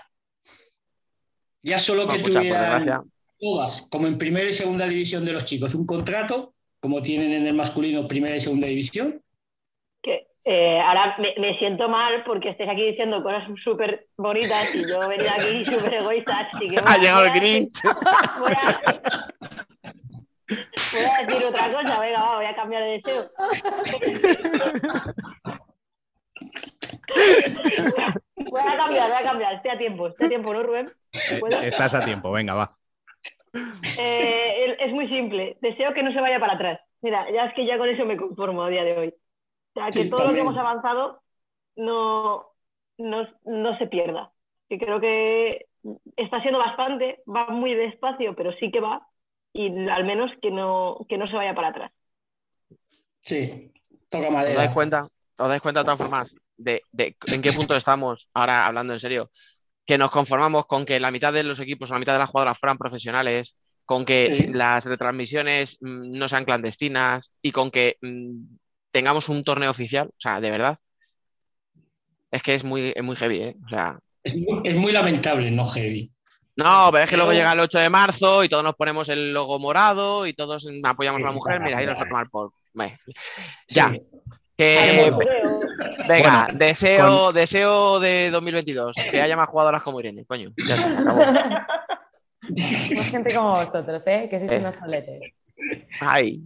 [1.62, 3.02] Ya solo que Bueno, pucha, por tuvieran
[3.40, 7.46] todas, como en primera y segunda división de los chicos, un contrato, como tienen en
[7.46, 9.20] el masculino primera y segunda división,
[10.02, 14.86] Que, eh, ahora me, me siento mal porque estés aquí diciendo cosas súper bonitas y
[14.86, 16.38] yo venir aquí súper egoísta.
[16.52, 17.82] Así que Ha a- llegado el Grinch.
[18.38, 18.80] Voy a,
[20.92, 22.00] voy a decir otra cosa.
[22.00, 23.30] Venga, va, voy a cambiar de deseo.
[28.50, 29.54] Voy a cambiar, voy a cambiar.
[29.54, 30.92] Estoy a tiempo, estoy a tiempo, ¿no, Rubén?
[31.38, 31.60] ¿Puedo?
[31.60, 32.76] Estás a tiempo, venga, va.
[33.96, 35.56] Eh, es muy simple.
[35.60, 36.80] Deseo que no se vaya para atrás.
[37.02, 39.08] Mira, ya es que ya con eso me conformo a día de hoy.
[39.08, 41.22] O sea, que Sí, todo lo que hemos avanzado
[41.76, 42.46] no,
[42.98, 44.32] no, no se pierda.
[44.68, 45.66] Que creo que
[46.16, 49.06] está siendo bastante, va muy despacio, pero sí que va.
[49.52, 51.92] Y al menos que no, que no se vaya para atrás.
[53.20, 53.72] sí,
[54.08, 54.54] toca ¿Os madera.
[54.54, 55.08] dais cuenta?
[55.36, 59.00] ¿Os dais cuenta de todas formas de, de en qué punto estamos ahora hablando en
[59.00, 59.30] serio?
[59.86, 62.58] Que nos conformamos con que la mitad de los equipos, la mitad de las jugadoras
[62.58, 64.46] fueran profesionales, con que Sí.
[64.52, 68.56] las retransmisiones mm, no sean clandestinas y con que mm,
[68.90, 70.08] tengamos un torneo oficial.
[70.08, 70.78] O sea, de verdad.
[72.30, 73.56] es que es muy, es muy heavy, ¿eh?
[73.64, 76.10] O sea, Es muy, es muy lamentable, no heavy.
[76.56, 79.32] no, pero es que luego llega el 8 de marzo y todos nos ponemos el
[79.32, 82.52] logo morado y todos apoyamos a la mujer, mira, ahí nos va a tomar por.
[83.68, 83.92] Ya.
[84.56, 85.10] Que-
[86.08, 90.50] venga, Bueno, deseo, deseo de 2022, que haya más jugadoras como Irene, coño.
[90.68, 91.18] Ya está, se acabó.
[92.88, 94.28] Somos gente como vosotros, ¿eh?
[94.30, 94.58] Que sois Eh.
[94.58, 95.20] unos soletes.
[96.00, 96.40] Ay.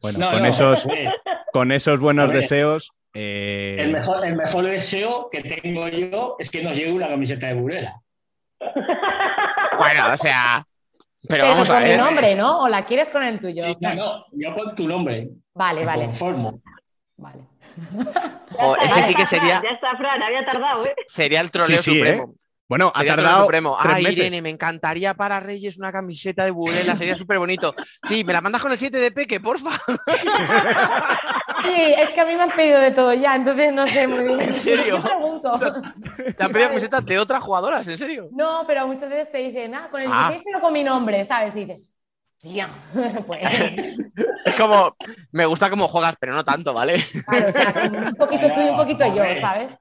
[0.00, 1.12] Bueno, No, con, no, esos, a ver.
[1.52, 2.42] con esos buenos A ver.
[2.42, 2.90] deseos.
[3.14, 7.48] eh, El mejor, el mejor deseo que tengo yo es que nos llegue una camiseta
[7.48, 8.00] de Burela.
[9.78, 10.64] Bueno, o sea.
[11.28, 11.98] Pero, Pero vamos a con mi ver.
[11.98, 12.60] nombre, ¿no?
[12.62, 13.64] ¿O la quieres con el tuyo?
[13.80, 15.28] No, no, yo con tu nombre.
[15.54, 16.04] Vale, Me vale.
[16.04, 16.60] conformo.
[18.50, 20.94] Jo, ese Ya sí que sería, Ya está, Fran, había tardado, ¿eh?
[21.06, 22.24] sería el troleo Sí, sí, supremo.
[22.24, 22.36] ¿eh?
[22.68, 23.76] Bueno, ha Sería el troleo tardado supremo.
[23.82, 24.18] tres Ay, meses.
[24.18, 27.74] Irene, me encantaría para Reyes una camiseta de Burela, sería súper bonito.
[28.04, 29.70] Sí, me la mandas con el 7 de Peque, porfa.
[31.64, 34.24] Sí, es que a mí me han pedido de todo ya, entonces no sé muy
[34.24, 34.40] bien.
[34.42, 34.96] ¿En serio?
[34.96, 35.52] Yo pregunto.
[36.36, 38.28] Te han pedido camisetas de otras jugadoras, ¿en serio?
[38.32, 40.28] No, pero muchas veces te dicen, ah, con el Ah.
[40.30, 41.54] 16 pero con mi nombre, ¿sabes?
[41.56, 41.92] Y dices,
[42.42, 42.68] tía,
[43.26, 43.42] pues.
[44.44, 44.96] Es como,
[45.30, 46.94] me gusta cómo juegas, pero no tanto, ¿vale?
[47.26, 49.22] Claro, o sea, un poquito tú y un poquito yo.
[49.40, 49.78] ¿sabes?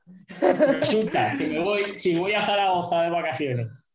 [0.80, 3.91] Resulta que me voy, si voy a Zaragoza de vacaciones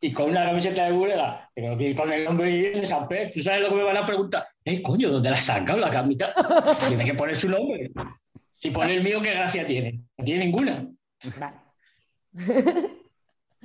[0.00, 3.30] y con una camiseta de Burela, tengo que ir con el nombre de San Pedro,
[3.32, 4.46] ¿tú sabes lo que me van a preguntar?
[4.64, 6.34] Eh, coño, ¿dónde la has sacado la camiseta?
[6.88, 7.90] Tiene que poner su nombre.
[8.50, 10.00] Si pone el mío, ¿qué gracia tiene?
[10.16, 10.86] No tiene ninguna.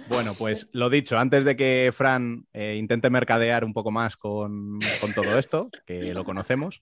[0.06, 4.80] Bueno, pues lo dicho, antes de que Fran eh, intente mercadear un poco más con,
[5.02, 6.82] con todo esto, que lo conocemos,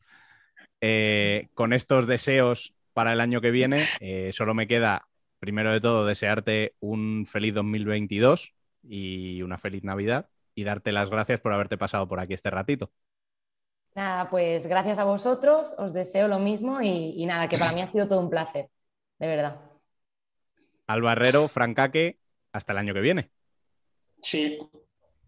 [0.81, 5.07] eh, con estos deseos para el año que viene, eh, solo me queda,
[5.39, 8.53] primero de todo, desearte un feliz 2022
[8.83, 12.91] y una feliz Navidad y darte las gracias por haberte pasado por aquí este ratito.
[13.95, 17.81] Nada, pues gracias a vosotros, os deseo lo mismo y, y nada, que para mí
[17.81, 18.69] ha sido todo un placer,
[19.19, 19.59] de verdad.
[20.87, 22.19] Alba Herrero, Francaque,
[22.55, 23.29] hasta el año que viene.
[24.21, 24.57] Sí.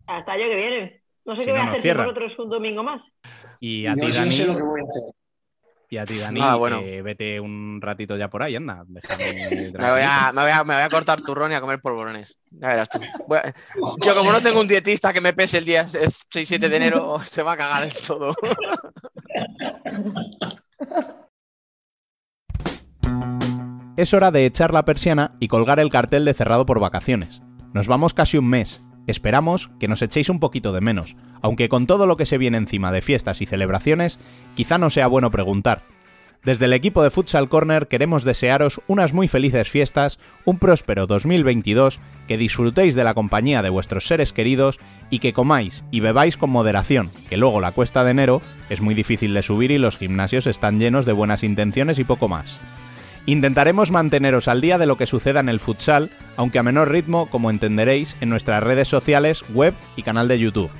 [0.05, 1.03] Hasta el año que viene.
[1.25, 2.05] No sé Si qué no, voy a hacer cierran.
[2.05, 3.01] con vosotros un domingo más.
[3.59, 5.03] Y a ti, Dani, sé lo que voy a hacer.
[5.89, 6.79] y a ti, Dani, Nada, bueno.
[6.79, 8.85] eh, vete un ratito ya por ahí, anda.
[8.87, 12.37] Me voy, a, me, voy a, me voy a cortar turrón y a comer polvorones.
[12.51, 12.99] Ya verás tú.
[13.33, 13.53] A-
[14.05, 17.43] Yo, como no tengo un dietista que me pese el día 6-7 de enero, se
[17.43, 18.33] va a cagar en todo.
[23.97, 27.41] Es hora de echar la persiana y colgar el cartel de cerrado por vacaciones.
[27.73, 28.85] Nos vamos casi un mes.
[29.07, 32.59] Esperamos que nos echéis un poquito de menos, aunque con todo lo que se viene
[32.59, 34.19] encima de fiestas y celebraciones,
[34.53, 35.81] quizá no sea bueno preguntar.
[36.43, 41.99] Desde el equipo de Futsal Corner queremos desearos unas muy felices fiestas, un próspero 2022,
[42.27, 46.51] que disfrutéis de la compañía de vuestros seres queridos y que comáis y bebáis con
[46.51, 50.45] moderación, que luego la cuesta de enero es muy difícil de subir y los gimnasios
[50.45, 52.61] están llenos de buenas intenciones y poco más.
[53.27, 57.25] Intentaremos manteneros al día de lo que suceda en el futsal, aunque a menor ritmo,
[57.25, 60.71] como entenderéis, en nuestras redes sociales, web y canal de YouTube.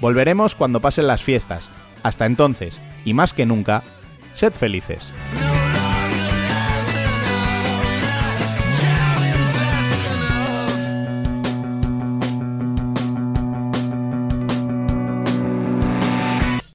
[0.00, 1.68] Volveremos cuando pasen las fiestas.
[2.02, 3.82] Hasta entonces, y más que nunca,
[4.32, 5.12] sed felices.